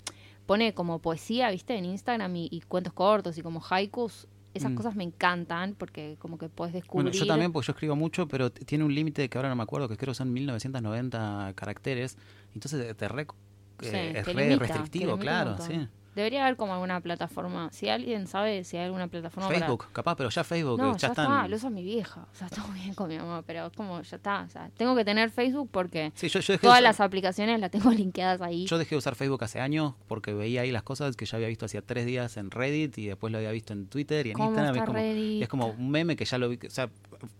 pone 0.49 0.73
como 0.73 0.97
poesía, 0.97 1.51
viste, 1.51 1.77
en 1.77 1.85
Instagram 1.85 2.35
y, 2.35 2.47
y 2.51 2.61
cuentos 2.61 2.91
cortos 2.91 3.37
y 3.37 3.43
como 3.43 3.61
haikus. 3.69 4.25
Esas 4.55 4.71
Mm. 4.71 4.75
cosas 4.75 4.95
me 4.95 5.03
encantan 5.03 5.75
porque 5.77 6.15
como 6.17 6.39
que 6.39 6.49
puedes 6.49 6.73
descubrir. 6.73 7.03
Bueno, 7.03 7.15
yo 7.19 7.27
también, 7.27 7.51
porque 7.53 7.67
yo 7.67 7.71
escribo 7.73 7.95
mucho, 7.95 8.27
pero 8.27 8.51
tiene 8.51 8.83
un 8.83 8.95
límite 8.95 9.29
que 9.29 9.37
ahora 9.37 9.47
no 9.49 9.55
me 9.55 9.61
acuerdo, 9.61 9.87
que 9.87 9.95
creo 9.95 10.11
que 10.11 10.15
son 10.17 10.33
1990 10.33 11.53
caracteres. 11.55 12.17
Entonces 12.55 12.97
te 12.97 13.07
re- 13.07 13.27
Sí, 13.79 13.89
eh, 13.95 14.13
es 14.15 14.25
te 14.25 14.33
re 14.33 14.41
limita, 14.45 14.65
te 14.65 14.73
restrictivo, 14.73 15.17
claro, 15.19 15.55
sí. 15.59 15.87
Debería 16.15 16.43
haber 16.43 16.57
como 16.57 16.73
alguna 16.73 16.99
plataforma. 17.01 17.69
Si 17.71 17.87
alguien 17.87 18.27
sabe 18.27 18.63
si 18.63 18.77
hay 18.77 18.85
alguna 18.85 19.07
plataforma 19.07 19.47
para- 19.47 19.59
Facebook, 19.59 19.85
capaz, 19.93 20.15
pero 20.15 20.29
ya 20.29 20.43
Facebook, 20.43 20.79
No, 20.79 20.93
ya, 20.93 20.97
ya 20.97 21.07
están... 21.09 21.25
está, 21.25 21.47
lo 21.47 21.55
usa 21.55 21.69
mi 21.69 21.83
vieja. 21.83 22.27
O 22.31 22.35
sea, 22.35 22.49
todo 22.49 22.67
bien 22.73 22.93
con 22.95 23.07
mi 23.09 23.17
mamá, 23.17 23.43
pero 23.43 23.67
es 23.67 23.73
como, 23.73 24.01
ya 24.01 24.15
está. 24.17 24.41
O 24.41 24.49
sea, 24.49 24.69
tengo 24.75 24.95
que 24.95 25.05
tener 25.05 25.29
Facebook 25.29 25.69
porque 25.71 26.11
Sí, 26.15 26.27
yo, 26.27 26.39
yo 26.39 26.59
todas 26.59 26.77
usar- 26.77 26.83
las 26.83 26.99
aplicaciones 26.99 27.59
las 27.59 27.71
tengo 27.71 27.91
linkeadas 27.91 28.41
ahí. 28.41 28.65
yo 28.65 28.77
dejé 28.77 28.95
de 28.95 28.97
usar 28.97 29.15
Facebook 29.15 29.43
hace 29.43 29.59
años 29.61 29.93
porque 30.07 30.33
veía 30.33 30.61
ahí 30.61 30.71
las 30.71 30.83
cosas 30.83 31.15
que 31.15 31.25
ya 31.25 31.35
había 31.37 31.47
visto 31.47 31.65
hacía 31.65 31.81
tres 31.81 32.05
días 32.05 32.35
en 32.37 32.51
Reddit 32.51 32.97
y 32.97 33.07
después 33.07 33.31
lo 33.31 33.37
había 33.37 33.51
visto 33.51 33.73
en 33.73 33.87
Twitter 33.87 34.25
y 34.27 34.31
en 34.31 34.35
¿Cómo 34.35 34.49
Instagram. 34.49 34.75
está 34.75 34.83
es, 34.83 34.87
como, 34.87 34.97
Reddit? 34.99 35.43
es 35.43 35.47
como 35.49 35.67
un 35.67 35.89
meme 35.91 36.15
que 36.15 36.25
ya 36.25 36.37
lo 36.37 36.49
vi. 36.49 36.59
O 36.65 36.69
sea, 36.69 36.89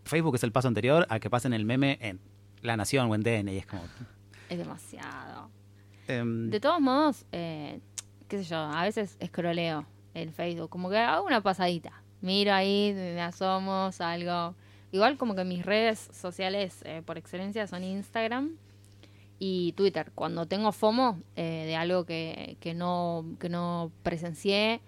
Facebook 0.05 0.35
es 0.35 0.43
el 0.43 0.51
paso 0.51 0.67
anterior 0.67 1.05
a 1.09 1.19
que 1.19 1.29
pasen 1.29 1.53
el 1.53 1.65
meme 1.65 1.97
en 2.01 2.19
La 2.61 2.77
Nación 2.77 3.09
o 3.09 3.15
en 3.15 3.23
DN 3.23 3.51
y 3.53 3.57
es 3.57 3.65
como... 3.65 3.81
Es 4.49 4.57
demasiado. 4.57 5.49
em, 6.07 6.49
De 6.49 6.59
todos 6.59 6.81
modos, 6.81 7.25
eh, 7.31 7.79
qué 8.29 8.37
sé 8.37 8.43
yo, 8.45 8.57
a 8.57 8.83
veces 8.83 9.17
escroleo 9.19 9.85
el 10.13 10.31
Facebook, 10.31 10.69
como 10.69 10.89
que 10.89 10.97
hago 10.97 11.25
una 11.25 11.41
pasadita. 11.41 11.91
Miro 12.21 12.53
ahí, 12.53 12.93
me 12.93 13.21
asomo, 13.21 13.91
salgo. 13.91 14.55
Igual 14.91 15.17
como 15.17 15.35
que 15.35 15.43
mis 15.43 15.65
redes 15.65 16.09
sociales 16.13 16.81
eh, 16.85 17.01
por 17.05 17.17
excelencia 17.17 17.67
son 17.67 17.83
Instagram 17.83 18.51
y 19.39 19.73
Twitter. 19.73 20.11
Cuando 20.15 20.45
tengo 20.45 20.71
FOMO 20.71 21.19
eh, 21.35 21.65
de 21.65 21.75
algo 21.75 22.05
que, 22.05 22.57
que, 22.59 22.73
no, 22.73 23.25
que 23.39 23.49
no 23.49 23.91
presencié, 24.03 24.81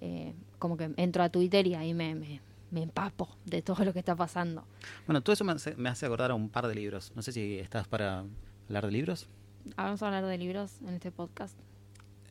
eh, 0.00 0.34
como 0.58 0.76
que 0.76 0.90
entro 0.96 1.22
a 1.22 1.28
Twitter 1.28 1.66
y 1.66 1.74
ahí 1.74 1.94
me, 1.94 2.14
me, 2.14 2.40
me 2.70 2.82
empapo 2.82 3.28
de 3.44 3.62
todo 3.62 3.84
lo 3.84 3.92
que 3.92 3.98
está 3.98 4.16
pasando. 4.16 4.64
Bueno, 5.06 5.20
todo 5.20 5.34
eso 5.34 5.44
me 5.44 5.52
hace, 5.52 5.76
me 5.76 5.88
hace 5.88 6.06
acordar 6.06 6.30
a 6.30 6.34
un 6.34 6.48
par 6.48 6.66
de 6.66 6.74
libros. 6.74 7.12
No 7.14 7.22
sé 7.22 7.32
si 7.32 7.58
estás 7.58 7.86
para 7.86 8.24
hablar 8.66 8.86
de 8.86 8.92
libros. 8.92 9.28
Vamos 9.76 10.02
a 10.02 10.06
hablar 10.06 10.24
de 10.24 10.38
libros 10.38 10.80
en 10.82 10.94
este 10.94 11.10
podcast. 11.10 11.58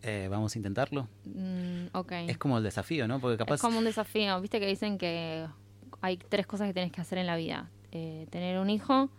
Eh, 0.03 0.27
vamos 0.29 0.55
a 0.55 0.59
intentarlo. 0.59 1.07
Mm, 1.25 1.87
ok. 1.93 2.11
Es 2.27 2.37
como 2.37 2.57
el 2.57 2.63
desafío, 2.63 3.07
¿no? 3.07 3.19
Porque 3.19 3.37
capaz... 3.37 3.55
Es 3.55 3.61
como 3.61 3.79
un 3.79 3.85
desafío. 3.85 4.39
Viste 4.41 4.59
que 4.59 4.67
dicen 4.67 4.97
que 4.97 5.47
hay 6.01 6.17
tres 6.17 6.45
cosas 6.47 6.67
que 6.67 6.73
tienes 6.73 6.91
que 6.91 7.01
hacer 7.01 7.17
en 7.17 7.25
la 7.27 7.35
vida. 7.35 7.69
Eh, 7.91 8.27
tener 8.29 8.59
un 8.59 8.69
hijo, 8.69 9.09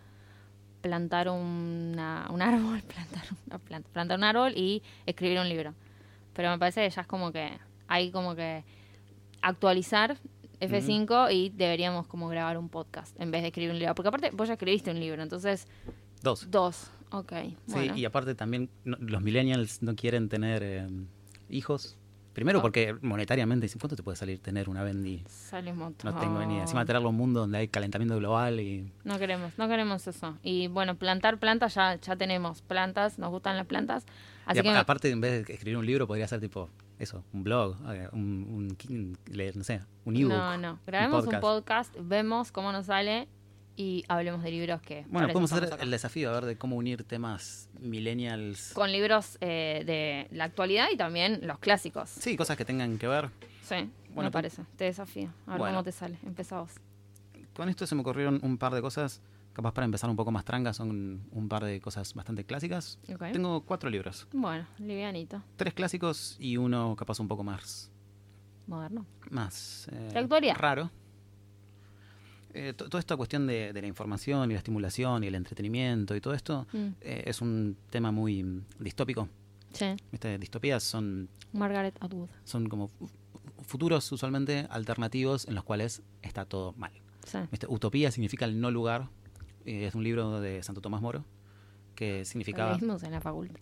plantar 0.81 1.29
una- 1.29 2.27
un 2.31 2.41
árbol, 2.41 2.81
plantar, 2.87 3.23
una 3.47 3.59
planta- 3.59 3.89
plantar 3.91 4.17
un 4.17 4.23
árbol 4.23 4.53
y 4.55 4.81
escribir 5.05 5.39
un 5.39 5.49
libro. 5.49 5.73
Pero 6.33 6.49
me 6.51 6.57
parece 6.57 6.81
que 6.83 6.89
ya 6.89 7.01
es 7.01 7.07
como 7.07 7.31
que 7.31 7.51
hay 7.87 8.11
como 8.11 8.35
que 8.35 8.63
actualizar 9.41 10.17
F5 10.61 11.33
y 11.33 11.49
deberíamos 11.49 12.07
como 12.07 12.27
grabar 12.29 12.57
un 12.57 12.69
podcast 12.69 13.19
en 13.19 13.31
vez 13.31 13.41
de 13.41 13.47
escribir 13.49 13.71
un 13.71 13.79
libro. 13.79 13.95
Porque 13.95 14.09
aparte 14.09 14.31
vos 14.31 14.47
ya 14.47 14.53
escribiste 14.53 14.91
un 14.91 14.99
libro, 14.99 15.21
entonces 15.23 15.67
Dos. 16.21 16.49
dos. 16.51 16.89
Ok. 17.11 17.31
Sí, 17.31 17.55
bueno. 17.67 17.95
y 17.97 18.05
aparte 18.05 18.35
también 18.35 18.69
no- 18.85 18.97
los 18.99 19.21
millennials 19.21 19.81
no 19.81 19.95
quieren 19.95 20.29
tener 20.29 20.61
eh, 20.63 20.87
hijos, 21.49 21.95
Primero 22.31 22.59
Oh. 22.59 22.61
porque 22.61 22.95
monetariamente, 23.01 23.67
¿cuánto 23.79 23.97
te 23.97 24.03
puede 24.03 24.15
salir 24.15 24.39
tener 24.39 24.69
una 24.69 24.81
Bendy? 24.83 25.23
Sale 25.27 25.71
un 25.73 25.79
montón. 25.79 26.13
No 26.13 26.21
tengo 26.21 26.39
ni 26.45 26.53
idea. 26.53 26.61
Encima 26.61 26.85
tenerlo 26.85 27.09
en 27.09 27.15
un 27.15 27.19
mundo 27.19 27.39
donde 27.41 27.57
hay 27.57 27.67
calentamiento 27.67 28.15
global 28.17 28.59
y... 28.61 28.89
No 29.03 29.17
queremos, 29.17 29.51
no 29.57 29.67
queremos 29.67 30.07
eso. 30.07 30.37
Y 30.41 30.67
bueno, 30.67 30.95
plantar 30.95 31.37
plantas 31.39 31.73
ya, 31.73 31.95
ya 31.99 32.15
tenemos 32.15 32.61
plantas, 32.61 33.17
nos 33.19 33.31
gustan 33.31 33.57
las 33.57 33.65
plantas. 33.65 34.05
Así 34.45 34.59
y 34.59 34.61
que 34.61 34.69
apa- 34.69 34.79
aparte, 34.79 35.09
en 35.09 35.19
vez 35.19 35.45
de 35.47 35.53
escribir 35.53 35.75
un 35.77 35.85
libro, 35.85 36.07
podría 36.07 36.27
ser 36.29 36.39
tipo, 36.39 36.69
eso, 36.99 37.23
un 37.33 37.43
blog, 37.43 37.75
eh, 37.91 38.07
un, 38.13 38.77
un, 38.89 39.17
leer, 39.25 39.57
no 39.57 39.63
sé, 39.65 39.81
un 40.05 40.15
ebook. 40.15 40.31
no, 40.31 40.57
no. 40.57 40.79
Grabemos 40.85 41.25
un 41.25 41.31
podcast. 41.41 41.91
podcast, 41.91 41.95
vemos 41.99 42.51
cómo 42.53 42.71
nos 42.71 42.85
sale 42.85 43.27
y 43.81 44.03
hablemos 44.09 44.43
de 44.43 44.51
libros 44.51 44.81
que. 44.81 45.05
Bueno, 45.07 45.29
podemos 45.29 45.53
hacer 45.53 45.73
acá. 45.73 45.81
el 45.81 45.89
desafío, 45.89 46.29
a 46.29 46.33
ver, 46.33 46.45
de 46.45 46.57
cómo 46.57 46.75
unir 46.75 47.05
temas 47.05 47.69
millennials. 47.79 48.73
Con 48.73 48.91
libros 48.91 49.37
eh, 49.39 49.83
de 49.85 50.27
la 50.35 50.43
actualidad 50.43 50.87
y 50.93 50.97
también 50.97 51.39
los 51.47 51.59
clásicos. 51.59 52.09
Sí, 52.09 52.35
cosas 52.35 52.57
que 52.57 52.65
tengan 52.65 52.97
que 52.97 53.07
ver. 53.07 53.29
Sí, 53.63 53.89
Bueno, 54.09 54.23
me 54.27 54.31
parece. 54.31 54.63
Te 54.75 54.83
desafío. 54.83 55.29
A 55.47 55.51
ver 55.51 55.59
Bueno. 55.59 55.75
cómo 55.75 55.83
te 55.85 55.93
sale. 55.93 56.17
Empezá 56.25 56.59
vos. 56.59 56.71
Con 57.53 57.69
esto 57.69 57.87
se 57.87 57.95
me 57.95 58.01
ocurrieron 58.01 58.39
un 58.43 58.57
par 58.57 58.73
de 58.73 58.81
cosas, 58.81 59.21
capaz 59.53 59.71
para 59.73 59.85
empezar 59.85 60.09
un 60.09 60.17
poco 60.17 60.31
más 60.31 60.43
tranca, 60.43 60.73
son 60.73 61.21
un 61.31 61.47
par 61.47 61.63
de 61.63 61.79
cosas 61.79 62.13
bastante 62.13 62.43
clásicas. 62.43 62.99
Ok. 63.13 63.31
Tengo 63.31 63.61
cuatro 63.61 63.89
libros, 63.89 64.27
Bueno, 64.33 64.67
livianito. 64.77 65.41
tres 65.55 65.73
clásicos 65.73 66.35
y 66.37 66.57
uno 66.57 66.97
capaz 66.97 67.19
un 67.21 67.29
poco 67.29 67.43
más, 67.45 67.89
Moderno. 68.67 69.05
más 69.29 69.87
eh, 69.93 70.09
De 70.13 70.19
actualidad. 70.19 70.55
raro. 70.57 70.91
Eh, 72.53 72.73
to- 72.75 72.89
toda 72.89 72.99
esta 72.99 73.15
cuestión 73.15 73.45
de, 73.47 73.73
de 73.73 73.81
la 73.81 73.87
información 73.87 74.49
y 74.49 74.53
la 74.53 74.59
estimulación 74.59 75.23
y 75.23 75.27
el 75.27 75.35
entretenimiento 75.35 76.15
y 76.15 76.21
todo 76.21 76.33
esto 76.33 76.65
Mm. 76.73 76.87
eh, 77.01 77.23
es 77.27 77.41
un 77.41 77.77
tema 77.89 78.11
muy 78.11 78.43
mm, 78.43 78.63
distópico. 78.79 79.29
Sí. 79.73 79.85
¿Viste? 80.11 80.37
Distopías 80.39 80.81
son, 80.83 81.29
Margaret 81.53 81.95
Atwood. 82.01 82.29
son 82.43 82.67
como 82.69 82.87
fu- 82.87 83.09
futuros 83.63 84.11
usualmente 84.11 84.65
alternativos 84.71 85.47
en 85.47 85.53
los 85.55 85.63
cuales 85.63 86.01
está 86.23 86.45
todo 86.45 86.73
mal. 86.73 86.91
Sí. 87.25 87.37
Utopía 87.67 88.09
significa 88.11 88.45
el 88.45 88.59
no 88.59 88.71
lugar. 88.71 89.09
eh, 89.65 89.85
es 89.85 89.93
un 89.93 90.03
libro 90.03 90.39
de 90.41 90.63
Santo 90.63 90.81
Tomás 90.81 91.01
Moro 91.01 91.25
que 91.93 92.19
Lo 92.19 92.25
significaba 92.25 92.77
leímos 92.77 93.03
en 93.03 93.11
la 93.11 93.21
facultad. 93.21 93.59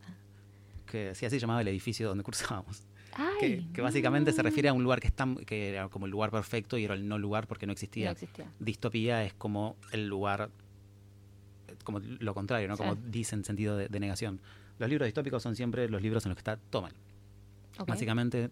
que 0.86 1.14
sí, 1.16 1.26
así 1.26 1.40
llamaba 1.40 1.60
el 1.62 1.68
edificio 1.68 2.08
donde 2.08 2.24
cursábamos. 2.24 2.84
Ay, 3.18 3.38
Que, 3.40 3.74
que 3.74 3.82
básicamente 3.82 4.32
se 4.32 4.42
refiere 4.44 4.70
a 4.70 4.74
un 4.74 4.84
lugar 4.84 5.00
que, 5.00 5.08
está, 5.08 5.28
que 5.46 5.70
era 5.70 5.90
como 5.90 6.06
el 6.06 6.12
lugar 6.12 6.32
perfecto 6.32 6.78
y 6.78 6.84
era 6.86 6.94
el 6.94 7.08
no 7.08 7.18
lugar 7.18 7.48
porque 7.48 7.66
no 7.66 7.74
existía. 7.74 8.06
No 8.06 8.12
existía. 8.12 8.46
Distopía 8.60 9.24
es 9.26 9.34
como 9.34 9.76
el 9.92 10.08
lugar, 10.08 10.50
como 11.84 12.00
lo 12.00 12.34
contrario, 12.34 12.68
¿no? 12.68 12.78
Como 12.78 12.96
Sí. 12.96 13.02
dice 13.08 13.36
en 13.36 13.44
sentido 13.44 13.76
de, 13.78 13.88
de 13.88 14.00
negación. 14.00 14.40
Los 14.80 14.90
libros 14.90 15.08
distópicos 15.08 15.42
son 15.42 15.56
siempre 15.56 15.90
los 15.90 16.02
libros 16.02 16.26
en 16.26 16.30
los 16.30 16.36
que 16.36 16.42
está 16.42 16.58
todo 16.58 16.84
mal. 16.84 16.94
Ok. 17.80 17.88
Básicamente 17.88 18.50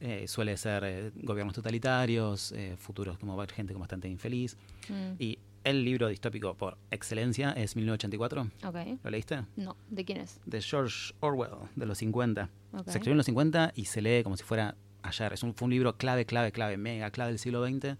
eh, 0.00 0.26
suele 0.28 0.56
ser 0.56 0.84
eh, 0.84 1.10
gobiernos 1.22 1.54
totalitarios, 1.54 2.52
eh, 2.52 2.76
futuros 2.78 3.18
como 3.18 3.38
gente 3.46 3.72
como 3.72 3.82
bastante 3.82 4.08
infeliz. 4.08 4.56
Mm, 4.88 5.12
Y 5.18 5.38
el 5.66 5.84
libro 5.84 6.08
distópico 6.08 6.54
por 6.54 6.78
excelencia 6.90 7.50
es 7.52 7.76
1984. 7.76 8.42
ok. 8.64 8.76
¿Lo 9.04 9.10
leíste? 9.10 9.44
No, 9.56 9.76
¿de 9.90 10.04
quién 10.04 10.18
es? 10.18 10.40
De 10.46 10.60
George 10.62 11.12
Orwell, 11.20 11.50
de 11.74 11.86
los 11.86 11.98
50. 11.98 12.48
Ok. 12.72 12.84
Se 12.84 12.90
escribió 12.90 13.12
en 13.12 13.16
los 13.18 13.26
50 13.26 13.72
y 13.74 13.84
se 13.86 14.00
lee 14.00 14.22
como 14.22 14.36
si 14.36 14.44
fuera 14.44 14.74
ayer. 15.02 15.32
Es 15.32 15.42
un, 15.42 15.54
fue 15.54 15.66
un 15.66 15.72
libro 15.72 15.96
clave, 15.96 16.24
clave, 16.24 16.52
clave, 16.52 16.76
mega 16.76 17.10
clave 17.10 17.30
del 17.32 17.38
siglo 17.38 17.66
XX. 17.66 17.96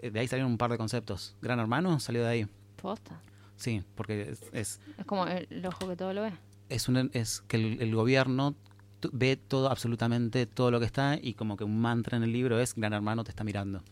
Eh, 0.00 0.10
De 0.10 0.20
ahí 0.20 0.28
salieron 0.28 0.52
un 0.52 0.58
par 0.58 0.70
de 0.70 0.76
conceptos. 0.78 1.36
Gran 1.40 1.58
Hermano 1.60 1.98
salió 2.00 2.22
de 2.22 2.28
ahí. 2.28 2.46
Posta. 2.82 3.20
Sí, 3.56 3.82
porque 3.94 4.22
es, 4.30 4.42
es, 4.52 4.80
Es 4.98 5.04
como 5.06 5.26
el, 5.26 5.46
el 5.50 5.64
ojo 5.66 5.88
que 5.88 5.96
todo 5.96 6.12
lo 6.12 6.22
ve. 6.22 6.32
es, 6.68 6.88
un- 6.88 7.10
es 7.14 7.42
que 7.46 7.56
el, 7.56 7.80
el 7.80 7.94
gobierno 7.94 8.54
ve 9.12 9.36
todo, 9.36 9.70
absolutamente 9.70 10.46
todo 10.46 10.70
lo 10.70 10.80
que 10.80 10.86
está 10.86 11.18
y 11.20 11.34
como 11.34 11.56
que 11.56 11.62
un 11.64 11.78
mantra 11.80 12.16
en 12.16 12.24
el 12.24 12.32
libro 12.32 12.58
es 12.58 12.74
Gran 12.74 12.92
Hermano 12.94 13.22
te 13.22 13.30
está 13.30 13.44
mirando. 13.44 13.82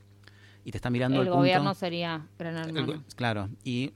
Y 0.65 0.71
te 0.71 0.79
está 0.79 0.91
mirando 0.91 1.17
el 1.17 1.23
al 1.23 1.27
punto- 1.29 1.39
gobierno 1.39 1.75
sería 1.75 2.27
gran 2.39 2.57
el 2.57 2.69
hermano. 2.77 2.87
go- 2.95 3.03
claro, 3.17 3.49
y 3.65 3.89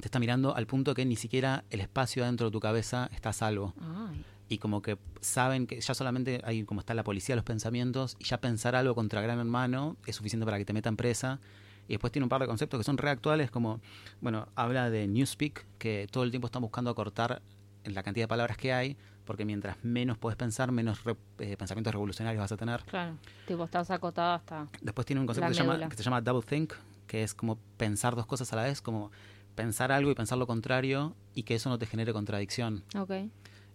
te 0.00 0.04
está 0.06 0.18
mirando 0.18 0.54
al 0.54 0.66
punto 0.66 0.94
que 0.94 1.04
ni 1.06 1.16
siquiera 1.16 1.64
el 1.70 1.80
espacio 1.80 2.24
dentro 2.24 2.46
de 2.48 2.52
tu 2.52 2.60
cabeza 2.60 3.08
está 3.14 3.30
a 3.30 3.32
salvo. 3.32 3.74
Ay, 3.80 4.24
y 4.48 4.58
como 4.58 4.80
que 4.82 4.96
saben 5.20 5.66
que 5.66 5.80
ya 5.80 5.94
solamente 5.94 6.40
hay 6.44 6.62
como 6.64 6.80
está 6.80 6.94
la 6.94 7.02
policía 7.02 7.34
de 7.34 7.36
los 7.38 7.44
pensamientos 7.44 8.16
y 8.20 8.24
ya 8.24 8.38
pensar 8.40 8.76
algo 8.76 8.94
contra 8.94 9.20
Gran 9.20 9.38
Hermano 9.40 9.96
es 10.06 10.14
suficiente 10.16 10.44
para 10.44 10.58
que 10.58 10.64
te 10.64 10.72
metan 10.72 10.96
presa. 10.96 11.40
Y 11.88 11.92
después 11.94 12.12
tiene 12.12 12.24
un 12.24 12.28
par 12.28 12.40
de 12.40 12.46
conceptos 12.48 12.78
que 12.78 12.84
son 12.84 12.98
reactuales, 12.98 13.50
como, 13.50 13.80
bueno, 14.20 14.48
habla 14.56 14.90
de 14.90 15.06
Newspeak, 15.06 15.64
que 15.78 16.08
todo 16.10 16.24
el 16.24 16.30
tiempo 16.30 16.46
están 16.46 16.62
buscando 16.62 16.90
acortar 16.90 17.40
la 17.84 18.02
cantidad 18.02 18.24
de 18.24 18.28
palabras 18.28 18.56
que 18.56 18.72
hay, 18.72 18.96
porque 19.26 19.44
mientras 19.44 19.76
menos 19.84 20.16
puedes 20.16 20.36
pensar, 20.36 20.72
menos 20.72 21.04
re- 21.04 21.16
eh, 21.40 21.56
pensamientos 21.56 21.92
revolucionarios 21.92 22.40
vas 22.40 22.52
a 22.52 22.56
tener. 22.56 22.82
claro. 22.84 23.16
Tipo, 23.46 23.64
estás 23.64 23.90
acotado 23.90 24.34
hasta. 24.34 24.68
Después 24.80 25.06
tiene 25.06 25.20
un 25.20 25.26
concepto 25.26 25.48
que 25.48 25.54
se, 25.54 25.62
llama, 25.62 25.88
que 25.88 25.96
se 25.96 26.02
llama 26.02 26.20
Double 26.20 26.46
Think, 26.48 26.72
que 27.06 27.22
es 27.22 27.34
como 27.34 27.58
pensar 27.76 28.16
dos 28.16 28.26
cosas 28.26 28.52
a 28.52 28.56
la 28.56 28.62
vez, 28.62 28.80
como 28.80 29.10
pensar 29.54 29.92
algo 29.92 30.10
y 30.10 30.14
pensar 30.14 30.38
lo 30.38 30.46
contrario, 30.46 31.14
y 31.34 31.42
que 31.42 31.54
eso 31.56 31.68
no 31.68 31.78
te 31.78 31.86
genere 31.86 32.12
contradicción 32.12 32.82
Ok. 32.96 33.10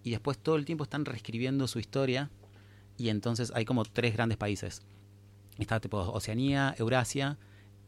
y 0.03 0.11
después 0.11 0.37
todo 0.37 0.55
el 0.55 0.65
tiempo 0.65 0.83
están 0.83 1.05
reescribiendo 1.05 1.67
su 1.67 1.79
historia 1.79 2.29
y 2.97 3.09
entonces 3.09 3.51
hay 3.55 3.65
como 3.65 3.83
tres 3.83 4.13
grandes 4.13 4.37
países. 4.37 4.81
Está 5.57 5.79
tipo 5.79 5.97
Oceanía, 5.99 6.75
Eurasia 6.77 7.37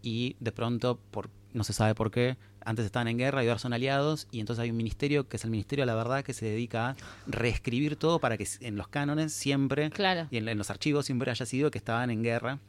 y 0.02 0.36
de 0.39 0.52
pronto, 0.52 0.99
por 1.12 1.30
no 1.54 1.63
se 1.63 1.73
sabe 1.73 1.93
por 1.95 2.10
qué, 2.12 2.36
antes 2.65 2.86
estaban 2.86 3.08
en 3.08 3.17
guerra 3.17 3.43
y 3.43 3.47
ahora 3.47 3.60
son 3.60 3.73
aliados 3.73 4.28
y 4.32 4.39
entonces 4.39 4.62
hay 4.63 4.69
un 4.71 4.78
ministerio 4.78 5.28
que 5.28 5.38
es 5.38 5.43
el 5.43 5.52
Ministerio 5.52 5.84
de 5.84 5.88
la 5.88 5.95
Verdad 5.95 6.23
que 6.23 6.34
se 6.34 6.45
dedica 6.45 6.89
a 6.89 6.95
reescribir 7.28 7.95
todo 7.95 8.19
para 8.19 8.38
que 8.38 8.47
en 8.62 8.76
los 8.76 8.88
cánones 8.88 9.34
siempre 9.34 9.89
Claro. 9.91 10.28
y 10.32 10.38
en, 10.38 10.47
en 10.47 10.58
los 10.58 10.69
archivos 10.69 11.06
siempre 11.06 11.30
haya 11.32 11.45
sido 11.45 11.71
que 11.71 11.78
estaban 11.78 12.10
en 12.10 12.23
guerra, 12.23 12.60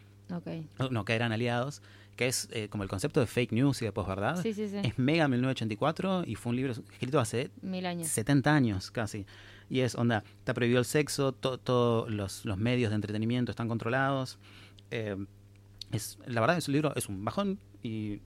no, 0.91 1.05
que 1.05 1.15
eran 1.15 1.33
aliados, 1.33 1.83
que 2.17 2.27
es 2.29 2.49
eh, 2.53 2.69
como 2.69 2.83
el 2.83 2.89
concepto 2.89 3.21
de 3.21 3.27
fake 3.27 3.53
news 3.53 3.83
y 3.83 3.85
de 3.85 3.93
posverdad. 3.93 4.41
Sí, 4.43 4.55
sí, 4.55 4.69
sí. 4.69 4.77
Es 4.83 4.99
Mega 4.99 5.29
1984 5.29 6.25
y 6.27 6.35
fue 6.35 6.51
un 6.51 6.57
libro 6.57 6.73
escrito 6.73 7.21
hace 7.21 7.51
Mil 7.63 7.85
años. 7.87 8.09
70 8.09 8.55
años 8.55 8.91
casi. 8.91 9.27
Y 9.71 9.81
es, 9.81 9.95
onda, 9.95 10.23
está 10.39 10.55
prohibido 10.55 10.79
el 10.79 10.85
sexo, 10.85 11.33
todos 11.33 12.11
los, 12.11 12.45
los 12.45 12.59
medios 12.59 12.91
de 12.91 12.97
entretenimiento 12.97 13.51
están 13.51 13.69
controlados. 13.69 14.39
Eh, 14.91 15.17
es, 15.91 16.19
la 16.27 16.41
verdad 16.41 16.57
es 16.59 16.69
un 16.69 16.73
libro, 16.75 16.93
es 16.97 17.09
un 17.09 17.25
bajón 17.25 17.59
y 17.83 18.21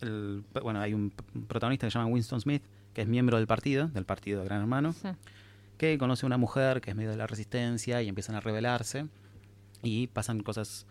el- 0.00 0.42
bueno, 0.62 0.80
hay 0.80 0.94
un 0.94 1.10
protagonista 1.48 1.86
que 1.86 1.90
se 1.90 1.98
llama 1.98 2.10
Winston 2.10 2.40
Smith, 2.40 2.62
que 2.94 3.02
es 3.02 3.08
miembro 3.08 3.36
del 3.36 3.46
partido, 3.46 3.88
del 3.88 4.04
partido 4.04 4.40
de 4.40 4.46
Gran 4.46 4.60
Hermano, 4.60 4.92
Sí. 4.92 5.08
que 5.78 5.98
conoce 5.98 6.24
a 6.24 6.28
una 6.28 6.38
mujer 6.38 6.80
que 6.80 6.90
es 6.90 6.96
medio 6.96 7.10
de 7.10 7.16
la 7.16 7.26
resistencia 7.26 8.00
y 8.02 8.08
empiezan 8.08 8.34
a 8.36 8.40
rebelarse 8.40 9.06
y 9.82 10.06
pasan 10.08 10.42
cosas 10.42 10.86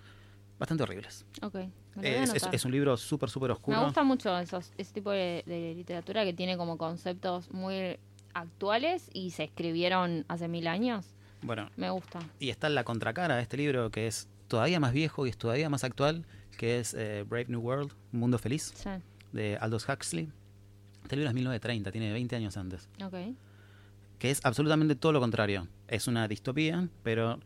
bastante 0.60 0.84
horribles. 0.84 1.26
Ok. 1.42 1.56
A 1.56 2.02
Es, 2.02 2.34
es- 2.52 2.66
un 2.66 2.72
libro 2.72 2.96
súper, 2.98 3.30
súper 3.30 3.52
oscuro. 3.52 3.78
Me 3.78 3.84
gusta 3.84 4.04
mucho 4.04 4.38
esos, 4.38 4.72
ese 4.78 4.94
tipo 4.94 5.12
de, 5.12 5.44
de 5.46 5.74
literatura 5.76 6.24
que 6.24 6.34
tiene 6.34 6.56
como 6.58 6.78
conceptos 6.78 7.52
muy 7.52 7.98
actuales 8.34 9.10
y 9.14 9.32
se 9.32 9.46
escribieron 9.46 10.26
hace 10.28 10.48
mil 10.48 10.68
años. 10.68 11.06
Bueno, 11.42 11.70
Me 11.78 11.90
gusta. 11.90 12.20
Y 12.40 12.50
está 12.50 12.70
la 12.70 12.84
contracara 12.84 13.36
de 13.38 13.42
este 13.42 13.58
libro 13.58 13.90
que 13.92 14.08
es 14.08 14.28
todavía 14.48 14.80
más 14.80 14.94
viejo 14.94 15.26
y 15.26 15.30
es 15.30 15.38
todavía 15.38 15.70
más 15.70 15.84
actual, 15.84 16.26
que 16.56 16.80
es 16.80 16.94
eh, 16.94 17.24
Brave 17.28 17.46
New 17.50 17.62
World, 17.62 17.92
Un 18.14 18.20
Mundo 18.20 18.38
Feliz, 18.38 18.74
Sí. 18.76 18.90
de 19.32 19.58
Aldous 19.60 19.88
Huxley. 19.88 20.30
Este 21.04 21.16
libro 21.16 21.30
es 21.30 21.36
1930, 21.36 21.92
tiene 21.92 22.12
20 22.12 22.36
años 22.36 22.58
antes. 22.58 22.90
Que 24.18 24.32
es 24.32 24.40
absolutamente 24.44 24.96
todo 24.96 25.12
lo 25.12 25.20
contrario. 25.20 25.68
Es 25.88 26.08
una 26.08 26.28
distopía, 26.28 26.88
pero 27.04 27.40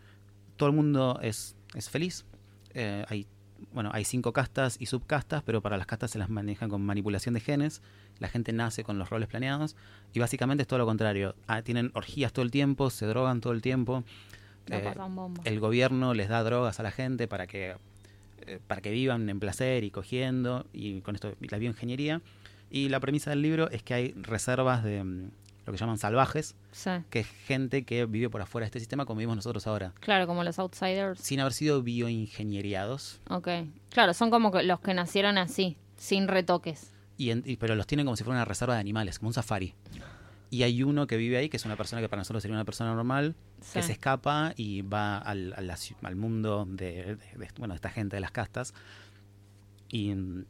todo 0.55 0.69
el 0.69 0.75
mundo 0.75 1.19
es, 1.21 1.55
es 1.73 1.89
feliz. 1.89 2.25
Eh, 2.73 3.03
hay, 3.09 3.27
bueno, 3.73 3.89
hay 3.93 4.05
cinco 4.05 4.31
castas 4.31 4.77
y 4.79 4.85
subcastas, 4.85 5.43
pero 5.43 5.61
para 5.61 5.75
las 5.77 5.87
castas 5.87 6.11
se 6.11 6.19
las 6.19 6.29
manejan 6.29 6.69
con 6.69 6.81
manipulación 6.85 7.33
de 7.33 7.41
genes. 7.41 7.81
La 8.19 8.27
gente 8.29 8.53
nace 8.53 8.83
con 8.83 8.97
los 8.99 9.09
roles 9.09 9.27
planeados. 9.27 9.75
Y 10.13 10.19
básicamente 10.19 10.61
es 10.61 10.67
todo 10.67 10.79
lo 10.79 10.85
contrario. 10.85 11.35
Ah, 11.47 11.61
tienen 11.63 11.91
orgías 11.95 12.31
todo 12.31 12.43
el 12.45 12.51
tiempo, 12.51 12.89
se 12.91 13.07
drogan 13.07 13.41
todo 13.41 13.51
el 13.53 13.61
tiempo. 13.61 14.03
Eh, 14.67 14.93
el 15.45 15.59
gobierno 15.59 16.13
les 16.13 16.29
da 16.29 16.43
drogas 16.43 16.79
a 16.79 16.83
la 16.83 16.91
gente 16.91 17.27
para 17.27 17.47
que 17.47 17.75
para 18.67 18.81
que 18.81 18.91
vivan 18.91 19.29
en 19.29 19.39
placer 19.39 19.83
y 19.83 19.91
cogiendo 19.91 20.65
y 20.73 21.01
con 21.01 21.15
esto 21.15 21.35
la 21.39 21.57
bioingeniería 21.57 22.21
y 22.71 22.89
la 22.89 22.99
premisa 22.99 23.29
del 23.29 23.41
libro 23.41 23.69
es 23.71 23.83
que 23.83 23.93
hay 23.93 24.11
reservas 24.13 24.83
de 24.83 25.03
mm, 25.03 25.29
lo 25.65 25.71
que 25.73 25.77
llaman 25.77 25.97
salvajes 25.97 26.55
Sí. 26.71 26.89
que 27.09 27.19
es 27.19 27.27
gente 27.27 27.83
que 27.83 28.05
vive 28.05 28.29
por 28.29 28.41
afuera 28.41 28.63
de 28.63 28.67
este 28.67 28.79
sistema 28.79 29.05
como 29.05 29.19
vivimos 29.19 29.35
nosotros 29.35 29.67
ahora 29.67 29.93
Claro, 29.99 30.25
como 30.27 30.43
los 30.43 30.57
outsiders. 30.59 31.19
sin 31.19 31.39
haber 31.39 31.53
sido 31.53 31.83
bioingenieriados 31.83 33.19
Ok. 33.29 33.47
Claro, 33.91 34.13
son 34.13 34.29
como 34.29 34.51
que 34.51 34.63
los 34.63 34.79
que 34.79 34.93
nacieron 34.93 35.37
así, 35.37 35.77
sin 35.97 36.27
retoques. 36.27 36.91
y, 37.17 37.31
en- 37.31 37.43
y- 37.45 37.57
pero 37.57 37.75
los 37.75 37.85
tienen 37.87 38.05
como 38.05 38.15
si 38.15 38.23
fuera 38.23 38.37
una 38.39 38.45
reserva 38.45 38.75
de 38.75 38.79
animales 38.79 39.19
como 39.19 39.27
un 39.29 39.33
safari 39.33 39.73
y 40.51 40.63
hay 40.63 40.81
uno 40.83 41.05
que 41.07 41.15
vive 41.17 41.37
ahí 41.37 41.49
que 41.49 41.57
es 41.57 41.65
una 41.65 41.75
persona 41.75 42.01
que 42.01 42.09
para 42.09 42.21
nosotros 42.21 42.41
sería 42.41 42.55
una 42.57 42.65
persona 42.65 42.93
normal 42.95 43.35
que 43.73 43.83
se 43.83 43.91
escapa 43.91 44.53
y 44.57 44.81
va 44.81 45.17
al, 45.19 45.53
al 46.01 46.15
mundo 46.15 46.65
de, 46.67 47.15
de- 47.15 47.37
de- 47.37 47.47
bueno, 47.57 47.73
de 47.73 47.75
esta 47.75 47.89
gente 47.89 48.15
de 48.15 48.19
las 48.21 48.31
castas 48.31 48.73
y 49.89 50.13
mm, 50.13 50.45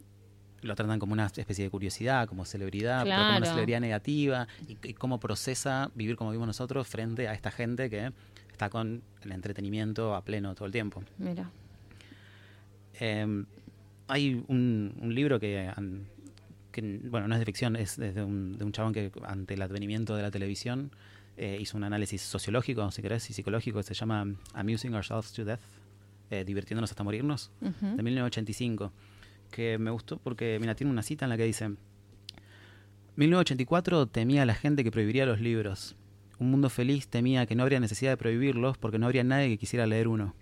lo 0.62 0.76
tratan 0.76 1.00
como 1.00 1.14
una 1.14 1.26
especie 1.28 1.64
de 1.66 1.70
curiosidad, 1.70 2.28
como 2.28 2.44
celebridad, 2.46 3.04
pero 3.04 3.16
como 3.16 3.38
una 3.38 3.46
celebridad 3.54 3.80
negativa 3.82 4.48
y, 4.68 4.78
y 4.90 4.94
cómo 4.94 5.20
procesa 5.20 5.90
vivir 5.96 6.16
como 6.18 6.32
vivimos 6.32 6.48
nosotros 6.48 6.88
frente 6.88 7.28
a 7.28 7.34
esta 7.34 7.50
gente 7.52 7.90
que 7.90 8.12
está 8.52 8.70
con 8.70 9.02
el 9.22 9.32
entretenimiento 9.32 10.16
a 10.16 10.24
pleno 10.24 10.54
todo 10.56 10.66
el 10.66 10.72
tiempo. 10.74 11.02
Mira. 11.18 11.50
Eh, 13.00 13.46
hay 14.08 14.44
un, 14.48 14.94
un 15.00 15.16
libro 15.16 15.40
que, 15.40 15.72
que, 16.82 17.10
bueno, 17.10 17.28
no 17.28 17.36
es 17.36 17.40
de 17.40 17.46
ficción, 17.46 17.76
es 17.76 17.98
de 17.98 18.24
un, 18.24 18.58
de 18.58 18.66
un 18.66 18.72
chabón 18.72 18.94
que 18.94 19.12
ante 19.24 19.54
el 19.54 19.62
advenimiento 19.62 20.16
de 20.16 20.22
la 20.22 20.32
televisión 20.32 20.92
eh, 21.38 21.58
hizo 21.60 21.78
un 21.78 21.84
análisis 21.84 22.22
sociológico, 22.22 22.90
si 22.92 23.02
querés, 23.02 23.30
y 23.30 23.34
psicológico, 23.34 23.80
que 23.80 23.84
se 23.84 23.94
llama 23.94 24.26
Amusing 24.54 24.94
Ourselves 24.94 25.32
to 25.34 25.46
Death, 25.46 25.62
eh, 26.32 26.44
divirtiéndonos 26.44 26.92
hasta 26.92 27.04
morirnos, 27.04 27.52
de 27.62 28.04
1985, 28.04 28.92
que 29.52 29.78
me 29.78 29.90
gustó 29.90 30.18
porque, 30.18 30.58
mira, 30.60 30.76
tiene 30.76 30.92
una 30.92 31.02
cita 31.02 31.26
en 31.26 31.30
la 31.30 31.38
que 31.38 31.46
dice, 31.46 31.70
1984 33.16 34.08
temía 34.08 34.44
a 34.44 34.46
la 34.46 34.54
gente 34.54 34.84
que 34.84 34.92
prohibiría 34.92 35.26
los 35.26 35.40
libros. 35.40 35.96
Un 36.40 36.52
mundo 36.52 36.70
feliz 36.70 37.08
temía 37.08 37.46
que 37.46 37.56
no 37.56 37.64
habría 37.64 37.80
necesidad 37.80 38.12
de 38.12 38.18
prohibirlos 38.18 38.78
porque 38.78 39.00
no 39.00 39.08
habría 39.08 39.24
nadie 39.24 39.50
que 39.50 39.58
quisiera 39.58 39.88
leer 39.88 40.08
uno. 40.08 40.36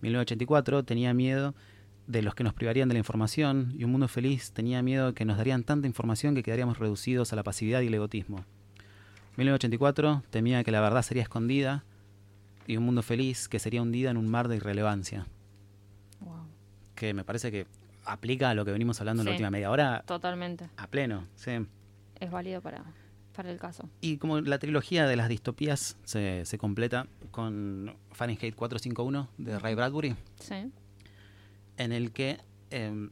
1984 0.00 0.84
tenía 0.84 1.12
miedo 1.12 1.54
de 2.10 2.22
los 2.22 2.34
que 2.34 2.42
nos 2.44 2.54
privarían 2.54 2.88
de 2.88 2.94
la 2.94 2.98
información 2.98 3.72
y 3.78 3.84
un 3.84 3.92
mundo 3.92 4.08
feliz 4.08 4.52
tenía 4.52 4.82
miedo 4.82 5.14
que 5.14 5.24
nos 5.24 5.36
darían 5.36 5.62
tanta 5.62 5.86
información 5.86 6.34
que 6.34 6.42
quedaríamos 6.42 6.78
reducidos 6.78 7.32
a 7.32 7.36
la 7.36 7.42
pasividad 7.44 7.80
y 7.82 7.86
el 7.86 7.94
egotismo. 7.94 8.44
1984 9.36 10.22
temía 10.30 10.64
que 10.64 10.70
la 10.70 10.80
verdad 10.80 11.02
sería 11.02 11.22
escondida 11.22 11.84
y 12.66 12.76
un 12.76 12.84
mundo 12.84 13.02
feliz 13.02 13.48
que 13.48 13.58
sería 13.58 13.82
hundida 13.82 14.10
en 14.10 14.16
un 14.16 14.28
mar 14.28 14.48
de 14.48 14.56
irrelevancia, 14.56 15.26
Wow. 16.20 16.46
que 16.94 17.14
me 17.14 17.24
parece 17.24 17.50
que 17.50 17.66
aplica 18.04 18.50
a 18.50 18.54
lo 18.54 18.64
que 18.64 18.72
venimos 18.72 19.00
hablando 19.00 19.22
en 19.22 19.26
la 19.26 19.32
última 19.32 19.50
media 19.50 19.70
hora 19.70 20.02
Totalmente. 20.06 20.68
a 20.76 20.86
pleno. 20.88 21.26
Sí. 21.36 21.52
Es 22.18 22.30
válido 22.30 22.60
para, 22.60 22.82
para 23.34 23.50
el 23.50 23.58
caso. 23.58 23.88
Y 24.00 24.18
como 24.18 24.40
la 24.40 24.58
trilogía 24.58 25.06
de 25.06 25.16
las 25.16 25.28
distopías 25.28 25.96
se, 26.04 26.44
se 26.44 26.58
completa 26.58 27.06
con 27.30 27.94
Fahrenheit 28.12 28.54
451 28.54 29.28
de 29.38 29.58
Ray 29.58 29.74
Bradbury, 29.74 30.16
Sí. 30.40 30.70
En 31.80 31.92
el 31.92 32.12
que 32.12 32.38
eh, 32.70 33.08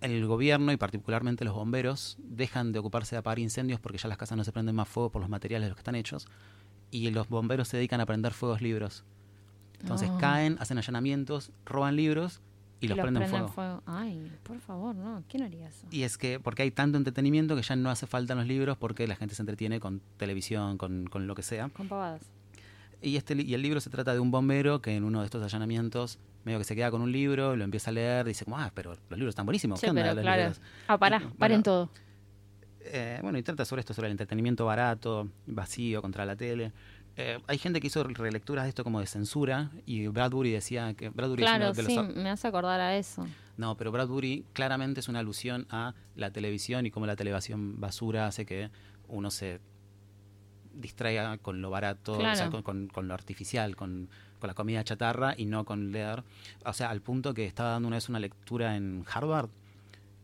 el 0.00 0.26
gobierno 0.26 0.72
y 0.72 0.76
particularmente 0.76 1.44
los 1.44 1.54
bomberos 1.54 2.18
dejan 2.20 2.72
de 2.72 2.80
ocuparse 2.80 3.14
de 3.14 3.20
apagar 3.20 3.38
incendios 3.38 3.80
porque 3.80 3.98
ya 3.98 4.08
las 4.08 4.18
casas 4.18 4.36
no 4.36 4.44
se 4.44 4.52
prenden 4.52 4.74
más 4.74 4.88
fuego 4.88 5.10
por 5.10 5.20
los 5.22 5.30
materiales 5.30 5.66
de 5.66 5.70
los 5.70 5.76
que 5.76 5.80
están 5.80 5.94
hechos 5.94 6.26
y 6.90 7.10
los 7.10 7.28
bomberos 7.28 7.68
se 7.68 7.76
dedican 7.76 8.00
a 8.00 8.06
prender 8.06 8.32
fuegos 8.34 8.60
libros. 8.60 9.04
Entonces 9.80 10.10
Ah. 10.12 10.18
caen, 10.20 10.56
hacen 10.60 10.78
allanamientos, 10.78 11.52
roban 11.64 11.96
libros 11.96 12.40
y, 12.80 12.88
los, 12.88 12.98
prenden, 12.98 13.26
fuego. 13.48 13.82
Ay, 13.86 14.30
por 14.42 14.58
favor, 14.60 14.94
no. 14.94 15.22
¿Quién 15.28 15.44
haría 15.44 15.68
eso? 15.68 15.86
Y 15.90 16.02
es 16.02 16.18
que 16.18 16.40
porque 16.40 16.62
hay 16.62 16.70
tanto 16.70 16.98
entretenimiento 16.98 17.56
que 17.56 17.62
ya 17.62 17.76
no 17.76 17.88
hace 17.88 18.06
falta 18.06 18.34
los 18.34 18.46
libros 18.46 18.76
porque 18.76 19.06
la 19.06 19.16
gente 19.16 19.34
se 19.34 19.42
entretiene 19.42 19.80
con 19.80 20.00
televisión, 20.18 20.76
con, 20.76 21.06
con 21.06 21.26
lo 21.26 21.34
que 21.34 21.42
sea. 21.42 21.68
Con 21.70 21.88
pavadas. 21.88 22.22
Y, 23.04 23.16
este, 23.16 23.34
y 23.40 23.54
el 23.54 23.62
libro 23.62 23.80
se 23.80 23.90
trata 23.90 24.14
de 24.14 24.20
un 24.20 24.30
bombero 24.30 24.80
que 24.80 24.96
en 24.96 25.04
uno 25.04 25.20
de 25.20 25.26
estos 25.26 25.42
allanamientos 25.42 26.18
medio 26.44 26.58
que 26.58 26.64
se 26.64 26.74
queda 26.74 26.90
con 26.90 27.02
un 27.02 27.12
libro, 27.12 27.54
lo 27.56 27.64
empieza 27.64 27.90
a 27.90 27.92
leer, 27.92 28.26
dice 28.26 28.44
como, 28.44 28.58
ah, 28.58 28.70
pero 28.74 28.96
los 29.08 29.18
libros 29.18 29.32
están 29.32 29.46
buenísimos. 29.46 29.80
Sí, 29.80 29.86
¿Qué 29.86 29.90
onda 29.90 30.02
pero 30.02 30.14
los 30.14 30.22
claro. 30.22 30.42
libros?". 30.42 30.60
Ah, 30.88 30.98
pará, 30.98 31.16
Y, 31.16 31.20
bueno, 31.20 31.36
paren 31.38 31.62
todo. 31.62 31.90
Eh, 32.80 33.18
bueno, 33.22 33.38
y 33.38 33.42
trata 33.42 33.64
sobre 33.64 33.80
esto, 33.80 33.94
sobre 33.94 34.08
el 34.08 34.12
entretenimiento 34.12 34.66
barato, 34.66 35.28
vacío, 35.46 36.02
contra 36.02 36.24
la 36.26 36.36
tele. 36.36 36.72
Eh, 37.16 37.38
hay 37.46 37.58
gente 37.58 37.80
que 37.80 37.86
hizo 37.86 38.02
relecturas 38.02 38.64
de 38.64 38.70
esto 38.70 38.82
como 38.84 39.00
de 39.00 39.06
censura 39.06 39.70
y 39.86 40.08
Bradbury 40.08 40.50
decía 40.50 40.94
que 40.94 41.10
Bradbury 41.10 41.44
es 41.44 41.48
uno 41.48 41.58
Claro, 41.58 41.72
de 41.72 41.82
sí, 41.84 41.94
los... 41.94 42.14
me 42.16 42.28
hace 42.28 42.48
acordar 42.48 42.80
a 42.80 42.96
eso. 42.96 43.26
No, 43.56 43.76
pero 43.76 43.92
Bradbury 43.92 44.44
claramente 44.52 45.00
es 45.00 45.08
una 45.08 45.20
alusión 45.20 45.66
a 45.70 45.94
la 46.16 46.32
televisión 46.32 46.86
y 46.86 46.90
cómo 46.90 47.06
la 47.06 47.14
televisión 47.16 47.80
basura 47.80 48.26
hace 48.26 48.44
que 48.44 48.70
uno 49.08 49.30
se 49.30 49.60
distraiga 50.76 51.36
con 51.38 51.60
lo 51.62 51.70
barato, 51.70 52.12
o 52.18 52.34
sea, 52.34 52.50
con, 52.50 52.62
con- 52.62 52.88
con 52.88 53.08
lo 53.08 53.14
artificial, 53.14 53.76
con, 53.76 54.08
con 54.38 54.48
la 54.48 54.54
comida 54.54 54.82
chatarra 54.84 55.34
y 55.36 55.46
no 55.46 55.64
con 55.64 55.92
leer. 55.92 56.22
O 56.64 56.72
sea, 56.72 56.90
al 56.90 57.00
punto 57.00 57.34
que 57.34 57.46
estaba 57.46 57.70
dando 57.70 57.88
una 57.88 57.96
vez 57.96 58.08
una 58.08 58.20
lectura 58.20 58.76
en 58.76 59.04
Harvard 59.12 59.48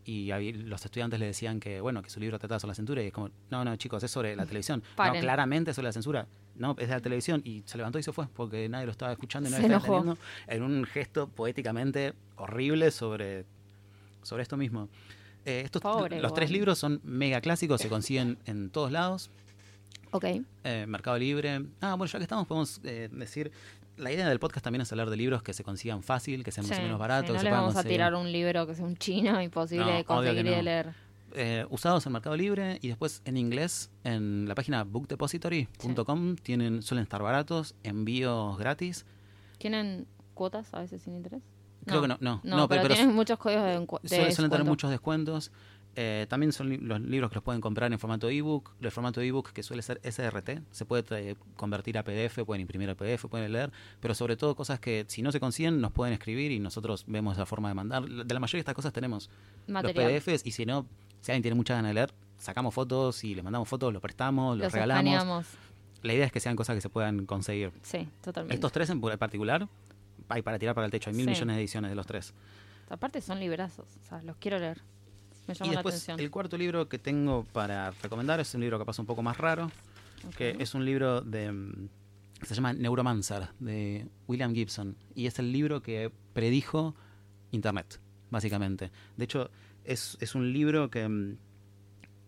y 0.05 0.31
ahí 0.31 0.53
los 0.53 0.85
estudiantes 0.85 1.21
le 1.21 1.27
decían 1.27 1.61
que, 1.61 1.81
bueno, 1.81 2.03
que 2.03 2.11
su 2.11 2.19
libro 2.21 2.39
trataba 2.39 2.59
sobre 2.59 2.71
la 2.71 2.75
censura 2.75 3.03
y 3.03 3.07
es 3.09 3.13
como, 3.13 3.31
no, 3.51 3.65
no, 3.65 3.77
chicos, 3.77 4.03
es 4.03 4.11
sobre 4.11 4.35
la 4.35 4.47
televisión. 4.47 4.83
No, 4.99 5.13
claramente 5.21 5.71
es 5.71 5.77
sobre 5.77 5.89
la 5.89 5.93
censura. 5.93 6.27
No, 6.57 6.73
es 6.79 6.89
de 6.89 6.95
la 6.95 7.01
televisión. 7.01 7.41
Y 7.45 7.63
se 7.67 7.77
levantó 7.79 7.99
y 7.99 8.03
se 8.03 8.13
fue 8.13 8.27
porque 8.35 8.69
nadie 8.69 8.87
lo 8.87 8.93
estaba 8.93 9.13
escuchando 9.13 9.49
y 9.49 9.53
Se 9.53 9.59
nadie 9.59 9.69
lo 9.71 9.77
estaba 9.79 9.99
enojó. 10.01 10.19
entendiendo 10.49 10.73
en 10.73 10.79
un 10.79 10.85
gesto 10.85 11.29
poéticamente 11.29 12.13
horrible 12.37 12.91
sobre, 12.91 13.45
sobre 14.23 14.43
esto 14.43 14.57
mismo. 14.57 14.89
Eh, 15.47 15.63
estos, 15.65 15.81
Pobre, 15.81 16.21
los 16.21 16.35
tres 16.35 16.51
libros 16.51 16.79
son 16.79 17.01
mega 17.03 17.41
clásicos, 17.41 17.81
se 17.81 17.89
consiguen 17.89 18.37
en 18.47 18.69
todos 18.71 18.93
lados. 18.93 19.31
Ok. 20.13 20.25
Eh, 20.65 20.85
Mercado 20.89 21.19
Libre. 21.19 21.65
Ah, 21.81 21.95
bueno, 21.95 22.07
ya 22.11 22.19
que 22.19 22.25
estamos, 22.25 22.47
podemos 22.47 22.81
eh, 22.85 23.09
decir. 23.13 23.51
La 23.97 24.11
idea 24.11 24.27
del 24.29 24.39
podcast 24.41 24.65
también 24.65 24.81
es 24.81 24.91
hablar 24.93 25.11
de 25.11 25.17
libros 25.17 25.43
que 25.43 25.53
se 25.53 25.63
consigan 25.63 26.03
fácil, 26.03 26.43
que 26.43 26.51
sean 26.53 26.67
más 26.67 26.77
Sí, 26.77 26.81
o 26.81 26.85
menos 26.85 26.97
sí, 26.97 27.01
baratos. 27.01 27.29
no 27.31 27.35
que 27.35 27.41
puedan 27.41 27.53
vamos 27.59 27.73
a 27.73 27.75
conseguir. 27.79 27.97
tirar 27.99 28.15
un 28.15 28.33
libro 28.33 28.67
que 28.67 28.75
sea 28.75 28.85
un 28.87 28.97
chino 28.97 29.43
imposible 29.43 29.85
No, 29.85 29.93
de 29.93 30.05
conseguir 30.05 30.47
y 30.47 30.49
de 30.51 30.57
no. 30.57 30.63
leer. 30.63 30.95
Eh, 31.35 31.67
usados 31.71 32.05
en 32.07 32.13
Mercado 32.13 32.35
Libre 32.37 32.79
y 32.83 32.89
después 32.89 33.21
en 33.25 33.37
inglés 33.37 33.91
en 34.03 34.49
la 34.49 34.55
página 34.57 34.83
bookdepository.com 34.85 36.37
tienen 36.37 36.83
suelen 36.83 37.03
estar 37.03 37.23
baratos, 37.23 37.75
envíos 37.83 38.59
gratis. 38.59 39.05
¿Tienen 39.59 40.07
cuotas 40.35 40.73
a 40.73 40.81
veces 40.81 41.03
sin 41.03 41.15
interés? 41.17 41.43
Creo 41.87 42.03
que 42.03 42.09
no, 42.09 42.19
no, 42.21 42.41
No, 42.45 42.57
no, 42.57 42.69
pero, 42.69 42.83
pero- 42.83 42.95
tienen 42.95 43.15
muchos 43.15 43.39
códigos 43.39 43.65
de, 43.65 43.71
de 44.03 44.09
Suelen, 44.09 44.33
suelen 44.35 44.51
tener 44.51 44.67
muchos 44.67 44.91
descuentos. 44.91 45.51
Eh, 45.97 46.27
también 46.29 46.53
son 46.53 46.69
li- 46.69 46.77
los 46.79 47.01
libros 47.01 47.31
que 47.31 47.35
los 47.35 47.43
pueden 47.45 47.61
comprar 47.61 47.93
en 47.93 47.99
formato 47.99 48.29
ebook. 48.31 48.71
El 48.81 48.91
formato 48.93 49.21
ebook 49.21 49.51
que 49.53 49.63
suele 49.63 49.83
ser 49.83 50.01
SRT, 50.05 50.63
se 50.71 50.85
puede 50.85 51.05
tra- 51.05 51.37
convertir 51.57 51.99
a 51.99 52.05
PDF, 52.05 52.45
pueden 52.45 52.61
imprimir 52.63 52.89
a 52.91 52.95
PDF, 52.95 53.27
pueden 53.29 53.53
leer, 53.53 53.73
pero 54.01 54.15
sobre 54.15 54.37
todo 54.37 54.55
cosas 54.55 54.79
que 54.79 55.05
si 55.09 55.21
no 55.21 55.33
se 55.33 55.41
consiguen 55.41 55.81
nos 55.81 55.91
pueden 55.93 56.15
escribir 56.15 56.53
y 56.53 56.61
nosotros 56.61 57.05
vemos 57.09 57.37
la 57.37 57.45
forma 57.47 57.69
de 57.69 57.75
mandar. 57.75 58.05
De 58.09 58.33
la 58.35 58.41
mayoría 58.41 58.59
de 58.59 58.61
estas 58.61 58.75
cosas 58.77 58.93
tenemos 58.93 59.29
Material. 59.67 60.13
los 60.15 60.23
PDFs 60.23 60.47
y 60.47 60.53
si 60.53 60.65
no, 60.65 60.87
si 61.21 61.33
alguien 61.33 61.43
tiene 61.43 61.55
muchas 61.57 61.77
ganas 61.77 61.91
de 61.91 61.95
leer, 61.95 62.13
sacamos 62.39 62.73
fotos 62.73 63.25
y 63.25 63.35
le 63.35 63.43
mandamos 63.43 63.69
fotos, 63.69 63.93
los 63.93 64.01
prestamos, 64.01 64.57
los, 64.57 64.65
Los 64.67 64.73
regalamos. 64.73 65.05
escaneamos. 65.05 65.47
La 66.03 66.15
idea 66.15 66.25
es 66.25 66.33
que 66.33 66.41
sean 66.41 66.57
cosas 66.57 66.77
que 66.77 66.81
se 66.81 66.89
puedan 66.89 67.27
conseguir. 67.27 67.73
Sí, 67.83 68.09
totalmente. 68.23 68.55
Estos 68.55 68.71
tres 68.73 68.89
en 68.91 69.01
particular, 69.01 69.69
hay 70.29 70.41
para 70.43 70.59
tirar 70.59 70.75
para 70.75 70.85
el 70.87 70.91
techo, 70.93 71.11
hay 71.11 71.17
mil 71.17 71.27
Sí. 71.27 71.33
millones 71.33 71.57
de 71.57 71.61
ediciones 71.63 71.91
de 71.91 71.95
los 71.97 72.07
tres. 72.07 72.33
Aparte 72.89 73.21
son 73.21 73.39
librazos, 73.41 73.87
o 74.01 74.09
sea, 74.09 74.23
los 74.23 74.37
quiero 74.37 74.59
leer. 74.59 74.81
Me 75.51 75.55
Y 75.55 75.59
llama 75.59 75.73
la 75.73 75.79
después, 75.79 75.95
atención. 75.97 76.21
el 76.21 76.31
cuarto 76.31 76.57
libro 76.59 76.89
que 76.89 76.99
tengo 76.99 77.45
para 77.53 77.91
recomendar 78.03 78.41
es 78.41 78.55
un 78.55 78.61
libro 78.61 78.79
capaz 78.79 78.99
un 78.99 79.07
poco 79.07 79.23
más 79.23 79.37
raro, 79.39 79.71
que 80.37 80.53
Ok. 80.53 80.61
es 80.61 80.75
un 80.75 80.85
libro 80.85 81.21
de 81.21 81.51
mm, 81.53 81.89
que 82.41 82.47
se 82.47 82.55
llama 82.55 82.73
Neuromancer, 82.73 83.49
de 83.59 84.07
William 84.27 84.55
Gibson. 84.55 84.97
Y 85.15 85.27
es 85.27 85.39
el 85.39 85.53
libro 85.53 85.83
que 85.83 86.11
predijo 86.33 86.95
Internet, 87.51 88.01
básicamente. 88.31 88.91
De 89.17 89.25
hecho, 89.25 89.51
es, 89.85 90.17
es 90.21 90.35
un 90.35 90.53
libro 90.53 90.91
que 90.91 91.07
mm, 91.09 91.37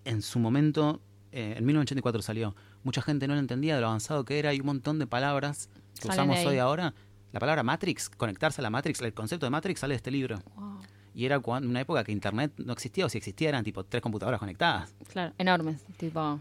en 0.05 0.23
su 0.23 0.39
momento, 0.39 1.01
eh, 1.33 1.55
en 1.57 1.65
1984 1.65 2.23
salió. 2.23 2.55
Mucha 2.85 3.01
gente 3.03 3.29
no 3.29 3.35
lo 3.35 3.41
entendía 3.41 3.75
de 3.77 3.81
lo 3.81 3.87
avanzado 3.87 4.25
que 4.25 4.39
era 4.39 4.53
y 4.53 4.61
un 4.61 4.67
montón 4.67 4.99
de 4.99 5.07
palabras 5.07 5.69
que 5.95 6.09
Salen 6.09 6.31
usamos 6.31 6.45
hoy 6.47 6.59
ahora. 6.59 6.93
La 7.33 7.41
palabra 7.41 7.63
Matrix, 7.63 8.11
conectarse 8.11 8.61
a 8.61 8.63
la 8.63 8.69
Matrix, 8.71 9.01
el 9.01 9.15
concepto 9.15 9.47
de 9.47 9.51
Matrix 9.51 9.81
sale 9.81 9.93
de 9.95 9.97
este 9.97 10.11
libro. 10.11 10.43
Wow. 10.57 10.81
Y 11.15 11.27
era 11.27 11.41
cuando, 11.41 11.69
una 11.69 11.81
época 11.81 12.03
que 12.05 12.13
Internet 12.13 12.53
no 12.59 12.73
existía, 12.73 13.05
o 13.07 13.09
si 13.09 13.19
existía 13.19 13.49
eran 13.51 13.65
tipo 13.65 13.85
tres 13.85 14.03
computadoras 14.03 14.41
conectadas. 14.41 14.95
Claro, 15.09 15.35
enormes, 15.39 15.83
tipo 15.99 16.41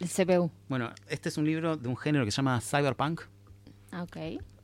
el 0.00 0.08
CPU. 0.08 0.50
Bueno, 0.68 0.90
este 1.08 1.28
es 1.28 1.38
un 1.38 1.44
libro 1.44 1.76
de 1.76 1.88
un 1.88 1.96
género 1.96 2.24
que 2.24 2.30
se 2.30 2.36
llama 2.36 2.60
Cyberpunk. 2.60 3.22
Ah, 3.92 4.02
Ok. 4.02 4.16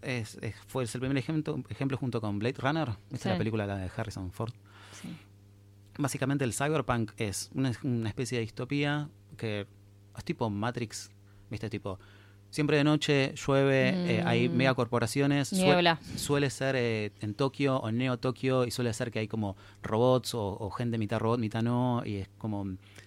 Es, 0.02 0.36
es- 0.42 0.54
fue 0.66 0.84
el 0.84 0.90
primer 0.90 1.16
ejemplo, 1.16 1.62
ejemplo 1.70 1.96
junto 1.96 2.20
con 2.20 2.38
Blade 2.38 2.56
Runner. 2.58 2.90
Esta 3.10 3.16
es 3.16 3.24
la 3.26 3.38
película 3.38 3.66
la 3.66 3.76
de 3.76 3.90
Harrison 3.96 4.30
Ford. 4.32 4.52
Sí. 5.00 5.08
Básicamente 5.96 6.44
el 6.44 6.52
cyberpunk 6.52 7.12
es 7.16 7.50
una, 7.54 7.72
una 7.84 8.08
especie 8.08 8.38
de 8.38 8.42
distopía 8.42 9.08
que 9.36 9.66
es 10.16 10.24
tipo 10.24 10.50
Matrix, 10.50 11.10
¿viste? 11.50 11.70
Tipo, 11.70 11.98
siempre 12.54 12.76
de 12.76 12.84
noche 12.84 13.34
llueve, 13.34 13.88
eh, 14.18 14.22
hay 14.24 14.48
Mm. 14.48 14.52
megacorporaciones. 14.56 15.52
Niebla. 15.52 15.98
suele 16.16 16.48
ser 16.50 16.76
eh, 16.76 17.10
en 17.20 17.34
Tokio 17.34 17.78
o 17.78 17.88
en 17.88 17.98
Neo 17.98 18.16
Tokio 18.18 18.64
y 18.64 18.70
suele 18.70 18.92
ser 18.94 19.10
que 19.10 19.18
hay 19.18 19.26
como 19.28 19.56
robots 19.82 20.34
o, 20.34 20.56
o 20.60 20.70
gente 20.70 20.96
mitad 20.98 21.18
robot, 21.18 21.40
mitad 21.40 21.62
no, 21.62 22.02
y 22.06 22.16
es 22.16 22.28
como 22.38 22.64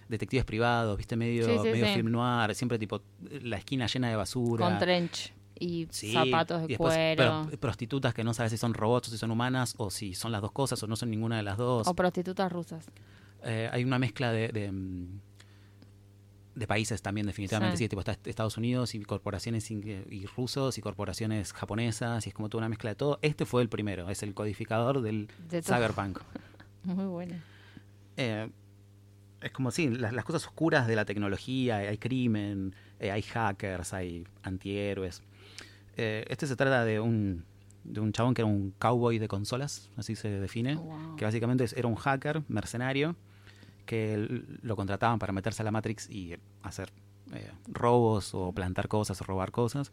detectives 0.08 0.44
privados, 0.44 0.96
¿viste? 0.98 1.16
Medio, 1.16 1.46
Sí, 1.46 1.52
sí, 1.62 1.68
medio 1.70 1.86
sí. 1.86 1.92
film 1.94 2.10
noir, 2.12 2.54
siempre 2.54 2.78
tipo 2.78 3.00
la 3.42 3.56
esquina 3.56 3.86
llena 3.86 4.10
de 4.10 4.16
basura. 4.16 4.66
Con 4.68 4.78
trench 4.78 5.32
y 5.58 5.86
Sí, 5.90 6.12
zapatos 6.12 6.58
y 6.58 6.62
de 6.62 6.68
después 6.68 6.94
cuero. 6.94 7.46
pro- 7.48 7.58
prostitutas 7.58 8.12
que 8.14 8.22
no 8.24 8.34
sabes 8.34 8.52
si 8.52 8.58
son 8.58 8.74
robots 8.74 9.08
o 9.08 9.10
si 9.10 9.16
son 9.18 9.30
humanas 9.30 9.74
o 9.78 9.90
si 9.90 10.14
son 10.14 10.30
las 10.30 10.42
dos 10.42 10.52
cosas 10.52 10.82
o 10.82 10.86
no 10.86 10.94
son 10.94 11.10
ninguna 11.10 11.36
de 11.38 11.42
las 11.42 11.56
dos. 11.56 11.88
O 11.88 11.94
prostitutas 11.94 12.52
rusas. 12.52 12.84
Eh, 13.44 13.68
hay 13.72 13.82
una 13.84 13.98
mezcla 13.98 14.30
de, 14.32 14.48
de, 14.48 14.70
mm, 14.72 15.20
de 16.58 16.66
países 16.66 17.00
también, 17.02 17.26
definitivamente. 17.26 17.76
Sí. 17.76 17.84
Sí, 17.84 17.88
tipo 17.88 18.00
está 18.00 18.16
Estados 18.24 18.56
Unidos 18.56 18.94
y 18.94 19.00
corporaciones 19.02 19.70
y 19.70 20.26
rusos 20.36 20.76
y 20.78 20.80
corporaciones 20.80 21.52
japonesas 21.52 22.26
y 22.26 22.30
es 22.30 22.34
como 22.34 22.48
toda 22.48 22.60
una 22.62 22.68
mezcla 22.68 22.90
de 22.90 22.96
todo. 22.96 23.18
Este 23.22 23.46
fue 23.46 23.62
el 23.62 23.68
primero, 23.68 24.10
es 24.10 24.22
el 24.22 24.34
codificador 24.34 25.00
del 25.02 25.28
De 25.48 25.62
cyberpunk. 25.62 26.18
Muy 26.84 27.04
buena. 27.06 27.42
Eh, 28.16 28.48
es 29.40 29.52
como, 29.52 29.70
sí, 29.70 29.88
las, 29.88 30.12
las 30.12 30.24
cosas 30.24 30.44
oscuras 30.46 30.86
de 30.88 30.96
la 30.96 31.04
tecnología, 31.04 31.76
hay 31.76 31.98
crimen, 31.98 32.74
eh, 32.98 33.10
hay 33.12 33.22
hackers, 33.22 33.92
hay 33.94 34.24
antihéroes. 34.42 35.22
Eh, 35.96 36.24
este 36.28 36.46
se 36.48 36.56
trata 36.56 36.84
de 36.84 36.98
un, 36.98 37.44
de 37.84 38.00
un 38.00 38.12
chabón 38.12 38.34
que 38.34 38.42
era 38.42 38.46
un 38.50 38.72
cowboy 38.78 39.18
de 39.18 39.28
consolas, 39.28 39.90
así 39.96 40.16
se 40.16 40.28
define, 40.28 40.74
Wow. 40.76 41.16
que 41.16 41.24
básicamente 41.24 41.64
era 41.76 41.86
un 41.86 41.94
hacker 41.94 42.42
mercenario 42.48 43.14
que 43.88 44.44
lo 44.60 44.76
contrataban 44.76 45.18
para 45.18 45.32
meterse 45.32 45.62
a 45.62 45.64
la 45.64 45.70
Matrix 45.70 46.10
y 46.10 46.34
hacer 46.62 46.92
eh, 47.32 47.50
robos 47.68 48.34
o 48.34 48.52
plantar 48.52 48.86
cosas 48.86 49.18
o 49.22 49.24
robar 49.24 49.50
cosas. 49.50 49.90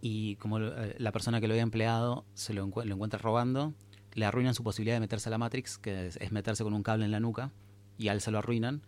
Y 0.00 0.36
como 0.36 0.58
eh, 0.58 0.96
la 0.98 1.12
persona 1.12 1.38
que 1.38 1.48
lo 1.48 1.52
había 1.52 1.62
empleado 1.62 2.24
se 2.34 2.54
lo, 2.54 2.66
encue- 2.66 2.84
lo 2.86 2.94
encuentra 2.94 3.18
robando, 3.18 3.74
le 4.14 4.24
arruinan 4.24 4.54
su 4.54 4.64
posibilidad 4.64 4.96
de 4.96 5.00
meterse 5.00 5.28
a 5.28 5.30
la 5.32 5.36
Matrix, 5.38 5.76
que 5.76 6.06
es, 6.06 6.16
es 6.16 6.32
meterse 6.32 6.64
con 6.64 6.72
un 6.72 6.82
cable 6.82 7.04
en 7.04 7.10
la 7.10 7.20
nuca, 7.20 7.50
y 7.98 8.08
a 8.08 8.12
él 8.12 8.22
se 8.22 8.30
lo 8.30 8.38
arruinan. 8.38 8.80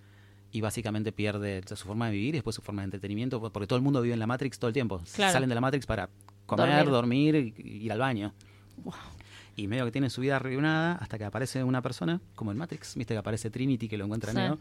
Y 0.51 0.61
básicamente 0.63 1.13
pierde 1.13 1.61
su 1.67 1.85
forma 1.87 2.07
de 2.07 2.13
vivir 2.13 2.29
y 2.31 2.39
después 2.39 2.57
su 2.57 2.63
forma 2.63 2.81
de 2.83 2.87
entretenimiento, 2.87 3.39
por- 3.39 3.53
porque 3.53 3.67
todo 3.67 3.77
el 3.77 3.83
mundo 3.83 4.01
vive 4.01 4.15
en 4.15 4.21
la 4.21 4.27
Matrix 4.27 4.59
todo 4.59 4.69
el 4.69 4.75
tiempo. 4.75 5.03
Claro. 5.15 5.33
Salen 5.33 5.49
de 5.51 5.55
la 5.55 5.61
Matrix 5.61 5.85
para 5.85 6.09
comer, 6.47 6.87
Dormir. 6.87 7.35
dormir, 7.37 7.55
ir 7.59 7.93
al 7.93 7.99
baño. 7.99 8.33
Y 9.57 9.69
medio 9.69 9.85
que 9.85 9.93
tienen 9.93 10.11
su 10.11 10.21
vida 10.21 10.37
arruinada 10.37 10.95
hasta 10.97 11.17
que 11.19 11.25
aparece 11.25 11.63
una 11.63 11.81
persona, 11.83 12.21
como 12.35 12.51
en 12.53 12.59
Matrix, 12.59 12.97
viste 12.97 13.15
que 13.15 13.19
aparece 13.19 13.51
Trinity, 13.51 13.89
que 13.89 13.97
lo 13.97 14.05
encuentra 14.05 14.33
Sí. 14.33 14.37
Neo, 14.39 14.59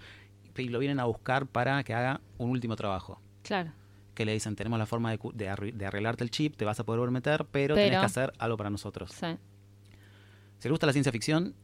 y 0.56 0.70
lo 0.70 0.78
vienen 0.80 1.00
a 1.00 1.06
buscar 1.06 1.48
para 1.48 1.84
que 1.84 1.94
haga 1.96 2.22
un 2.38 2.52
último 2.52 2.76
trabajo 2.76 3.20
Claro. 3.42 3.72
que 4.14 4.24
le 4.26 4.34
dicen 4.34 4.56
tenemos 4.56 4.78
la 4.78 4.86
forma 4.86 5.10
de, 5.12 5.50
arreglarte 5.50 6.24
el 6.24 6.30
chip, 6.30 6.56
te 6.56 6.64
vas 6.66 6.80
a 6.80 6.84
poder 6.84 7.00
volver 7.00 7.10
a 7.10 7.14
meter, 7.14 7.46
pero, 7.52 7.74
Pero- 7.74 7.88
tenés 7.88 8.00
que 8.02 8.06
hacer 8.06 8.34
algo 8.38 8.56
para 8.58 8.70
nosotros. 8.70 9.12
Sí. 9.12 9.26
Si 10.60 10.68
les 10.68 10.72
gusta 10.72 10.86
la 10.86 10.94
ciencia 10.94 11.12
ficción, 11.12 11.56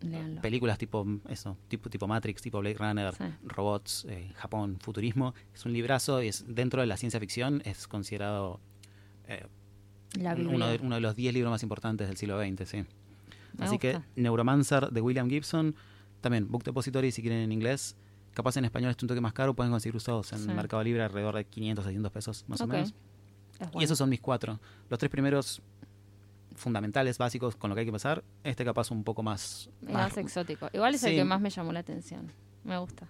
Léanlo. 0.00 0.40
películas 0.40 0.78
tipo 0.78 1.06
eso, 1.28 1.58
tipo, 1.68 1.90
tipo 1.90 2.08
Matrix, 2.08 2.40
tipo 2.40 2.58
Blade 2.60 2.76
Runner, 2.78 3.14
Sí. 3.14 3.24
robots, 3.44 4.06
eh, 4.08 4.32
Japón, 4.36 4.78
futurismo, 4.80 5.34
es 5.52 5.66
un 5.66 5.74
librazo 5.74 6.22
y 6.22 6.28
es 6.28 6.44
dentro 6.48 6.80
de 6.80 6.86
la 6.86 6.96
ciencia 6.96 7.20
ficción 7.20 7.60
es 7.66 7.86
considerado 7.86 8.58
eh, 9.28 9.46
La 10.18 10.34
Biblia. 10.34 10.54
uno, 10.56 10.66
de, 10.68 10.78
uno 10.82 10.94
de 10.96 11.00
los 11.00 11.14
10 11.16 11.34
libros 11.34 11.50
más 11.50 11.62
importantes 11.62 12.08
del 12.08 12.16
siglo 12.16 12.40
XX, 12.40 12.68
sí. 12.68 12.84
Me 13.58 13.64
Así 13.64 13.78
que. 13.78 14.00
Neuromancer 14.16 14.90
de 14.90 15.00
William 15.00 15.28
Gibson, 15.28 15.74
también 16.20 16.48
Book 16.50 16.64
Depository 16.64 17.12
si 17.12 17.22
quieren 17.22 17.40
en 17.40 17.52
inglés. 17.52 17.96
Capaz 18.32 18.56
en 18.56 18.64
español 18.64 18.90
es 18.96 19.02
un 19.02 19.08
toque 19.08 19.20
más 19.20 19.32
caro, 19.32 19.54
pueden 19.54 19.72
conseguir 19.72 19.96
usados 19.96 20.32
en 20.32 20.38
Sí. 20.38 20.48
Mercado 20.48 20.82
Libre 20.84 21.02
alrededor 21.02 21.34
de 21.34 21.44
500, 21.44 21.84
600 21.84 22.12
pesos 22.12 22.44
más 22.48 22.60
o 22.60 22.66
menos. 22.66 22.88
Es 22.88 22.94
Y 23.60 23.64
bueno. 23.72 23.80
esos 23.84 23.98
son 23.98 24.08
mis 24.08 24.20
cuatro. 24.20 24.60
Los 24.88 24.98
tres 24.98 25.10
primeros 25.10 25.60
fundamentales, 26.54 27.18
básicos, 27.18 27.56
con 27.56 27.70
lo 27.70 27.74
que 27.74 27.80
hay 27.80 27.86
que 27.86 27.92
pasar. 27.92 28.22
Este 28.44 28.64
capaz 28.64 28.90
un 28.90 29.02
poco 29.04 29.22
más... 29.22 29.70
Más 29.82 30.16
exótico. 30.16 30.68
Igual 30.72 30.94
es 30.94 31.02
el 31.04 31.14
que 31.16 31.24
más 31.24 31.40
me 31.40 31.50
llamó 31.50 31.72
la 31.72 31.80
atención. 31.80 32.30
Me 32.64 32.76
gusta. 32.78 33.08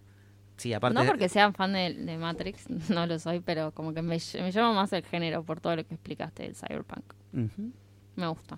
Sí, 0.60 0.74
aparte... 0.74 0.98
no 0.98 1.06
porque 1.06 1.30
sean 1.30 1.54
fan 1.54 1.72
de, 1.72 1.94
de 1.94 2.18
Matrix, 2.18 2.68
no 2.90 3.06
lo 3.06 3.18
soy, 3.18 3.40
pero 3.40 3.72
como 3.72 3.94
que 3.94 4.02
me, 4.02 4.18
me 4.34 4.52
llama 4.52 4.74
más 4.74 4.92
el 4.92 5.02
género 5.04 5.42
por 5.42 5.58
todo 5.58 5.74
lo 5.74 5.86
que 5.86 5.94
explicaste 5.94 6.42
del 6.42 6.54
cyberpunk. 6.54 7.14
Me 8.14 8.26
gusta. 8.28 8.56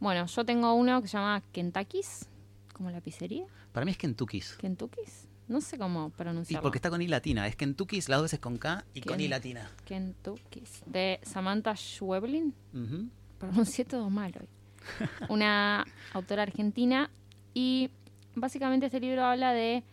Bueno, 0.00 0.24
yo 0.24 0.44
tengo 0.46 0.72
uno 0.72 1.02
que 1.02 1.08
se 1.08 1.18
llama 1.18 1.42
Kentucky's, 1.52 2.30
como 2.72 2.90
la 2.90 3.02
pizzería. 3.02 3.44
Para 3.72 3.84
mí 3.84 3.90
es 3.90 3.98
Kentucky's. 3.98 4.54
Kentucky's. 4.56 5.28
No 5.46 5.60
sé 5.60 5.76
cómo 5.76 6.06
Y 6.08 6.10
pronunciarlo. 6.16 6.62
porque 6.62 6.78
está 6.78 6.88
con 6.88 7.02
I 7.02 7.08
latina. 7.08 7.46
Es 7.46 7.56
Kentucky's 7.56 8.08
las 8.08 8.18
dos 8.20 8.24
veces 8.24 8.40
con 8.40 8.56
K 8.56 8.82
y 8.94 9.02
con 9.02 9.20
I 9.20 9.28
latina. 9.28 9.68
Kentucky's. 9.84 10.82
De 10.86 11.20
Samantha 11.22 11.76
Schweblin. 11.76 12.54
Ujú. 12.72 13.08
Pronuncié 13.38 13.84
todo 13.84 14.08
mal 14.08 14.32
hoy. 14.40 14.48
Una 15.28 15.84
autora 16.14 16.44
argentina. 16.44 17.10
Y 17.52 17.90
básicamente 18.34 18.86
este 18.86 19.00
libro 19.00 19.22
habla 19.24 19.52
de 19.52 19.84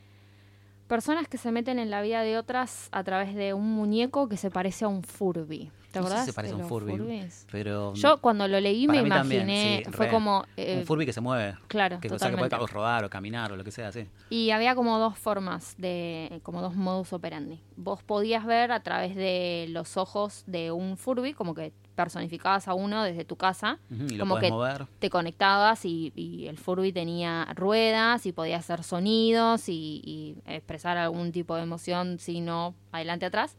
personas 0.92 1.26
que 1.30 1.38
se 1.38 1.54
meten 1.54 1.80
en 1.80 1.90
la 1.90 2.02
vida 2.02 2.22
de 2.22 2.38
otras 2.38 2.90
a 2.92 3.02
través 3.06 3.34
de 3.34 3.54
un 3.54 3.72
muñeco 3.72 4.28
que 4.28 4.36
se 4.36 4.52
parece 4.52 4.84
a 4.84 4.90
un 4.90 5.04
Furby. 5.04 5.72
¿Te 5.90 6.02
No 6.02 6.08
sé 6.10 6.20
si 6.20 6.26
se 6.26 6.34
parece 6.34 6.54
a 6.54 6.58
un 6.58 6.68
Furby. 6.68 7.24
Pero... 7.50 7.94
Yo 7.94 8.20
cuando 8.20 8.46
lo 8.46 8.60
leí 8.60 8.90
me 8.90 9.02
también, 9.08 9.44
imaginé, 9.44 9.84
sí, 9.86 9.92
fue 9.94 10.08
re. 10.08 10.12
como... 10.12 10.44
eh, 10.58 10.80
un 10.80 10.86
Furby 10.86 11.06
que 11.06 11.14
se 11.14 11.22
mueve. 11.22 11.56
Claro, 11.68 12.02
Que, 12.02 12.10
o 12.10 12.20
sea, 12.20 12.30
que 12.30 12.36
puede 12.36 12.50
rodar 12.68 13.06
o 13.06 13.10
caminar 13.10 13.54
o 13.54 13.56
lo 13.56 13.64
que 13.64 13.72
sea, 13.72 13.90
sí. 13.94 14.06
Y 14.30 14.52
había 14.52 14.76
como 14.76 15.00
dos 15.00 15.18
formas, 15.18 15.76
de 15.78 16.42
como 16.44 16.62
dos 16.62 16.76
modus 16.76 17.14
operandi. 17.14 17.62
Vos 17.78 18.04
podías 18.04 18.46
ver 18.46 18.74
a 18.74 18.84
través 18.84 19.16
de 19.16 19.68
los 19.70 19.96
ojos 19.96 20.44
de 20.46 20.74
un 20.74 20.98
Furby, 20.98 21.32
como 21.34 21.56
que 21.56 21.72
personificabas 21.96 22.68
a 22.68 22.74
uno 22.74 23.04
desde 23.04 23.26
tu 23.26 23.36
casa, 23.36 23.80
Y 23.90 24.16
lo 24.16 24.24
Como 24.24 24.38
que- 24.40 24.50
mover. 24.50 24.88
te 25.00 25.10
conectabas 25.10 25.86
y, 25.86 26.12
y 26.16 26.48
el 26.48 26.58
Furby 26.58 26.92
tenía 26.94 27.46
ruedas 27.56 28.26
y 28.26 28.32
podía 28.32 28.58
hacer 28.58 28.84
sonidos 28.84 29.70
y, 29.70 30.02
y 30.04 30.36
expresar 30.52 30.98
algún 30.98 31.32
tipo 31.32 31.56
de 31.56 31.64
emoción, 31.64 32.18
si 32.20 32.42
no, 32.42 32.74
adelante, 32.92 33.26
atrás. 33.26 33.58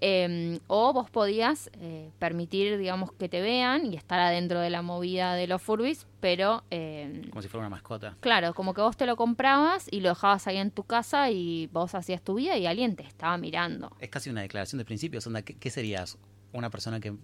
Eh, 0.00 0.58
o 0.66 0.92
vos 0.92 1.08
podías 1.08 1.70
eh, 1.80 2.10
permitir, 2.18 2.76
digamos, 2.78 3.12
que 3.12 3.28
te 3.28 3.40
vean 3.40 3.86
y 3.86 3.96
estar 3.96 4.18
adentro 4.18 4.58
de 4.58 4.68
la 4.68 4.82
movida 4.82 5.34
de 5.34 5.46
los 5.46 5.62
Furbies, 5.62 6.06
pero... 6.20 6.64
eh, 6.70 7.22
Como 7.30 7.40
si 7.42 7.48
fuera 7.48 7.60
una 7.66 7.70
mascota. 7.70 8.16
Claro, 8.20 8.54
como 8.54 8.74
que 8.74 8.80
vos 8.80 8.96
te 8.96 9.06
lo 9.06 9.14
comprabas 9.16 9.86
y 9.90 10.00
lo 10.00 10.08
dejabas 10.08 10.48
ahí 10.48 10.56
en 10.56 10.72
tu 10.72 10.82
casa 10.82 11.30
y 11.30 11.68
vos 11.68 11.94
hacías 11.94 12.22
tu 12.22 12.34
vida 12.34 12.56
y 12.58 12.66
alguien 12.66 12.96
te 12.96 13.04
estaba 13.04 13.38
mirando. 13.38 13.92
Es 14.00 14.10
casi 14.10 14.30
una 14.30 14.42
declaración 14.42 14.78
de 14.78 14.84
principios. 14.84 15.26
Onda, 15.28 15.42
¿qué, 15.42 15.54
qué 15.56 15.70
serías? 15.70 16.18
¿Una 16.52 16.70
persona 16.70 16.98
que, 16.98 17.14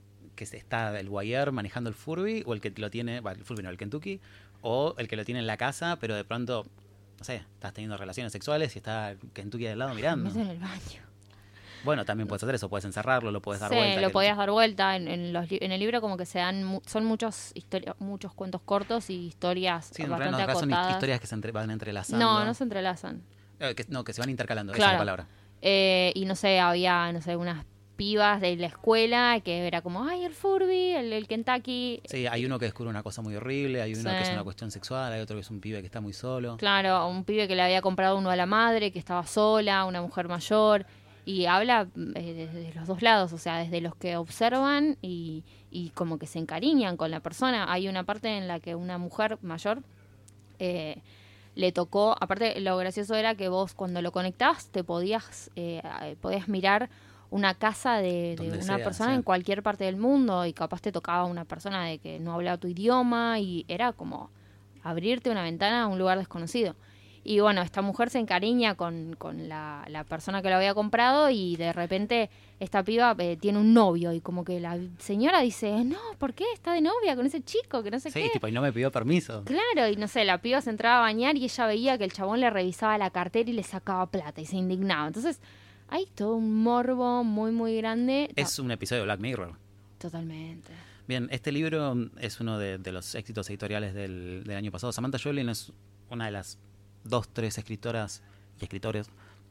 que 0.49 0.57
está 0.57 0.91
del 0.93 1.09
wire 1.09 1.51
manejando 1.51 1.89
el 1.91 1.95
Furby? 1.95 2.43
¿O 2.47 2.55
el 2.55 2.61
que 2.61 2.71
lo 2.77 2.91
tiene, 2.91 3.19
el 3.19 3.45
Furby 3.45 3.63
no, 3.63 3.71
el 3.71 3.77
Kentucky? 3.77 4.21
¿O 4.63 4.95
el 4.99 5.07
que 5.09 5.17
lo 5.17 5.25
tiene 5.25 5.41
en 5.41 5.47
la 5.47 5.57
casa, 5.57 5.97
pero 6.01 6.15
de 6.15 6.25
pronto, 6.25 6.65
no 7.19 7.25
sé, 7.25 7.37
estás 7.37 7.73
teniendo 7.73 7.97
relaciones 7.97 8.33
sexuales 8.33 8.75
y 8.75 8.79
está 8.79 9.11
el 9.13 9.19
Kentucky 9.33 9.65
del 9.65 9.79
lado 9.79 9.95
mirando? 9.95 10.25
Metes 10.31 10.43
en 10.43 10.49
el 10.51 10.59
baño. 10.59 11.03
Bueno, 11.83 12.05
también 12.05 12.29
puedes 12.29 12.43
hacer 12.43 12.55
eso, 12.55 12.69
puedes 12.69 12.85
encerrarlo, 12.85 13.31
lo 13.31 13.41
puedes 13.41 13.61
dar 13.61 13.71
Sí, 13.71 13.77
vuelta. 13.77 14.01
lo 14.03 14.11
podías 14.11 14.37
dar 14.37 14.51
vuelta. 14.51 14.97
En, 14.97 15.09
en 15.09 15.33
los 15.33 15.51
li- 15.51 15.59
en 15.63 15.73
el 15.73 15.81
libro 15.81 16.03
como 16.03 16.19
que 16.19 16.27
se 16.27 16.39
dan, 16.39 16.63
mu- 16.63 16.83
son 16.85 17.07
muchos 17.07 17.55
muchos 18.01 18.35
cuentos 18.35 18.61
cortos 18.63 19.09
y 19.09 19.27
historias 19.29 19.91
Sí, 19.95 20.03
en 20.03 20.11
realidad, 20.11 20.47
no, 20.47 20.59
son 20.61 20.71
historias 20.91 21.21
que 21.21 21.27
se 21.27 21.35
entre- 21.35 21.53
van 21.53 21.71
entrelazando. 21.71 22.23
No, 22.25 22.45
no 22.45 22.53
se 22.53 22.65
entrelazan. 22.65 23.23
Eh, 23.61 23.75
que, 23.75 23.87
no, 23.89 24.05
que 24.05 24.13
se 24.13 24.21
van 24.21 24.29
intercalando, 24.31 24.73
esa 24.73 24.77
Claro. 24.79 24.93
es 24.93 24.95
la 24.95 24.99
palabra. 25.01 25.27
Eh, 25.63 26.13
y 26.15 26.25
no 26.27 26.35
sé, 26.37 26.61
había, 26.61 27.13
no 27.13 27.21
sé, 27.23 27.35
unas 27.37 27.65
pibas 28.01 28.41
de 28.41 28.57
la 28.57 28.67
escuela 28.69 29.39
que 29.45 29.67
era 29.67 29.83
como, 29.83 30.05
ay, 30.09 30.25
el 30.25 30.33
Furby, 30.33 30.93
el, 30.93 31.13
el 31.13 31.29
Kentucky. 31.29 32.01
Sí, 32.07 32.27
hay 32.27 32.47
uno 32.47 32.59
que 32.59 32.65
descubre 32.65 32.89
una 32.89 33.03
cosa 33.03 33.21
muy 33.21 33.37
horrible, 33.37 33.83
hay 33.83 33.93
uno 33.93 34.09
Sí. 34.09 34.17
que 34.17 34.23
es 34.23 34.31
una 34.31 34.43
cuestión 34.43 34.71
sexual, 34.71 35.13
hay 35.13 35.21
otro 35.21 35.37
que 35.37 35.43
es 35.43 35.51
un 35.51 35.61
pibe 35.61 35.81
que 35.81 35.87
está 35.87 36.01
muy 36.01 36.15
solo. 36.15 36.57
Claro, 36.57 37.07
un 37.09 37.25
pibe 37.25 37.47
que 37.47 37.55
le 37.55 37.61
había 37.63 37.83
comprado 37.83 38.17
uno 38.17 38.31
a 38.31 38.37
la 38.37 38.47
madre, 38.47 38.91
que 38.91 38.99
estaba 38.99 39.27
sola, 39.27 39.85
una 39.85 40.01
mujer 40.01 40.29
mayor, 40.29 40.87
y 41.27 41.45
habla 41.45 41.89
eh, 42.15 42.49
desde 42.51 42.73
los 42.75 42.89
dos 42.89 43.03
lados, 43.03 43.35
o 43.35 43.39
sea, 43.39 43.59
desde 43.59 43.83
los 43.83 43.95
que 43.95 44.17
observan 44.17 44.97
y, 45.03 45.45
y 45.71 45.91
como 45.91 46.19
que 46.19 46.27
se 46.27 46.39
encariñan 46.39 46.97
con 46.97 47.11
la 47.11 47.21
persona. 47.21 47.71
Hay 47.71 47.87
una 47.87 48.05
parte 48.05 48.29
en 48.39 48.49
la 48.49 48.61
que 48.61 48.75
una 48.75 48.97
mujer 48.97 49.37
mayor 49.43 49.83
eh, 50.59 51.03
le 51.55 51.73
tocó, 51.73 52.17
aparte 52.19 52.59
lo 52.61 52.77
gracioso 52.79 53.15
era 53.15 53.35
que 53.35 53.49
vos 53.51 53.75
cuando 53.75 54.01
lo 54.01 54.11
conectabas 54.13 54.69
te 54.69 54.83
podías, 54.85 55.51
eh, 55.57 55.83
eh, 56.03 56.17
podías 56.21 56.49
mirar 56.49 56.89
una 57.31 57.55
casa 57.55 57.97
de, 57.99 58.37
una 58.41 58.63
sea, 58.63 58.79
persona 58.85 59.11
sí. 59.11 59.17
en 59.17 59.23
cualquier 59.23 59.63
parte 59.63 59.85
del 59.85 59.97
mundo 59.97 60.45
y 60.47 60.53
capaz 60.53 60.81
te 60.81 60.91
tocaba 60.93 61.25
una 61.25 61.45
persona 61.45 61.85
de 61.87 61.99
que 61.99 62.19
no 62.19 62.33
hablaba 62.35 62.59
tu 62.59 62.67
idioma 62.69 63.39
y 63.39 63.65
era 63.69 63.93
como 63.93 64.31
abrirte 64.83 65.31
una 65.31 65.43
ventana 65.43 65.83
a 65.85 65.87
un 65.87 65.99
lugar 65.99 66.19
desconocido. 66.19 66.75
Y 67.23 67.39
bueno, 67.41 67.61
esta 67.61 67.83
mujer 67.83 68.09
se 68.09 68.19
encariña 68.19 68.77
con, 68.77 69.15
con 69.19 69.47
la, 69.47 69.85
la 69.89 70.05
persona 70.05 70.41
que 70.41 70.49
lo 70.49 70.57
había 70.57 70.73
comprado 70.73 71.29
y 71.29 71.55
de 71.57 71.71
repente 71.75 72.31
esta 72.61 72.83
piba 72.83 73.15
eh, 73.19 73.37
tiene 73.39 73.59
un 73.59 73.75
novio 73.75 74.15
y 74.15 74.23
como 74.23 74.43
que 74.43 74.59
la 74.59 74.79
señora 74.99 75.41
dice, 75.43 75.85
no, 75.85 75.99
¿por 76.19 76.33
qué 76.33 76.45
está 76.55 76.73
de 76.73 76.81
novia 76.81 77.15
con 77.17 77.27
ese 77.27 77.43
chico? 77.43 77.83
Que 77.83 77.91
no 77.91 78.01
sé 78.01 78.11
Sí, 78.11 78.23
qué. 78.23 78.31
tipo, 78.31 78.49
y 78.49 78.53
no 78.53 78.63
me 78.63 78.73
pidió 78.73 78.91
permiso. 78.91 79.45
Claro, 79.45 79.87
y 79.93 79.97
no 79.97 80.09
sé, 80.09 80.25
la 80.25 80.39
piba 80.39 80.63
se 80.63 80.71
entraba 80.71 80.97
a 80.99 81.01
bañar 81.03 81.37
y 81.37 81.45
ella 81.45 81.67
veía 81.67 81.99
que 81.99 82.05
el 82.05 82.13
chabón 82.13 82.41
le 82.41 82.49
revisaba 82.49 82.97
la 82.97 83.11
cartera 83.11 83.51
y 83.51 83.53
le 83.53 83.65
sacaba 83.65 84.07
plata 84.07 84.41
y 84.41 84.47
se 84.47 84.57
indignaba. 84.57 85.07
Entonces, 85.07 85.43
hay 85.91 86.07
todo 86.07 86.37
un 86.37 86.63
morbo 86.63 87.25
muy, 87.25 87.53
muy 87.53 87.77
grande. 87.77 88.31
Es 88.37 88.59
un 88.59 88.71
episodio 88.71 89.03
de 89.03 89.07
Black 89.07 89.21
Mirror. 89.21 89.57
Totalmente. 89.99 90.73
Bien, 91.07 91.29
este 91.33 91.51
libro 91.51 91.97
es 92.21 92.41
uno 92.41 92.59
de, 92.59 92.79
de 92.79 92.93
los 92.93 93.15
éxitos 93.17 93.51
editoriales 93.51 93.93
del, 93.93 94.45
del 94.45 94.57
año 94.57 94.71
pasado. 94.71 94.93
Samantha 94.93 95.19
Joplin 95.23 95.49
es 95.49 95.73
una 96.09 96.27
de 96.27 96.31
las 96.31 96.59
dos, 97.05 97.29
tres 97.29 97.59
escritoras 97.59 98.23
y 98.61 98.65
escritores 98.65 99.11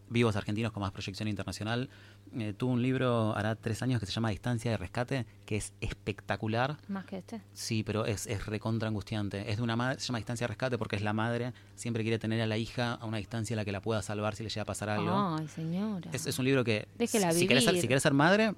vivos 0.09 0.35
argentinos 0.35 0.71
con 0.71 0.81
más 0.81 0.91
proyección 0.91 1.27
internacional. 1.27 1.89
Eh, 2.37 2.53
tuvo 2.55 2.73
un 2.73 2.81
libro 2.81 3.35
hará 3.35 3.55
tres 3.55 3.81
años 3.81 3.99
que 3.99 4.05
se 4.05 4.11
llama 4.11 4.29
Distancia 4.29 4.71
de 4.71 4.77
Rescate, 4.77 5.25
que 5.45 5.57
es 5.57 5.73
espectacular. 5.81 6.77
Más 6.87 7.05
que 7.05 7.19
este. 7.19 7.41
Sí, 7.53 7.83
pero 7.83 8.05
es, 8.05 8.27
es 8.27 8.45
recontra 8.45 8.87
angustiante. 8.87 9.49
Es 9.51 9.57
de 9.57 9.63
una 9.63 9.75
madre, 9.75 9.99
se 9.99 10.07
llama 10.07 10.19
Distancia 10.19 10.45
de 10.45 10.49
Rescate 10.49 10.77
porque 10.77 10.95
es 10.95 11.01
la 11.01 11.13
madre, 11.13 11.53
siempre 11.75 12.03
quiere 12.03 12.19
tener 12.19 12.41
a 12.41 12.47
la 12.47 12.57
hija 12.57 12.93
a 12.93 13.05
una 13.05 13.17
distancia 13.17 13.53
en 13.53 13.57
la 13.57 13.65
que 13.65 13.71
la 13.71 13.81
pueda 13.81 14.01
salvar 14.01 14.35
si 14.35 14.43
le 14.43 14.49
llega 14.49 14.63
a 14.63 14.65
pasar 14.65 14.89
algo. 14.89 15.35
Ay, 15.37 15.47
señora. 15.47 16.09
Es, 16.13 16.25
es 16.25 16.37
un 16.39 16.45
libro 16.45 16.63
que 16.63 16.87
Déjela 16.97 17.31
si 17.31 17.47
querés, 17.47 17.63
ser, 17.63 17.79
si 17.79 17.87
querés 17.87 18.03
ser 18.03 18.13
madre, 18.13 18.53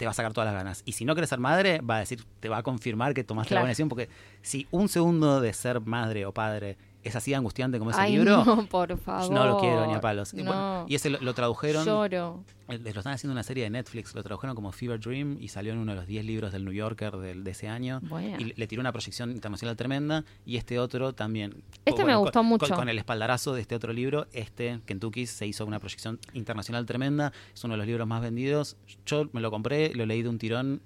te 0.00 0.06
va 0.06 0.12
a 0.12 0.14
sacar 0.14 0.32
todas 0.32 0.46
las 0.46 0.54
ganas. 0.54 0.82
Y 0.86 0.92
si 0.92 1.04
no 1.04 1.14
querés 1.14 1.28
ser 1.28 1.40
madre, 1.40 1.80
va 1.82 1.96
a 1.96 1.98
decir, 2.00 2.24
te 2.40 2.48
va 2.48 2.56
a 2.56 2.62
confirmar 2.62 3.12
que 3.12 3.22
tomaste 3.22 3.52
la 3.52 3.60
buena 3.60 3.68
decisión. 3.68 3.90
Porque 3.90 4.08
si 4.40 4.66
un 4.70 4.88
segundo 4.88 5.42
de 5.42 5.52
ser 5.52 5.80
madre 5.82 6.24
o 6.24 6.32
padre 6.32 6.78
es 7.02 7.16
así 7.16 7.32
angustiante 7.34 7.78
como 7.78 7.90
ese 7.90 8.00
Ay, 8.00 8.16
libro. 8.16 8.44
no, 8.44 8.66
por 8.66 8.96
favor. 8.98 9.32
No 9.32 9.46
lo 9.46 9.58
quiero 9.58 9.86
ni 9.86 9.94
a 9.94 10.00
palos. 10.00 10.34
Y, 10.34 10.38
No. 10.38 10.44
bueno, 10.44 10.86
y 10.88 10.94
ese 10.94 11.10
lo, 11.10 11.20
lo 11.20 11.34
tradujeron. 11.34 11.84
Lloro. 11.84 12.44
eh, 12.68 12.78
Lo 12.78 12.88
están 13.00 13.12
haciendo 13.14 13.32
una 13.32 13.42
serie 13.42 13.64
de 13.64 13.70
Netflix. 13.70 14.14
Lo 14.14 14.22
tradujeron 14.22 14.54
como 14.54 14.70
Fever 14.72 15.00
Dream 15.00 15.38
y 15.40 15.48
salió 15.48 15.72
en 15.72 15.78
uno 15.78 15.92
de 15.92 15.96
los 15.96 16.06
10 16.06 16.24
libros 16.24 16.52
del 16.52 16.64
New 16.64 16.72
Yorker 16.74 17.16
del- 17.16 17.42
de 17.42 17.50
ese 17.50 17.68
año. 17.68 18.00
Bueno. 18.02 18.36
Y 18.38 18.52
le 18.56 18.66
tiró 18.66 18.80
una 18.80 18.92
proyección 18.92 19.30
internacional 19.30 19.76
tremenda. 19.76 20.24
Y 20.46 20.56
este 20.56 20.78
otro 20.78 21.12
también. 21.12 21.62
Este 21.84 22.04
me 22.04 22.12
con- 22.12 22.22
gustó 22.22 22.38
con- 22.40 22.46
mucho. 22.46 22.74
Con, 22.74 22.88
el 22.88 22.98
espaldarazo 22.98 23.54
de 23.54 23.62
este 23.62 23.74
otro 23.74 23.92
libro, 23.92 24.26
este, 24.32 24.80
Kentucky, 24.86 25.26
se 25.26 25.46
hizo 25.46 25.64
una 25.66 25.78
proyección 25.80 26.18
internacional 26.34 26.86
tremenda. 26.86 27.32
Es 27.54 27.64
uno 27.64 27.74
de 27.74 27.78
los 27.78 27.86
libros 27.86 28.06
más 28.06 28.20
vendidos. 28.22 28.76
Yo 29.06 29.28
me 29.32 29.40
lo 29.40 29.50
compré, 29.50 29.94
lo 29.94 30.06
leí 30.06 30.22
de 30.22 30.28
un 30.28 30.38
tirón 30.38 30.80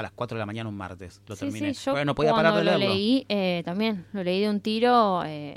a 0.00 0.02
las 0.02 0.12
4 0.12 0.36
de 0.36 0.40
la 0.40 0.46
mañana 0.46 0.68
un 0.68 0.76
martes. 0.76 1.20
Lo 1.26 1.36
sí, 1.36 1.44
terminé. 1.46 1.74
sí, 1.74 1.84
yo 1.86 1.92
Porque 1.92 2.04
no 2.04 2.14
podía 2.14 2.32
parar 2.32 2.54
de 2.54 2.64
lo 2.64 2.76
leerlo. 2.76 2.94
leí, 2.94 3.24
eh, 3.28 3.62
también 3.64 4.06
lo 4.12 4.22
leí 4.24 4.40
de 4.40 4.50
un 4.50 4.60
tiro 4.60 5.22
eh, 5.24 5.56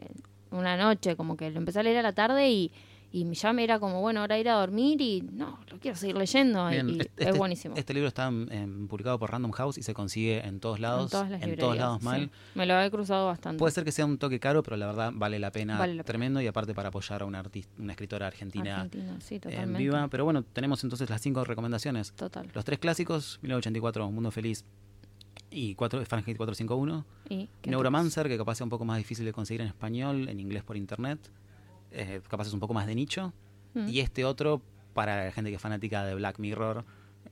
una 0.51 0.77
noche, 0.77 1.15
como 1.15 1.35
que 1.35 1.49
lo 1.49 1.57
empecé 1.57 1.79
a 1.79 1.83
leer 1.83 1.97
a 1.97 2.01
la 2.03 2.13
tarde 2.13 2.49
y, 2.49 2.71
y 3.15 3.31
ya 3.35 3.53
me 3.53 3.63
era 3.63 3.79
como, 3.79 4.01
bueno, 4.01 4.21
ahora 4.21 4.39
ir 4.39 4.49
a 4.49 4.53
dormir 4.55 4.99
y 4.99 5.21
no, 5.21 5.59
lo 5.69 5.79
quiero 5.79 5.95
seguir 5.95 6.17
leyendo. 6.17 6.67
y- 6.69 6.73
Bien, 6.73 6.89
y 6.89 6.99
este- 7.01 7.29
es 7.29 7.37
buenísimo. 7.37 7.75
Este 7.77 7.93
libro 7.93 8.07
está 8.07 8.27
em, 8.27 8.87
publicado 8.87 9.19
por 9.19 9.31
Random 9.31 9.51
House 9.51 9.77
y 9.77 9.83
se 9.83 9.93
consigue 9.93 10.45
en 10.45 10.59
todos 10.59 10.79
lados. 10.79 11.03
en 11.05 11.09
todas 11.11 11.29
las 11.29 11.43
en 11.43 11.55
todos 11.55 11.77
lados 11.77 11.99
sí. 11.99 12.05
mal. 12.05 12.31
Me 12.55 12.65
lo 12.65 12.81
he 12.81 12.89
cruzado 12.89 13.27
bastante. 13.27 13.59
Puede 13.59 13.71
ser 13.71 13.83
que 13.83 13.91
sea 13.91 14.05
un 14.07 14.17
toque 14.17 14.39
caro, 14.39 14.63
pero 14.63 14.77
la 14.77 14.87
verdad 14.87 15.11
vale 15.13 15.37
la 15.37 15.51
pena 15.51 15.77
Vale 15.77 15.93
la 15.93 15.97
pena. 16.03 16.03
tremendo 16.05 16.41
y 16.41 16.47
aparte 16.47 16.73
para 16.73 16.89
apoyar 16.89 17.21
a 17.21 17.25
una 17.25 17.37
artista, 17.39 17.71
una 17.77 17.93
escritora 17.93 18.25
argentina, 18.25 18.77
Argentina, 18.81 19.15
sí, 19.21 19.35
en 19.35 19.41
totalmente. 19.41 19.77
viva. 19.77 20.07
Pero 20.07 20.23
bueno, 20.25 20.41
tenemos 20.41 20.83
entonces 20.83 21.07
las 21.07 21.21
cinco 21.21 21.43
recomendaciones. 21.45 22.13
Total. 22.13 22.47
Los 22.51 22.65
tres 22.65 22.79
clásicos, 22.79 23.37
1984, 23.43 24.09
Mundo 24.09 24.31
Feliz 24.31 24.65
y 25.51 25.75
4, 25.75 26.03
Fahrenheit 26.05 26.35
451. 26.37 27.05
Y, 27.29 27.47
¿qué 27.61 27.69
Neuromancer, 27.69 28.27
que 28.27 28.37
capaz 28.39 28.55
sea 28.55 28.63
un 28.63 28.71
poco 28.71 28.85
más 28.85 28.97
difícil 28.97 29.23
de 29.23 29.33
conseguir 29.33 29.61
en 29.61 29.67
español, 29.67 30.27
en 30.29 30.39
inglés 30.39 30.63
por 30.63 30.77
internet. 30.77 31.19
Eh, 31.93 32.21
capaz 32.27 32.47
es 32.47 32.53
un 32.53 32.59
poco 32.59 32.73
más 32.73 32.87
de 32.87 32.95
nicho. 32.95 33.33
Mm. 33.73 33.87
Y 33.87 33.99
este 33.99 34.25
otro 34.25 34.61
para 34.93 35.25
la 35.25 35.31
gente 35.31 35.49
que 35.49 35.55
es 35.55 35.61
fanática 35.61 36.03
de 36.03 36.15
Black 36.15 36.39
Mirror. 36.39 36.83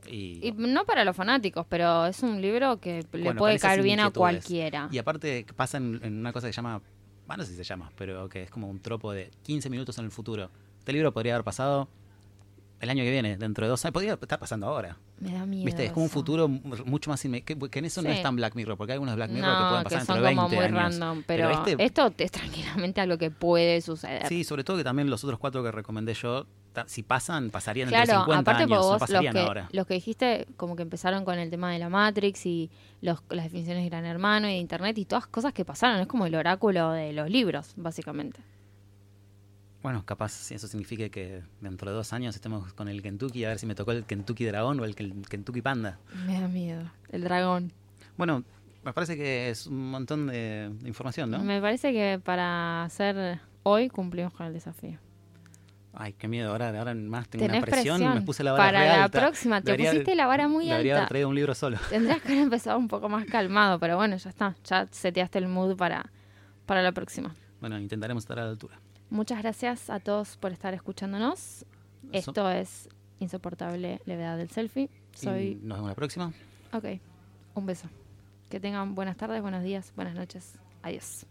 Y, 0.08 0.48
Y 0.48 0.52
no 0.54 0.86
para 0.86 1.06
los 1.06 1.16
fanáticos, 1.16 1.66
pero 1.70 2.06
es 2.06 2.24
un 2.24 2.42
libro 2.42 2.80
que 2.80 3.06
le 3.12 3.24
Bueno, 3.24 3.38
puede 3.38 3.60
caer 3.60 3.84
bien 3.84 4.00
a 4.00 4.10
cualquiera. 4.10 4.90
Y 4.92 4.98
aparte 4.98 5.46
pasa 5.56 5.78
en, 5.78 6.00
en 6.04 6.18
una 6.18 6.34
cosa 6.34 6.48
que 6.48 6.54
se 6.54 6.58
llama, 6.58 6.82
bueno, 7.28 7.44
no 7.44 7.46
sé 7.46 7.52
si 7.52 7.58
se 7.58 7.64
llama, 7.64 7.92
pero 7.98 8.28
que 8.30 8.44
es 8.44 8.50
como 8.50 8.70
un 8.70 8.80
tropo 8.80 9.12
de 9.12 9.30
15 9.44 9.70
minutos 9.70 9.98
en 10.00 10.06
el 10.06 10.12
futuro. 10.12 10.50
Este 10.80 10.94
libro 10.94 11.12
podría 11.12 11.36
haber 11.36 11.44
pasado 11.44 11.88
el 12.82 12.90
año 12.90 13.04
que 13.04 13.12
viene, 13.12 13.38
dentro 13.38 13.66
de 13.66 13.70
dos 13.70 13.86
años, 13.86 13.94
podría 13.94 14.14
estar 14.14 14.40
pasando 14.40 14.68
ahora. 14.68 14.98
Me 15.20 15.32
da 15.32 15.46
miedo. 15.46 15.66
¿Viste? 15.66 15.86
Es 15.86 15.92
como 15.92 16.06
un 16.06 16.10
futuro 16.10 16.48
mu- 16.48 16.76
mucho 16.86 17.10
más 17.12 17.22
que, 17.22 17.42
que 17.44 17.80
en 17.80 17.86
eso 17.86 18.02
no 18.02 18.10
es 18.10 18.22
tan 18.24 18.36
Black 18.36 18.56
Mirror, 18.56 18.76
porque 18.76 18.94
hay 18.94 18.96
algunos 18.96 19.16
Black 19.16 19.30
Mirror 19.30 19.50
no, 19.52 19.58
que 19.58 19.70
pueden 19.70 19.84
pasar 19.84 20.00
que 20.00 20.06
son 20.06 20.16
entre 20.18 20.28
20 20.36 20.36
como 20.36 20.50
muy 20.50 20.58
años. 20.66 20.78
random, 21.00 21.24
pero, 21.28 21.50
este- 21.52 21.84
esto 21.84 22.14
es 22.18 22.32
tranquilamente 22.32 23.00
algo 23.02 23.18
que 23.18 23.30
puede 23.32 23.80
suceder. 23.82 24.28
Sí, 24.28 24.44
sobre 24.44 24.64
todo 24.64 24.78
que 24.78 24.84
también 24.84 25.10
los 25.10 25.24
otros 25.24 25.40
cuatro 25.40 25.64
que 25.64 25.72
recomendé 25.72 26.14
yo, 26.16 26.48
si 26.88 27.04
pasan, 27.04 27.50
pasarían 27.52 27.90
Claro, 27.90 28.02
entre 28.04 28.16
50 28.18 28.40
aparte 28.40 28.64
años, 28.64 28.70
por 28.70 28.78
no 28.78 28.84
vos, 28.84 28.92
los 28.94 29.00
pasarían 29.02 29.34
que, 29.34 29.40
ahora. 29.42 29.70
los 29.74 29.86
que 29.86 29.94
dijiste, 29.94 30.48
como 30.58 30.76
que 30.76 30.82
empezaron 30.84 31.24
con 31.26 31.38
el 31.38 31.50
tema 31.50 31.72
de 31.72 31.80
la 31.80 31.90
Matrix 31.90 32.46
y 32.46 32.72
los, 33.02 33.22
las 33.30 33.44
definiciones 33.46 33.84
de 33.84 33.90
Gran 33.90 34.06
Hermano 34.06 34.48
y 34.48 34.54
de 34.54 34.58
Internet 34.58 34.98
y 34.98 35.06
todas 35.06 35.28
cosas 35.28 35.54
que 35.54 35.66
pasaron, 35.66 36.00
es 36.00 36.08
como 36.08 36.26
el 36.26 36.34
oráculo 36.34 36.92
de 36.92 37.14
los 37.14 37.30
libros, 37.30 37.74
básicamente. 37.76 38.40
Bueno, 39.84 40.06
capaz 40.06 40.52
eso 40.52 40.68
significa 40.68 41.10
que 41.10 41.42
dentro 41.60 41.90
de 41.90 41.96
dos 41.98 42.14
años 42.14 42.36
estemos 42.36 42.72
con 42.74 42.88
el 42.88 43.02
Kentucky, 43.02 43.46
a 43.46 43.50
ver 43.50 43.60
si 43.60 43.66
me 43.66 43.74
tocó 43.74 43.92
el 43.94 44.06
Kentucky 44.06 44.46
Dragón 44.46 44.80
o 44.80 44.86
el 44.86 44.96
Ken- 44.96 45.24
Kentucky 45.28 45.62
Panda. 45.62 45.98
Me 46.28 46.40
da 46.40 46.48
miedo. 46.48 46.84
El 47.10 47.24
dragón. 47.24 47.72
Bueno, 48.16 48.44
me 48.84 48.94
parece 48.94 49.18
que 49.18 49.50
es 49.50 49.66
un 49.66 49.90
montón 49.90 50.28
de, 50.28 50.72
información, 50.86 51.32
¿no? 51.32 51.40
Me 51.40 51.60
parece 51.62 51.92
que 51.94 52.22
para 52.24 52.84
hacer 52.84 53.40
hoy 53.64 53.90
cumplimos 53.90 54.34
con 54.34 54.46
el 54.46 54.54
desafío. 54.54 55.00
Ay, 55.94 56.14
qué 56.14 56.28
miedo, 56.28 56.52
ahora, 56.52 56.70
ahora 56.78 56.94
más 56.94 57.28
tengo 57.28 57.46
Tenés 57.48 57.58
una 57.64 57.66
presión, 57.66 57.98
presión. 57.98 58.14
me 58.16 58.22
puse 58.22 58.44
la 58.44 58.52
vara 58.54 58.64
para 58.64 58.80
re 58.80 58.88
la 58.88 59.04
alta. 59.06 59.20
próxima, 59.20 59.62
te 59.62 59.72
Debería- 59.72 59.92
pusiste 59.92 60.16
la 60.16 60.26
vara 60.28 60.48
muy 60.48 60.66
Debería 60.68 60.94
haber 60.94 61.02
alta. 61.02 61.10
traído 61.10 61.28
un 61.28 61.36
libro 61.36 61.54
solo. 61.56 61.78
Tendrías 61.90 62.22
que 62.22 62.30
haber 62.30 62.44
empezado 62.44 62.78
un 62.78 62.88
poco 62.88 63.10
más 63.10 63.26
calmado, 63.26 63.78
pero 63.80 63.98
bueno, 63.98 64.16
ya 64.16 64.30
está. 64.30 64.56
Ya 64.64 64.88
seteaste 64.92 65.40
el 65.40 65.48
mood 65.48 65.76
para, 65.76 66.10
para 66.68 66.82
la 66.82 66.92
próxima. 66.94 67.36
Bueno, 67.60 67.78
intentaremos 67.80 68.24
estar 68.24 68.40
a 68.40 68.46
la 68.46 68.52
altura. 68.52 68.80
Muchas 69.12 69.40
gracias 69.42 69.90
a 69.90 70.00
todos 70.00 70.38
por 70.38 70.54
estar 70.54 70.74
escuchándonos. 70.74 71.66
Esto 72.14 72.50
es 72.50 72.88
Insoportable 73.20 74.02
Levedad 74.06 74.38
del 74.38 74.50
Selfie. 74.50 74.90
Y 75.14 75.18
Soy. 75.18 75.56
nos 75.62 75.80
vemos 75.80 75.90
la 75.90 75.96
próxima. 75.96 76.34
Ok. 76.72 76.86
Un 77.54 77.66
beso. 77.66 77.90
Que 78.50 78.62
tengan 78.62 78.96
buenas 78.96 79.18
tardes, 79.18 79.42
buenos 79.42 79.64
días, 79.64 79.92
buenas 79.98 80.16
noches. 80.16 80.58
Adiós. 80.82 81.26